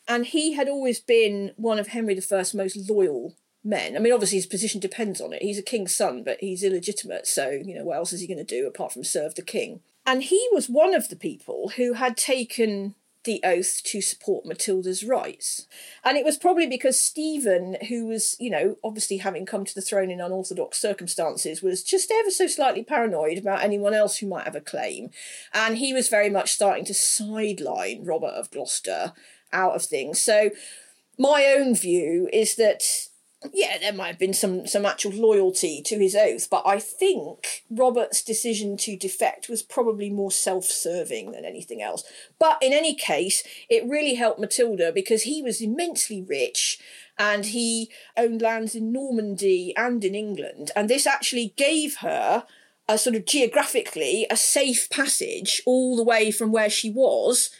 And 0.07 0.25
he 0.25 0.53
had 0.53 0.67
always 0.67 0.99
been 0.99 1.53
one 1.55 1.80
of 1.80 1.88
Henry 1.88 2.17
I's 2.17 2.53
most 2.53 2.89
loyal 2.89 3.36
men. 3.63 3.95
I 3.95 3.99
mean, 3.99 4.13
obviously 4.13 4.38
his 4.38 4.45
position 4.45 4.80
depends 4.80 5.19
on 5.19 5.34
it. 5.34 5.41
He's 5.41 5.59
a 5.59 5.63
king's 5.63 5.95
son, 5.95 6.23
but 6.23 6.39
he's 6.39 6.63
illegitimate, 6.63 7.27
so 7.27 7.49
you 7.49 7.75
know 7.75 7.84
what 7.84 7.97
else 7.97 8.13
is 8.13 8.21
he 8.21 8.27
going 8.27 8.38
to 8.38 8.43
do 8.43 8.67
apart 8.67 8.93
from 8.93 9.03
serve 9.03 9.36
the 9.36 9.41
king? 9.41 9.82
And 10.05 10.23
he 10.23 10.47
was 10.51 10.69
one 10.69 10.95
of 10.95 11.09
the 11.09 11.15
people 11.15 11.73
who 11.75 11.93
had 11.93 12.17
taken 12.17 12.95
the 13.30 13.41
oath 13.43 13.84
to 13.84 14.01
support 14.01 14.43
Matilda's 14.43 15.03
rights. 15.03 15.67
And 16.03 16.17
it 16.17 16.25
was 16.25 16.36
probably 16.36 16.65
because 16.65 16.99
Stephen, 16.99 17.77
who 17.88 18.07
was, 18.07 18.36
you 18.39 18.49
know, 18.49 18.77
obviously 18.84 19.17
having 19.17 19.45
come 19.45 19.65
to 19.65 19.75
the 19.75 19.84
throne 19.84 20.09
in 20.09 20.19
unorthodox 20.19 20.82
circumstances, 20.82 21.61
was 21.61 21.84
just 21.84 22.11
ever 22.11 22.32
so 22.32 22.47
slightly 22.47 22.84
paranoid 22.84 23.38
about 23.38 23.61
anyone 23.61 23.93
else 23.93 24.17
who 24.17 24.25
might 24.25 24.45
have 24.45 24.55
a 24.55 24.61
claim. 24.61 25.11
And 25.53 25.77
he 25.77 25.93
was 25.93 26.09
very 26.09 26.32
much 26.32 26.53
starting 26.53 26.86
to 26.86 26.93
sideline 26.95 28.03
Robert 28.03 28.34
of 28.34 28.49
Gloucester 28.49 29.13
out 29.53 29.75
of 29.75 29.84
things. 29.84 30.19
So 30.19 30.49
my 31.19 31.53
own 31.55 31.75
view 31.75 32.30
is 32.34 32.55
that 32.55 32.82
yeah, 33.54 33.78
there 33.78 33.94
might 33.94 34.08
have 34.08 34.20
been 34.20 34.34
some 34.34 34.68
some 34.68 34.86
actual 34.86 35.12
loyalty 35.12 35.82
to 35.84 35.98
his 35.98 36.16
oath, 36.16 36.50
but 36.50 36.64
I 36.66 36.80
think 36.80 37.64
Robert's 37.70 38.22
decision 38.22 38.76
to 38.78 38.98
defect 38.98 39.48
was 39.48 39.64
probably 39.64 40.10
more 40.10 40.32
self-serving 40.32 41.32
than 41.32 41.46
anything 41.46 41.82
else. 41.82 42.04
But 42.38 42.58
in 42.62 42.74
any 42.74 42.94
case, 42.94 43.44
it 43.70 43.88
really 43.88 44.16
helped 44.16 44.40
Matilda 44.40 44.92
because 44.92 45.24
he 45.24 45.42
was 45.42 45.62
immensely 45.62 46.22
rich 46.22 46.80
and 47.18 47.46
he 47.46 47.90
owned 48.18 48.42
lands 48.42 48.76
in 48.76 48.92
Normandy 48.92 49.74
and 49.78 50.04
in 50.04 50.16
England, 50.16 50.72
and 50.76 50.90
this 50.90 51.08
actually 51.08 51.54
gave 51.56 51.98
her 51.98 52.46
a 52.90 52.98
sort 52.98 53.16
of 53.16 53.26
geographically 53.26 54.26
a 54.30 54.36
safe 54.36 54.90
passage 54.90 55.62
all 55.66 55.96
the 55.96 56.04
way 56.04 56.32
from 56.32 56.52
where 56.52 56.70
she 56.70 56.90
was 56.90 57.52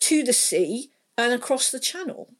to 0.00 0.24
the 0.24 0.32
sea 0.32 0.90
and 1.16 1.32
across 1.32 1.70
the 1.70 1.78
channel. 1.78 2.34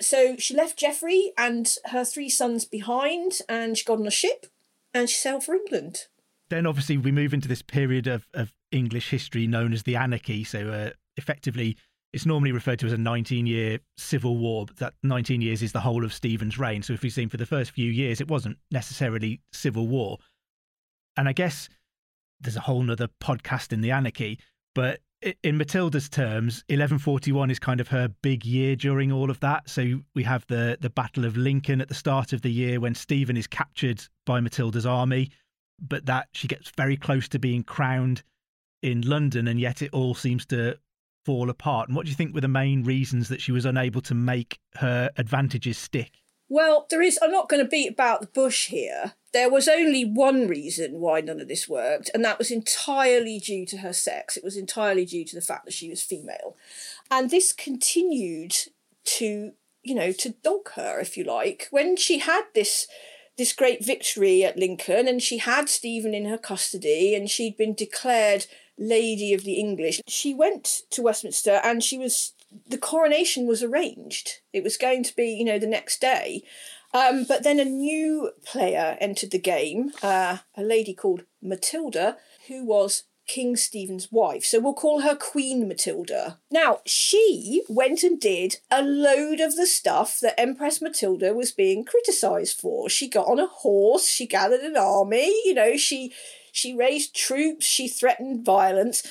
So 0.00 0.36
she 0.36 0.54
left 0.54 0.78
Geoffrey 0.78 1.32
and 1.38 1.74
her 1.86 2.04
three 2.04 2.28
sons 2.28 2.64
behind, 2.64 3.40
and 3.48 3.76
she 3.76 3.84
got 3.84 3.98
on 3.98 4.06
a 4.06 4.10
ship 4.10 4.46
and 4.92 5.08
she 5.08 5.16
sailed 5.16 5.44
for 5.44 5.54
England. 5.54 6.06
Then, 6.48 6.66
obviously, 6.66 6.96
we 6.96 7.12
move 7.12 7.34
into 7.34 7.48
this 7.48 7.62
period 7.62 8.06
of, 8.06 8.28
of 8.32 8.52
English 8.70 9.10
history 9.10 9.46
known 9.46 9.72
as 9.72 9.82
the 9.82 9.96
Anarchy. 9.96 10.44
So, 10.44 10.68
uh, 10.68 10.90
effectively, 11.16 11.76
it's 12.12 12.26
normally 12.26 12.52
referred 12.52 12.78
to 12.80 12.86
as 12.86 12.92
a 12.92 12.98
19 12.98 13.46
year 13.46 13.80
civil 13.96 14.36
war, 14.36 14.66
but 14.66 14.76
that 14.76 14.94
19 15.02 15.40
years 15.40 15.62
is 15.62 15.72
the 15.72 15.80
whole 15.80 16.04
of 16.04 16.12
Stephen's 16.12 16.58
reign. 16.58 16.82
So, 16.82 16.92
if 16.92 17.02
we've 17.02 17.12
seen 17.12 17.28
for 17.28 17.36
the 17.36 17.46
first 17.46 17.72
few 17.72 17.90
years, 17.90 18.20
it 18.20 18.28
wasn't 18.28 18.58
necessarily 18.70 19.40
civil 19.52 19.88
war. 19.88 20.18
And 21.16 21.28
I 21.28 21.32
guess 21.32 21.68
there's 22.40 22.56
a 22.56 22.60
whole 22.60 22.82
nother 22.82 23.08
podcast 23.20 23.72
in 23.72 23.80
the 23.80 23.90
Anarchy, 23.90 24.38
but 24.74 25.00
in 25.42 25.56
Matilda's 25.56 26.08
terms, 26.08 26.64
1141 26.68 27.50
is 27.50 27.58
kind 27.58 27.80
of 27.80 27.88
her 27.88 28.08
big 28.22 28.44
year 28.44 28.76
during 28.76 29.10
all 29.10 29.30
of 29.30 29.40
that. 29.40 29.68
So 29.68 30.00
we 30.14 30.22
have 30.22 30.46
the 30.46 30.78
the 30.80 30.90
Battle 30.90 31.24
of 31.24 31.36
Lincoln 31.36 31.80
at 31.80 31.88
the 31.88 31.94
start 31.94 32.32
of 32.32 32.42
the 32.42 32.50
year 32.50 32.80
when 32.80 32.94
Stephen 32.94 33.36
is 33.36 33.46
captured 33.46 34.02
by 34.24 34.40
Matilda's 34.40 34.86
army, 34.86 35.30
but 35.80 36.06
that 36.06 36.28
she 36.32 36.48
gets 36.48 36.70
very 36.76 36.96
close 36.96 37.28
to 37.28 37.38
being 37.38 37.62
crowned 37.62 38.22
in 38.82 39.02
London, 39.02 39.48
and 39.48 39.58
yet 39.58 39.82
it 39.82 39.92
all 39.92 40.14
seems 40.14 40.46
to 40.46 40.78
fall 41.24 41.50
apart. 41.50 41.88
And 41.88 41.96
what 41.96 42.06
do 42.06 42.10
you 42.10 42.16
think 42.16 42.34
were 42.34 42.40
the 42.40 42.48
main 42.48 42.84
reasons 42.84 43.28
that 43.28 43.40
she 43.40 43.52
was 43.52 43.64
unable 43.64 44.00
to 44.02 44.14
make 44.14 44.58
her 44.76 45.10
advantages 45.16 45.76
stick? 45.76 46.22
Well, 46.48 46.86
there 46.90 47.02
is. 47.02 47.18
I'm 47.22 47.32
not 47.32 47.48
going 47.48 47.62
to 47.62 47.68
beat 47.68 47.90
about 47.90 48.20
the 48.20 48.26
bush 48.28 48.68
here. 48.68 49.14
There 49.32 49.50
was 49.50 49.68
only 49.68 50.04
one 50.04 50.46
reason 50.46 51.00
why 51.00 51.20
none 51.20 51.40
of 51.40 51.48
this 51.48 51.68
worked, 51.68 52.10
and 52.14 52.24
that 52.24 52.38
was 52.38 52.50
entirely 52.50 53.38
due 53.38 53.66
to 53.66 53.78
her 53.78 53.92
sex. 53.92 54.36
It 54.36 54.44
was 54.44 54.56
entirely 54.56 55.04
due 55.04 55.24
to 55.24 55.34
the 55.34 55.42
fact 55.42 55.64
that 55.64 55.74
she 55.74 55.90
was 55.90 56.02
female. 56.02 56.56
And 57.10 57.30
this 57.30 57.52
continued 57.52 58.54
to, 59.04 59.52
you 59.82 59.94
know, 59.94 60.12
to 60.12 60.30
dog 60.42 60.70
her, 60.74 61.00
if 61.00 61.16
you 61.16 61.24
like. 61.24 61.68
When 61.70 61.96
she 61.96 62.18
had 62.18 62.44
this 62.54 62.86
this 63.36 63.52
great 63.52 63.84
victory 63.84 64.44
at 64.44 64.58
Lincoln 64.58 65.06
and 65.06 65.22
she 65.22 65.38
had 65.38 65.68
Stephen 65.68 66.14
in 66.14 66.24
her 66.24 66.38
custody 66.38 67.14
and 67.14 67.28
she'd 67.28 67.56
been 67.56 67.74
declared 67.74 68.46
Lady 68.78 69.34
of 69.34 69.44
the 69.44 69.54
English. 69.54 70.00
She 70.06 70.34
went 70.34 70.82
to 70.90 71.02
Westminster 71.02 71.60
and 71.62 71.82
she 71.82 71.98
was 71.98 72.32
the 72.66 72.78
coronation 72.78 73.46
was 73.46 73.62
arranged. 73.62 74.40
It 74.52 74.62
was 74.62 74.76
going 74.76 75.02
to 75.04 75.16
be, 75.16 75.28
you 75.28 75.44
know, 75.44 75.58
the 75.58 75.66
next 75.66 76.00
day. 76.00 76.42
Um, 76.94 77.24
but 77.24 77.42
then 77.42 77.60
a 77.60 77.64
new 77.64 78.30
player 78.44 78.96
entered 79.00 79.30
the 79.30 79.38
game, 79.38 79.92
uh, 80.02 80.38
a 80.56 80.62
lady 80.62 80.94
called 80.94 81.24
Matilda, 81.42 82.16
who 82.48 82.64
was 82.64 83.04
King 83.26 83.56
Stephen's 83.56 84.10
wife. 84.12 84.44
So 84.44 84.60
we'll 84.60 84.74
call 84.74 85.00
her 85.00 85.16
Queen 85.16 85.66
Matilda. 85.66 86.38
Now, 86.50 86.80
she 86.86 87.62
went 87.68 88.02
and 88.02 88.20
did 88.20 88.58
a 88.70 88.82
load 88.82 89.40
of 89.40 89.56
the 89.56 89.66
stuff 89.66 90.20
that 90.20 90.38
Empress 90.40 90.80
Matilda 90.80 91.34
was 91.34 91.50
being 91.52 91.84
criticised 91.84 92.60
for. 92.60 92.88
She 92.88 93.08
got 93.08 93.26
on 93.26 93.40
a 93.40 93.46
horse, 93.46 94.08
she 94.08 94.26
gathered 94.26 94.60
an 94.60 94.76
army, 94.76 95.42
you 95.44 95.54
know, 95.54 95.76
she 95.76 96.12
she 96.52 96.74
raised 96.74 97.14
troops, 97.14 97.66
she 97.66 97.88
threatened 97.88 98.44
violence. 98.44 99.02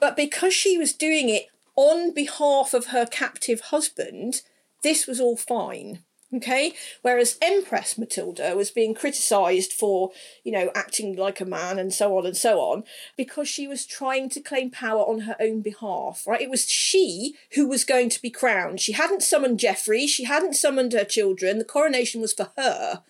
But 0.00 0.16
because 0.16 0.54
she 0.54 0.78
was 0.78 0.92
doing 0.92 1.28
it 1.28 1.48
on 1.76 2.12
behalf 2.12 2.74
of 2.74 2.86
her 2.86 3.06
captive 3.06 3.60
husband, 3.60 4.42
this 4.82 5.06
was 5.06 5.20
all 5.20 5.36
fine. 5.36 6.00
Okay, 6.34 6.72
whereas 7.02 7.38
Empress 7.40 7.96
Matilda 7.96 8.56
was 8.56 8.72
being 8.72 8.94
criticised 8.94 9.72
for, 9.72 10.10
you 10.42 10.50
know, 10.50 10.72
acting 10.74 11.14
like 11.14 11.40
a 11.40 11.44
man 11.44 11.78
and 11.78 11.94
so 11.94 12.18
on 12.18 12.26
and 12.26 12.36
so 12.36 12.58
on, 12.58 12.82
because 13.16 13.48
she 13.48 13.68
was 13.68 13.86
trying 13.86 14.28
to 14.30 14.40
claim 14.40 14.68
power 14.68 15.02
on 15.02 15.20
her 15.20 15.36
own 15.38 15.60
behalf, 15.60 16.24
right? 16.26 16.40
It 16.40 16.50
was 16.50 16.68
she 16.68 17.36
who 17.52 17.68
was 17.68 17.84
going 17.84 18.08
to 18.08 18.20
be 18.20 18.28
crowned. 18.28 18.80
She 18.80 18.92
hadn't 18.92 19.22
summoned 19.22 19.60
Geoffrey, 19.60 20.08
she 20.08 20.24
hadn't 20.24 20.54
summoned 20.54 20.94
her 20.94 21.04
children, 21.04 21.58
the 21.58 21.64
coronation 21.64 22.20
was 22.20 22.32
for 22.32 22.50
her. 22.56 23.04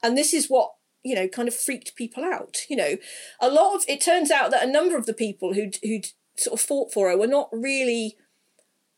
And 0.00 0.16
this 0.16 0.32
is 0.32 0.48
what 0.48 0.72
you 1.02 1.16
know 1.16 1.26
kind 1.26 1.48
of 1.48 1.54
freaked 1.54 1.96
people 1.96 2.24
out 2.24 2.58
you 2.68 2.76
know 2.76 2.96
a 3.40 3.50
lot 3.50 3.74
of 3.74 3.84
it 3.88 4.00
turns 4.00 4.30
out 4.30 4.52
that 4.52 4.62
a 4.62 4.70
number 4.70 4.96
of 4.96 5.04
the 5.04 5.12
people 5.12 5.52
who'd 5.54 5.78
who'd 5.82 6.06
sort 6.36 6.58
of 6.58 6.64
fought 6.64 6.92
for 6.92 7.08
her 7.08 7.16
were 7.16 7.26
not 7.26 7.48
really 7.52 8.16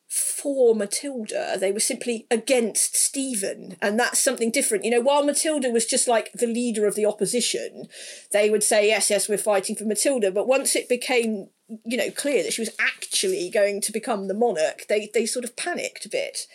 for 0.08 0.74
Matilda. 0.74 1.56
They 1.58 1.72
were 1.72 1.80
simply 1.80 2.26
against 2.30 2.94
Stephen. 2.94 3.76
And 3.82 3.98
that's 3.98 4.20
something 4.20 4.50
different. 4.50 4.84
You 4.84 4.92
know, 4.92 5.00
while 5.00 5.24
Matilda 5.24 5.70
was 5.70 5.86
just 5.86 6.06
like 6.06 6.32
the 6.32 6.46
leader 6.46 6.86
of 6.86 6.94
the 6.94 7.06
opposition, 7.06 7.88
they 8.32 8.48
would 8.48 8.62
say, 8.62 8.86
yes, 8.86 9.10
yes, 9.10 9.28
we're 9.28 9.38
fighting 9.38 9.74
for 9.74 9.84
Matilda. 9.84 10.30
But 10.30 10.46
once 10.46 10.76
it 10.76 10.88
became, 10.88 11.48
you 11.84 11.96
know, 11.96 12.10
clear 12.10 12.42
that 12.42 12.52
she 12.52 12.62
was 12.62 12.76
actually 12.78 13.50
going 13.50 13.80
to 13.80 13.92
become 13.92 14.28
the 14.28 14.34
monarch, 14.34 14.86
they, 14.88 15.10
they 15.12 15.26
sort 15.26 15.44
of 15.44 15.56
panicked 15.56 16.06
a 16.06 16.10
bit. 16.10 16.46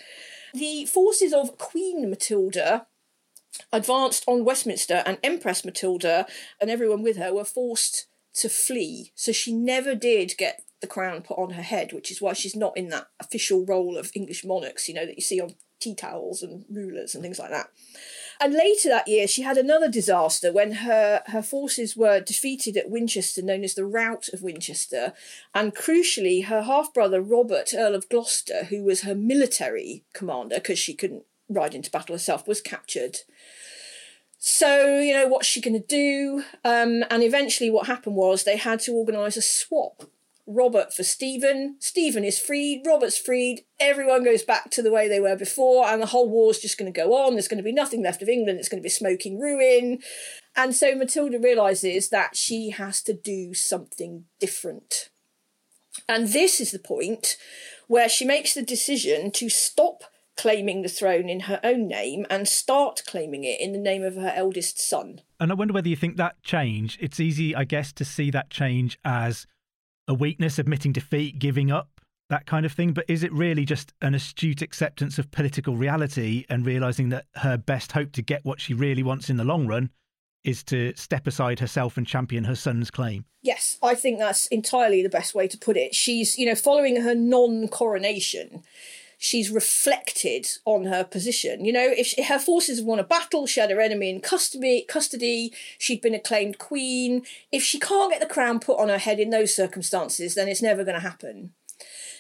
The 0.53 0.85
forces 0.85 1.33
of 1.33 1.57
Queen 1.57 2.09
Matilda 2.09 2.87
advanced 3.73 4.23
on 4.27 4.45
Westminster, 4.45 5.03
and 5.05 5.17
Empress 5.23 5.65
Matilda 5.65 6.25
and 6.61 6.69
everyone 6.69 7.01
with 7.01 7.17
her 7.17 7.33
were 7.33 7.43
forced 7.43 8.07
to 8.35 8.49
flee. 8.49 9.11
So 9.15 9.31
she 9.31 9.53
never 9.53 9.95
did 9.95 10.35
get 10.37 10.63
the 10.81 10.87
crown 10.87 11.21
put 11.21 11.37
on 11.37 11.51
her 11.51 11.61
head, 11.61 11.93
which 11.93 12.11
is 12.11 12.21
why 12.21 12.33
she's 12.33 12.55
not 12.55 12.77
in 12.77 12.89
that 12.89 13.07
official 13.19 13.65
roll 13.65 13.97
of 13.97 14.11
English 14.15 14.45
monarchs, 14.45 14.87
you 14.87 14.95
know, 14.95 15.05
that 15.05 15.15
you 15.15 15.21
see 15.21 15.41
on 15.41 15.55
tea 15.79 15.95
towels 15.95 16.41
and 16.41 16.65
rulers 16.69 17.15
and 17.15 17.23
things 17.23 17.39
like 17.39 17.49
that. 17.49 17.69
And 18.41 18.53
later 18.53 18.87
that 18.89 19.07
year, 19.07 19.27
she 19.27 19.41
had 19.41 19.57
another 19.57 19.89
disaster 19.89 20.53
when 20.53 20.71
her, 20.71 21.23
her 21.27 21.41
forces 21.41 21.97
were 21.97 22.21
defeated 22.21 22.77
at 22.77 22.89
Winchester, 22.89 23.41
known 23.41 23.65
as 23.65 23.75
the 23.75 23.85
Rout 23.85 24.29
of 24.29 24.41
Winchester. 24.41 25.13
And 25.53 25.75
crucially, 25.75 26.45
her 26.45 26.61
half 26.61 26.93
brother, 26.93 27.21
Robert, 27.21 27.73
Earl 27.75 27.95
of 27.95 28.07
Gloucester, 28.07 28.65
who 28.65 28.83
was 28.83 29.01
her 29.01 29.15
military 29.15 30.05
commander, 30.13 30.55
because 30.55 30.79
she 30.79 30.93
couldn't 30.93 31.23
ride 31.49 31.75
into 31.75 31.91
battle 31.91 32.15
herself, 32.15 32.47
was 32.47 32.61
captured. 32.61 33.17
So, 34.37 34.99
you 34.99 35.13
know, 35.13 35.27
what's 35.27 35.47
she 35.47 35.59
going 35.59 35.73
to 35.73 35.85
do? 35.85 36.43
Um, 36.63 37.03
and 37.09 37.23
eventually, 37.23 37.69
what 37.69 37.87
happened 37.87 38.15
was 38.15 38.43
they 38.43 38.55
had 38.55 38.79
to 38.81 38.93
organise 38.93 39.35
a 39.35 39.41
swap 39.41 40.03
Robert 40.49 40.93
for 40.93 41.03
Stephen. 41.03 41.75
Stephen 41.79 42.23
is 42.23 42.39
freed, 42.39 42.81
Robert's 42.85 43.17
freed, 43.17 43.65
everyone 43.79 44.23
goes 44.23 44.43
back 44.43 44.71
to 44.71 44.81
the 44.81 44.91
way 44.91 45.07
they 45.07 45.19
were 45.19 45.35
before, 45.35 45.85
and 45.85 46.01
the 46.01 46.07
whole 46.07 46.27
war's 46.27 46.59
just 46.59 46.77
going 46.77 46.91
to 46.91 46.99
go 46.99 47.13
on. 47.13 47.33
There's 47.33 47.47
going 47.47 47.59
to 47.59 47.63
be 47.63 47.71
nothing 47.71 48.03
left 48.03 48.21
of 48.21 48.29
England, 48.29 48.57
it's 48.57 48.69
going 48.69 48.81
to 48.81 48.85
be 48.85 48.89
smoking 48.89 49.39
ruin. 49.39 49.99
And 50.55 50.75
so 50.75 50.95
Matilda 50.95 51.39
realises 51.39 52.09
that 52.09 52.35
she 52.35 52.71
has 52.71 53.01
to 53.03 53.13
do 53.13 53.53
something 53.53 54.25
different. 54.39 55.09
And 56.07 56.29
this 56.29 56.59
is 56.59 56.71
the 56.71 56.79
point 56.79 57.37
where 57.87 58.09
she 58.09 58.25
makes 58.25 58.53
the 58.53 58.63
decision 58.63 59.31
to 59.31 59.49
stop 59.49 60.03
claiming 60.37 60.81
the 60.81 60.89
throne 60.89 61.27
in 61.27 61.41
her 61.41 61.59
own 61.63 61.87
name 61.87 62.25
and 62.29 62.47
start 62.47 63.03
claiming 63.05 63.43
it 63.43 63.59
in 63.59 63.73
the 63.73 63.79
name 63.79 64.03
of 64.03 64.15
her 64.15 64.31
eldest 64.33 64.79
son. 64.79 65.21
And 65.39 65.51
I 65.51 65.55
wonder 65.55 65.73
whether 65.73 65.89
you 65.89 65.97
think 65.97 66.15
that 66.17 66.41
change, 66.43 66.97
it's 67.01 67.19
easy, 67.19 67.53
I 67.53 67.65
guess, 67.65 67.91
to 67.93 68.05
see 68.05 68.31
that 68.31 68.49
change 68.49 68.97
as 69.03 69.45
a 70.09 70.13
weakness, 70.13 70.59
admitting 70.59 70.91
defeat, 70.91 71.39
giving 71.39 71.71
up, 71.71 72.01
that 72.29 72.45
kind 72.45 72.65
of 72.65 72.73
thing. 72.73 72.91
But 72.91 73.05
is 73.07 73.23
it 73.23 73.31
really 73.31 73.63
just 73.63 73.93
an 74.01 74.15
astute 74.15 74.61
acceptance 74.61 75.17
of 75.17 75.31
political 75.31 75.77
reality 75.77 76.45
and 76.49 76.65
realizing 76.65 77.09
that 77.09 77.25
her 77.35 77.57
best 77.57 77.93
hope 77.93 78.11
to 78.13 78.21
get 78.21 78.43
what 78.43 78.59
she 78.59 78.73
really 78.73 79.03
wants 79.03 79.29
in 79.29 79.37
the 79.37 79.45
long 79.45 79.67
run 79.67 79.91
is 80.43 80.63
to 80.63 80.93
step 80.95 81.27
aside 81.27 81.59
herself 81.59 81.95
and 81.95 82.07
champion 82.07 82.45
her 82.45 82.55
son's 82.55 82.89
claim? 82.89 83.25
Yes, 83.41 83.77
I 83.83 83.95
think 83.95 84.19
that's 84.19 84.47
entirely 84.47 85.03
the 85.03 85.09
best 85.09 85.35
way 85.35 85.47
to 85.47 85.57
put 85.57 85.77
it. 85.77 85.93
She's, 85.95 86.37
you 86.37 86.45
know, 86.45 86.55
following 86.55 87.01
her 87.01 87.15
non 87.15 87.67
coronation, 87.67 88.63
she's 89.19 89.51
reflected 89.51 90.47
on 90.63 90.85
her 90.85 91.03
position. 91.03 91.65
You 91.65 91.73
know, 91.73 91.87
if 91.95 92.07
she, 92.07 92.23
her 92.23 92.39
forces 92.39 92.81
won 92.81 92.99
a 92.99 93.03
battle, 93.03 93.45
she 93.45 93.59
had 93.59 93.69
her 93.69 93.81
enemy 93.81 94.09
in 94.09 94.21
custody, 94.21 94.85
custody, 94.87 95.53
she'd 95.77 96.01
been 96.01 96.15
acclaimed 96.15 96.57
queen. 96.57 97.23
If 97.51 97.61
she 97.61 97.79
can't 97.79 98.11
get 98.11 98.21
the 98.21 98.33
crown 98.33 98.59
put 98.59 98.79
on 98.79 98.87
her 98.87 98.97
head 98.97 99.19
in 99.19 99.29
those 99.29 99.53
circumstances, 99.53 100.33
then 100.33 100.47
it's 100.47 100.61
never 100.61 100.85
going 100.85 100.95
to 100.95 101.07
happen. 101.07 101.51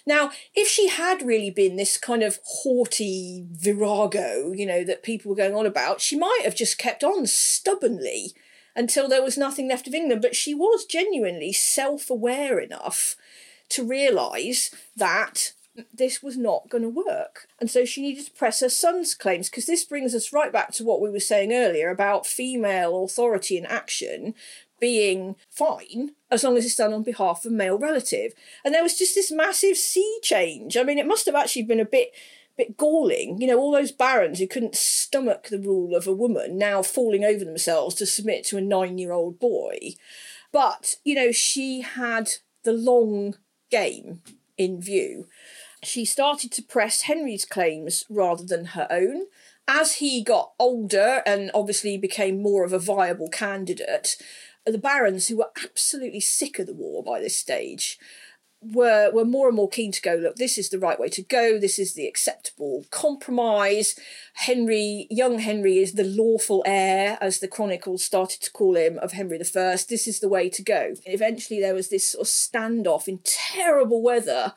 Now, 0.05 0.31
if 0.53 0.67
she 0.67 0.89
had 0.89 1.21
really 1.21 1.49
been 1.49 1.77
this 1.77 1.97
kind 1.97 2.21
of 2.21 2.39
haughty 2.43 3.45
virago, 3.49 4.51
you 4.51 4.65
know, 4.65 4.83
that 4.83 5.03
people 5.03 5.29
were 5.29 5.37
going 5.37 5.55
on 5.55 5.65
about, 5.65 6.01
she 6.01 6.17
might 6.17 6.41
have 6.43 6.55
just 6.55 6.77
kept 6.77 7.03
on 7.03 7.25
stubbornly 7.25 8.33
until 8.75 9.07
there 9.07 9.23
was 9.23 9.37
nothing 9.37 9.69
left 9.69 9.87
of 9.87 9.93
England. 9.93 10.21
But 10.21 10.35
she 10.35 10.53
was 10.53 10.85
genuinely 10.85 11.53
self 11.53 12.09
aware 12.09 12.59
enough 12.59 13.15
to 13.69 13.87
realise 13.87 14.71
that 14.97 15.53
this 15.93 16.21
was 16.21 16.37
not 16.37 16.69
going 16.69 16.83
to 16.83 16.89
work. 16.89 17.47
And 17.59 17.69
so 17.69 17.85
she 17.85 18.01
needed 18.01 18.25
to 18.25 18.31
press 18.31 18.59
her 18.59 18.69
son's 18.69 19.13
claims 19.13 19.49
because 19.49 19.65
this 19.65 19.83
brings 19.83 20.13
us 20.15 20.33
right 20.33 20.51
back 20.51 20.71
to 20.73 20.83
what 20.83 21.01
we 21.01 21.09
were 21.09 21.19
saying 21.19 21.53
earlier 21.53 21.89
about 21.89 22.27
female 22.27 23.03
authority 23.03 23.57
in 23.57 23.65
action 23.65 24.33
being 24.79 25.35
fine 25.49 26.11
as 26.31 26.43
long 26.43 26.57
as 26.57 26.65
it's 26.65 26.75
done 26.75 26.93
on 26.93 27.03
behalf 27.03 27.43
of 27.45 27.51
male 27.51 27.77
relative. 27.77 28.33
And 28.63 28.73
there 28.73 28.83
was 28.83 28.97
just 28.97 29.15
this 29.15 29.31
massive 29.31 29.77
sea 29.77 30.19
change. 30.23 30.77
I 30.77 30.83
mean, 30.83 30.97
it 30.97 31.07
must 31.07 31.25
have 31.25 31.35
actually 31.35 31.63
been 31.63 31.79
a 31.79 31.85
bit 31.85 32.13
bit 32.57 32.77
galling. 32.77 33.41
You 33.41 33.47
know, 33.47 33.57
all 33.57 33.71
those 33.71 33.91
barons 33.91 34.39
who 34.39 34.47
couldn't 34.47 34.75
stomach 34.75 35.47
the 35.47 35.59
rule 35.59 35.95
of 35.95 36.07
a 36.07 36.13
woman 36.13 36.57
now 36.57 36.83
falling 36.83 37.23
over 37.23 37.45
themselves 37.45 37.95
to 37.95 38.05
submit 38.05 38.45
to 38.47 38.57
a 38.57 38.61
nine 38.61 38.97
year 38.97 39.11
old 39.11 39.39
boy. 39.39 39.93
But, 40.51 40.95
you 41.03 41.15
know, 41.15 41.31
she 41.31 41.81
had 41.81 42.29
the 42.63 42.73
long 42.73 43.35
game 43.71 44.21
in 44.57 44.81
view. 44.81 45.27
She 45.83 46.05
started 46.05 46.51
to 46.53 46.63
press 46.63 47.03
Henry's 47.03 47.45
claims 47.45 48.05
rather 48.09 48.43
than 48.43 48.65
her 48.65 48.87
own. 48.89 49.27
As 49.67 49.95
he 49.95 50.23
got 50.23 50.53
older 50.59 51.21
and 51.25 51.51
obviously 51.53 51.97
became 51.97 52.41
more 52.41 52.63
of 52.63 52.73
a 52.73 52.79
viable 52.79 53.29
candidate, 53.29 54.17
the 54.65 54.77
barons, 54.77 55.27
who 55.27 55.37
were 55.37 55.51
absolutely 55.63 56.19
sick 56.19 56.59
of 56.59 56.67
the 56.67 56.73
war 56.73 57.03
by 57.03 57.19
this 57.19 57.37
stage, 57.37 57.97
were 58.61 59.09
were 59.13 59.25
more 59.25 59.47
and 59.47 59.55
more 59.55 59.69
keen 59.69 59.91
to 59.91 60.01
go 60.01 60.15
look 60.15 60.35
this 60.35 60.57
is 60.57 60.69
the 60.69 60.79
right 60.79 60.99
way 60.99 61.07
to 61.07 61.21
go. 61.21 61.57
This 61.57 61.79
is 61.79 61.93
the 61.93 62.07
acceptable 62.07 62.85
compromise. 62.91 63.97
Henry 64.33 65.07
young 65.09 65.39
henry 65.39 65.77
is 65.77 65.93
the 65.93 66.03
lawful 66.03 66.63
heir 66.65 67.17
as 67.21 67.39
the 67.39 67.47
chronicles 67.47 68.03
started 68.03 68.41
to 68.41 68.51
call 68.51 68.75
him 68.75 68.97
of 68.99 69.13
henry 69.13 69.39
i 69.39 69.41
this 69.41 70.07
is 70.07 70.19
the 70.19 70.29
way 70.29 70.49
to 70.49 70.61
go. 70.61 70.93
Eventually 71.05 71.61
there 71.61 71.73
was 71.73 71.89
this 71.89 72.09
sort 72.09 72.27
of 72.27 72.31
standoff 72.31 73.07
in 73.07 73.19
terrible 73.23 74.01
weather 74.01 74.53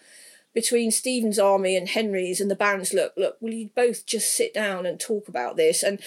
between 0.55 0.91
Stephen's 0.91 1.39
army 1.39 1.77
and 1.77 1.89
Henry's 1.89 2.41
and 2.41 2.51
the 2.51 2.57
barons 2.57 2.93
look 2.93 3.13
look 3.17 3.37
will 3.41 3.53
you 3.53 3.71
both 3.75 4.07
just 4.07 4.35
sit 4.35 4.53
down 4.53 4.87
and 4.87 4.99
talk 4.99 5.29
about 5.29 5.57
this? 5.57 5.83
And 5.83 6.01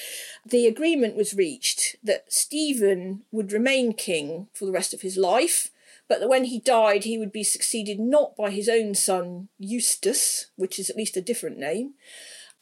the 0.45 0.67
agreement 0.67 1.15
was 1.15 1.33
reached 1.33 1.95
that 2.03 2.31
Stephen 2.31 3.23
would 3.31 3.51
remain 3.51 3.93
king 3.93 4.47
for 4.53 4.65
the 4.65 4.71
rest 4.71 4.93
of 4.93 5.01
his 5.01 5.17
life 5.17 5.71
but 6.07 6.19
that 6.19 6.29
when 6.29 6.45
he 6.45 6.59
died 6.59 7.03
he 7.03 7.17
would 7.17 7.31
be 7.31 7.43
succeeded 7.43 7.99
not 7.99 8.35
by 8.35 8.51
his 8.51 8.69
own 8.69 8.93
son 8.93 9.49
Eustace 9.57 10.47
which 10.55 10.77
is 10.79 10.89
at 10.89 10.97
least 10.97 11.17
a 11.17 11.21
different 11.21 11.57
name 11.57 11.93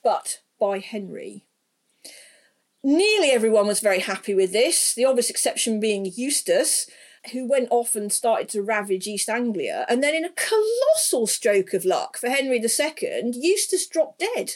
but 0.03 0.39
by 0.59 0.79
Henry. 0.79 1.45
Nearly 2.85 3.31
everyone 3.31 3.67
was 3.67 3.79
very 3.79 3.99
happy 3.99 4.35
with 4.35 4.51
this, 4.51 4.93
the 4.93 5.05
obvious 5.05 5.29
exception 5.29 5.79
being 5.79 6.11
Eustace, 6.15 6.89
who 7.31 7.47
went 7.47 7.69
off 7.71 7.95
and 7.95 8.11
started 8.11 8.49
to 8.49 8.61
ravage 8.61 9.07
East 9.07 9.29
Anglia. 9.29 9.85
And 9.87 10.03
then, 10.03 10.13
in 10.13 10.25
a 10.25 10.29
colossal 10.29 11.27
stroke 11.27 11.73
of 11.73 11.85
luck 11.85 12.17
for 12.17 12.29
Henry 12.29 12.57
II, 12.57 13.31
Eustace 13.33 13.87
dropped 13.87 14.19
dead. 14.19 14.55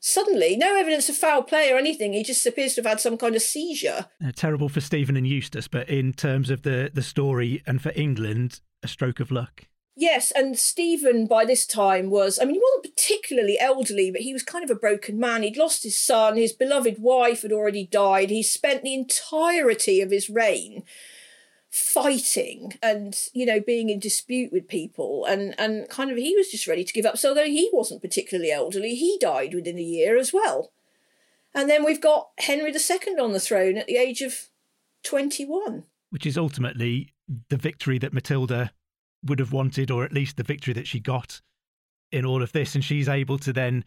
Suddenly, 0.00 0.56
no 0.56 0.76
evidence 0.76 1.08
of 1.08 1.16
foul 1.16 1.42
play 1.42 1.72
or 1.72 1.78
anything. 1.78 2.12
He 2.12 2.22
just 2.22 2.46
appears 2.46 2.74
to 2.74 2.82
have 2.82 2.90
had 2.90 3.00
some 3.00 3.16
kind 3.16 3.34
of 3.34 3.42
seizure. 3.42 4.06
Uh, 4.24 4.30
terrible 4.34 4.68
for 4.68 4.80
Stephen 4.80 5.16
and 5.16 5.26
Eustace, 5.26 5.66
but 5.66 5.88
in 5.88 6.12
terms 6.12 6.50
of 6.50 6.62
the, 6.62 6.90
the 6.94 7.02
story 7.02 7.62
and 7.66 7.82
for 7.82 7.92
England, 7.96 8.60
a 8.82 8.88
stroke 8.88 9.18
of 9.18 9.32
luck. 9.32 9.64
Yes, 9.98 10.30
and 10.30 10.58
Stephen 10.58 11.26
by 11.26 11.46
this 11.46 11.66
time 11.66 12.10
was, 12.10 12.38
I 12.38 12.44
mean, 12.44 12.56
he 12.56 12.60
wasn't 12.60 12.94
particularly 12.94 13.58
elderly, 13.58 14.10
but 14.10 14.20
he 14.20 14.34
was 14.34 14.42
kind 14.42 14.62
of 14.62 14.70
a 14.70 14.78
broken 14.78 15.18
man. 15.18 15.42
He'd 15.42 15.56
lost 15.56 15.82
his 15.82 15.96
son, 15.96 16.36
his 16.36 16.52
beloved 16.52 16.98
wife 16.98 17.42
had 17.42 17.52
already 17.52 17.86
died. 17.86 18.28
He 18.28 18.42
spent 18.42 18.82
the 18.82 18.94
entirety 18.94 20.02
of 20.02 20.10
his 20.10 20.28
reign 20.28 20.84
fighting 21.76 22.72
and 22.82 23.28
you 23.34 23.44
know 23.44 23.60
being 23.60 23.90
in 23.90 23.98
dispute 23.98 24.50
with 24.50 24.66
people. 24.66 25.26
And 25.26 25.54
and 25.58 25.88
kind 25.88 26.10
of 26.10 26.16
he 26.16 26.34
was 26.34 26.50
just 26.50 26.66
ready 26.66 26.84
to 26.84 26.92
give 26.92 27.04
up 27.04 27.18
so 27.18 27.34
though 27.34 27.44
he 27.44 27.68
wasn't 27.72 28.02
particularly 28.02 28.50
elderly 28.50 28.94
he 28.94 29.18
died 29.20 29.54
within 29.54 29.78
a 29.78 29.82
year 29.82 30.16
as 30.16 30.32
well. 30.32 30.72
And 31.54 31.68
then 31.68 31.84
we've 31.84 32.00
got 32.00 32.30
henry 32.38 32.72
ii 32.72 33.18
on 33.18 33.32
the 33.32 33.40
throne 33.40 33.76
at 33.76 33.86
the 33.86 33.96
age 33.96 34.22
of 34.22 34.48
21 35.04 35.84
which 36.10 36.26
is 36.26 36.38
ultimately 36.38 37.12
the 37.48 37.56
victory 37.56 37.98
that 37.98 38.12
matilda 38.12 38.72
would 39.24 39.38
have 39.38 39.52
wanted 39.52 39.90
or 39.90 40.04
at 40.04 40.12
least 40.12 40.36
the 40.36 40.42
victory 40.42 40.72
that 40.72 40.86
she 40.86 40.98
got 40.98 41.40
in 42.12 42.24
all 42.24 42.42
of 42.42 42.52
this. 42.52 42.74
And 42.74 42.84
she's 42.84 43.08
able 43.08 43.38
to 43.38 43.52
then 43.52 43.84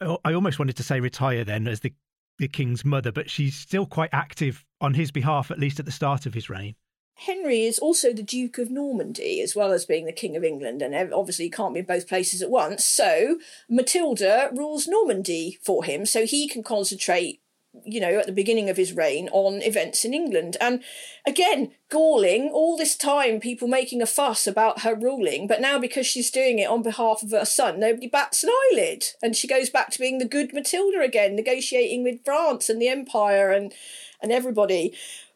oh, 0.00 0.18
i 0.24 0.32
almost 0.32 0.58
wanted 0.58 0.76
to 0.76 0.82
say 0.82 0.98
retire 0.98 1.44
then 1.44 1.68
as 1.68 1.80
the 1.80 1.92
the 2.38 2.48
king's 2.48 2.84
mother 2.84 3.10
but 3.10 3.30
she's 3.30 3.56
still 3.56 3.86
quite 3.86 4.10
active 4.12 4.64
on 4.80 4.94
his 4.94 5.10
behalf 5.10 5.50
at 5.50 5.58
least 5.58 5.80
at 5.80 5.86
the 5.86 5.92
start 5.92 6.24
of 6.24 6.34
his 6.34 6.48
reign 6.48 6.74
Henry 7.22 7.64
is 7.64 7.80
also 7.80 8.12
the 8.12 8.22
Duke 8.22 8.58
of 8.58 8.70
Normandy, 8.70 9.40
as 9.42 9.56
well 9.56 9.72
as 9.72 9.84
being 9.84 10.06
the 10.06 10.12
King 10.12 10.36
of 10.36 10.44
England, 10.44 10.82
and 10.82 11.12
obviously 11.12 11.46
he 11.46 11.50
can't 11.50 11.74
be 11.74 11.80
in 11.80 11.86
both 11.86 12.06
places 12.06 12.40
at 12.42 12.50
once. 12.50 12.84
So 12.84 13.40
Matilda 13.68 14.50
rules 14.52 14.86
Normandy 14.86 15.58
for 15.60 15.82
him, 15.82 16.06
so 16.06 16.24
he 16.24 16.46
can 16.46 16.62
concentrate, 16.62 17.40
you 17.84 18.00
know, 18.00 18.18
at 18.18 18.26
the 18.26 18.32
beginning 18.32 18.70
of 18.70 18.76
his 18.76 18.92
reign 18.92 19.28
on 19.32 19.62
events 19.62 20.04
in 20.04 20.14
England. 20.14 20.56
And 20.60 20.80
again, 21.26 21.72
galling, 21.90 22.50
all 22.50 22.76
this 22.76 22.96
time 22.96 23.40
people 23.40 23.66
making 23.66 24.00
a 24.00 24.06
fuss 24.06 24.46
about 24.46 24.82
her 24.82 24.94
ruling, 24.94 25.48
but 25.48 25.60
now 25.60 25.76
because 25.76 26.06
she's 26.06 26.30
doing 26.30 26.60
it 26.60 26.70
on 26.70 26.84
behalf 26.84 27.24
of 27.24 27.32
her 27.32 27.44
son, 27.44 27.80
nobody 27.80 28.06
bats 28.06 28.44
an 28.44 28.50
eyelid. 28.50 29.06
And 29.20 29.34
she 29.34 29.48
goes 29.48 29.70
back 29.70 29.90
to 29.90 29.98
being 29.98 30.18
the 30.18 30.24
good 30.24 30.54
Matilda 30.54 31.00
again, 31.00 31.34
negotiating 31.34 32.04
with 32.04 32.24
France 32.24 32.70
and 32.70 32.80
the 32.80 32.88
Empire 32.88 33.50
and, 33.50 33.74
and 34.22 34.30
everybody. 34.30 34.94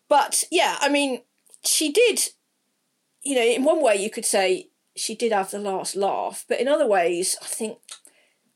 But 0.08 0.44
yeah, 0.48 0.76
I 0.80 0.88
mean, 0.88 1.22
she 1.64 1.92
did, 1.92 2.20
you 3.22 3.34
know, 3.34 3.42
in 3.42 3.64
one 3.64 3.82
way 3.82 3.96
you 3.96 4.10
could 4.10 4.24
say 4.24 4.70
she 4.96 5.14
did 5.14 5.32
have 5.32 5.50
the 5.50 5.58
last 5.58 5.96
laugh, 5.96 6.44
but 6.48 6.60
in 6.60 6.68
other 6.68 6.86
ways, 6.86 7.36
I 7.42 7.46
think, 7.46 7.78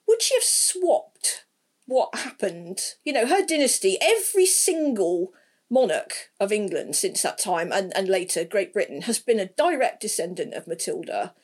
would 0.07 0.23
she 0.23 0.35
have 0.35 0.45
swapped 0.45 1.45
what 1.87 2.15
happened? 2.15 2.81
You 3.05 3.13
know, 3.13 3.27
her 3.27 3.45
dynasty, 3.47 3.97
every 4.01 4.47
single 4.47 5.33
monarch 5.71 6.31
of 6.39 6.53
England 6.53 6.95
since 6.95 7.23
that 7.23 7.39
time 7.39 7.73
and, 7.73 7.97
and 7.97 8.09
later 8.09 8.45
Great 8.45 8.73
Britain 8.73 9.03
has 9.03 9.19
been 9.19 9.41
a 9.41 9.47
direct 9.47 10.01
descendant 10.01 10.55
of 10.55 10.67
Matilda. 10.67 11.35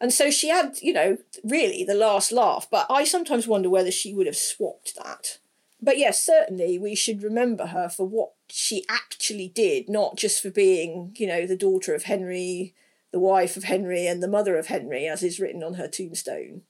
And 0.00 0.12
so 0.12 0.30
she 0.30 0.48
had, 0.48 0.78
you 0.82 0.92
know, 0.92 1.18
really 1.44 1.84
the 1.84 1.94
last 1.94 2.32
laugh, 2.32 2.66
but 2.70 2.86
I 2.90 3.04
sometimes 3.04 3.46
wonder 3.46 3.70
whether 3.70 3.92
she 3.92 4.12
would 4.12 4.26
have 4.26 4.36
swapped 4.36 4.96
that. 4.96 5.38
But 5.80 5.98
yes, 5.98 6.22
certainly 6.22 6.78
we 6.78 6.94
should 6.94 7.22
remember 7.22 7.66
her 7.66 7.88
for 7.88 8.06
what 8.06 8.32
she 8.54 8.84
actually 8.86 9.48
did, 9.48 9.88
not 9.88 10.18
just 10.18 10.42
for 10.42 10.50
being, 10.50 11.16
you 11.16 11.26
know, 11.26 11.46
the 11.46 11.56
daughter 11.56 11.94
of 11.94 12.02
Henry, 12.02 12.74
the 13.10 13.18
wife 13.18 13.56
of 13.56 13.64
Henry, 13.64 14.06
and 14.06 14.22
the 14.22 14.28
mother 14.28 14.58
of 14.58 14.66
Henry, 14.66 15.06
as 15.06 15.22
is 15.22 15.40
written 15.40 15.62
on 15.62 15.74
her 15.74 15.88
tombstone. 15.88 16.60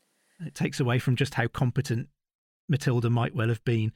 It 0.47 0.55
takes 0.55 0.79
away 0.79 1.01
from 1.01 1.17
just 1.17 1.35
how 1.35 1.49
competent 1.49 2.07
Matilda 2.69 3.11
might 3.11 3.35
well 3.35 3.49
have 3.49 3.65
been. 3.65 3.91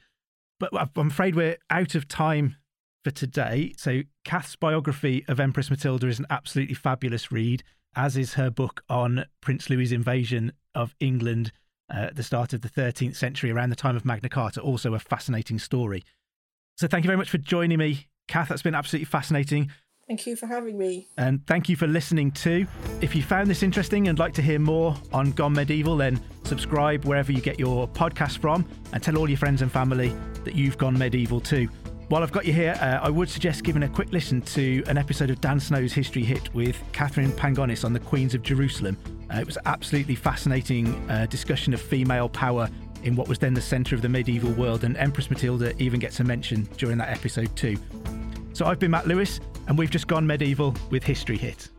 But 0.59 0.71
I'm 0.97 1.07
afraid 1.07 1.33
we're 1.33 1.59
out 1.69 1.95
of 1.95 2.09
time 2.09 2.57
for 3.05 3.11
today. 3.11 3.73
So, 3.77 4.01
Kath's 4.25 4.57
biography 4.57 5.23
of 5.29 5.39
Empress 5.39 5.69
Matilda 5.69 6.07
is 6.07 6.19
an 6.19 6.27
absolutely 6.29 6.75
fabulous 6.75 7.31
read, 7.31 7.63
as 7.95 8.17
is 8.17 8.33
her 8.33 8.49
book 8.49 8.83
on 8.89 9.23
Prince 9.39 9.69
Louis's 9.69 9.93
invasion 9.93 10.51
of 10.75 10.93
England 10.99 11.53
uh, 11.89 12.07
at 12.07 12.17
the 12.17 12.23
start 12.23 12.51
of 12.51 12.59
the 12.59 12.69
13th 12.69 13.15
century, 13.15 13.49
around 13.49 13.69
the 13.69 13.77
time 13.77 13.95
of 13.95 14.03
Magna 14.03 14.27
Carta. 14.27 14.59
Also, 14.59 14.93
a 14.93 14.99
fascinating 14.99 15.57
story. 15.57 16.03
So 16.77 16.87
thank 16.87 17.03
you 17.03 17.07
very 17.07 17.17
much 17.17 17.31
for 17.31 17.39
joining 17.39 17.79
me, 17.79 18.07
Kath. 18.27 18.49
That's 18.49 18.61
been 18.61 18.75
absolutely 18.75 19.05
fascinating. 19.05 19.71
Thank 20.07 20.27
you 20.27 20.35
for 20.35 20.45
having 20.45 20.77
me. 20.77 21.07
And 21.17 21.45
thank 21.47 21.67
you 21.67 21.75
for 21.75 21.87
listening 21.87 22.31
too. 22.31 22.67
If 23.01 23.15
you 23.15 23.23
found 23.23 23.49
this 23.49 23.63
interesting 23.63 24.07
and 24.07 24.19
like 24.19 24.33
to 24.35 24.43
hear 24.43 24.59
more 24.59 24.95
on 25.11 25.31
Gone 25.31 25.53
Medieval, 25.53 25.97
then 25.97 26.21
subscribe 26.43 27.03
wherever 27.03 27.31
you 27.31 27.41
get 27.41 27.59
your 27.59 27.87
podcast 27.89 28.37
from 28.37 28.63
and 28.93 29.01
tell 29.01 29.17
all 29.17 29.27
your 29.27 29.39
friends 29.39 29.63
and 29.63 29.71
family 29.71 30.15
that 30.45 30.53
you've 30.53 30.77
gone 30.77 30.97
medieval 30.97 31.41
too. 31.41 31.67
While 32.09 32.23
I've 32.23 32.31
got 32.31 32.45
you 32.45 32.53
here, 32.53 32.77
uh, 32.79 32.99
I 33.01 33.09
would 33.09 33.27
suggest 33.27 33.63
giving 33.63 33.83
a 33.83 33.89
quick 33.89 34.13
listen 34.13 34.41
to 34.43 34.81
an 34.87 34.97
episode 34.97 35.29
of 35.29 35.41
Dan 35.41 35.59
Snow's 35.59 35.91
History 35.91 36.23
Hit 36.23 36.53
with 36.53 36.81
Katherine 36.93 37.31
Pangonis 37.31 37.83
on 37.83 37.91
the 37.91 37.99
Queens 37.99 38.33
of 38.33 38.43
Jerusalem. 38.43 38.97
Uh, 39.33 39.39
it 39.39 39.45
was 39.45 39.57
absolutely 39.65 40.15
fascinating 40.15 40.87
uh, 41.09 41.25
discussion 41.25 41.73
of 41.73 41.81
female 41.81 42.29
power 42.29 42.69
in 43.03 43.15
what 43.15 43.27
was 43.27 43.39
then 43.39 43.53
the 43.53 43.61
centre 43.61 43.95
of 43.95 44.01
the 44.01 44.09
medieval 44.09 44.51
world, 44.51 44.83
and 44.83 44.97
Empress 44.97 45.29
Matilda 45.29 45.73
even 45.81 45.99
gets 45.99 46.19
a 46.19 46.23
mention 46.23 46.63
during 46.77 46.97
that 46.97 47.09
episode 47.09 47.55
too. 47.55 47.77
So 48.53 48.65
I've 48.65 48.79
been 48.79 48.91
Matt 48.91 49.07
Lewis, 49.07 49.39
and 49.67 49.77
we've 49.77 49.91
just 49.91 50.07
gone 50.07 50.25
medieval 50.25 50.75
with 50.89 51.03
History 51.03 51.37
Hit. 51.37 51.69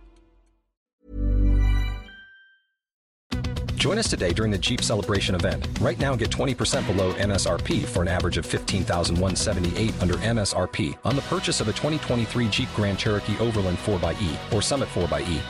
Join 3.78 3.96
us 3.96 4.10
today 4.10 4.32
during 4.32 4.50
the 4.50 4.58
Jeep 4.58 4.82
Celebration 4.82 5.36
event. 5.36 5.66
Right 5.80 5.98
now, 6.00 6.16
get 6.16 6.30
20% 6.30 6.84
below 6.86 7.12
MSRP 7.12 7.84
for 7.84 8.02
an 8.02 8.08
average 8.08 8.36
of 8.36 8.44
15178 8.44 10.02
under 10.02 10.14
MSRP 10.14 10.98
on 11.04 11.14
the 11.14 11.22
purchase 11.22 11.60
of 11.60 11.68
a 11.68 11.72
2023 11.72 12.48
Jeep 12.48 12.68
Grand 12.74 12.98
Cherokee 12.98 13.38
Overland 13.38 13.78
4xE 13.78 14.52
or 14.52 14.62
Summit 14.62 14.88
4xE. 14.88 15.40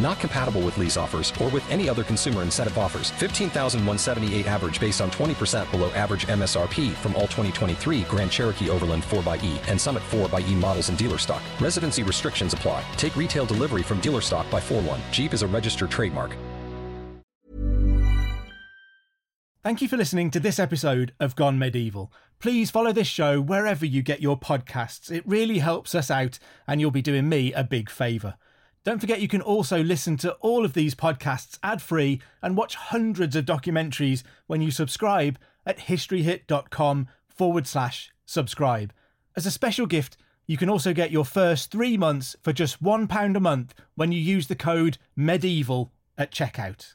Not 0.00 0.20
compatible 0.20 0.60
with 0.60 0.78
lease 0.78 0.96
offers 0.96 1.32
or 1.40 1.48
with 1.48 1.68
any 1.70 1.88
other 1.88 2.04
consumer 2.04 2.42
incentive 2.42 2.78
offers. 2.78 3.10
15,178 3.12 4.46
average 4.46 4.80
based 4.80 5.00
on 5.00 5.10
20% 5.10 5.70
below 5.70 5.90
average 5.92 6.26
MSRP 6.26 6.92
from 6.94 7.14
all 7.14 7.22
2023 7.22 8.02
Grand 8.02 8.30
Cherokee 8.30 8.70
Overland 8.70 9.02
4xE 9.04 9.68
and 9.68 9.80
Summit 9.80 10.02
4xE 10.10 10.54
models 10.54 10.88
in 10.88 10.96
dealer 10.96 11.18
stock. 11.18 11.42
Residency 11.60 12.02
restrictions 12.02 12.54
apply. 12.54 12.84
Take 12.96 13.16
retail 13.16 13.46
delivery 13.46 13.82
from 13.82 14.00
dealer 14.00 14.20
stock 14.20 14.50
by 14.50 14.60
4 14.60 14.82
1. 14.82 15.00
Jeep 15.10 15.34
is 15.34 15.42
a 15.42 15.46
registered 15.46 15.90
trademark. 15.90 16.36
Thank 19.64 19.82
you 19.82 19.88
for 19.88 19.96
listening 19.96 20.30
to 20.30 20.40
this 20.40 20.58
episode 20.58 21.12
of 21.20 21.36
Gone 21.36 21.58
Medieval. 21.58 22.12
Please 22.38 22.70
follow 22.70 22.92
this 22.92 23.08
show 23.08 23.40
wherever 23.40 23.84
you 23.84 24.02
get 24.02 24.22
your 24.22 24.38
podcasts. 24.38 25.10
It 25.10 25.26
really 25.26 25.58
helps 25.58 25.94
us 25.94 26.10
out, 26.10 26.38
and 26.66 26.80
you'll 26.80 26.92
be 26.92 27.02
doing 27.02 27.28
me 27.28 27.52
a 27.52 27.64
big 27.64 27.90
favour. 27.90 28.36
Don't 28.88 29.00
forget 29.00 29.20
you 29.20 29.28
can 29.28 29.42
also 29.42 29.82
listen 29.82 30.16
to 30.16 30.32
all 30.36 30.64
of 30.64 30.72
these 30.72 30.94
podcasts 30.94 31.58
ad 31.62 31.82
free 31.82 32.22
and 32.40 32.56
watch 32.56 32.74
hundreds 32.74 33.36
of 33.36 33.44
documentaries 33.44 34.22
when 34.46 34.62
you 34.62 34.70
subscribe 34.70 35.38
at 35.66 35.76
historyhit.com 35.76 37.06
forward 37.28 37.66
slash 37.66 38.10
subscribe. 38.24 38.94
As 39.36 39.44
a 39.44 39.50
special 39.50 39.84
gift, 39.84 40.16
you 40.46 40.56
can 40.56 40.70
also 40.70 40.94
get 40.94 41.10
your 41.10 41.26
first 41.26 41.70
three 41.70 41.98
months 41.98 42.34
for 42.42 42.54
just 42.54 42.82
£1 42.82 43.36
a 43.36 43.40
month 43.40 43.74
when 43.94 44.10
you 44.10 44.20
use 44.20 44.46
the 44.46 44.56
code 44.56 44.96
MEDIEVAL 45.14 45.90
at 46.16 46.32
checkout. 46.32 46.94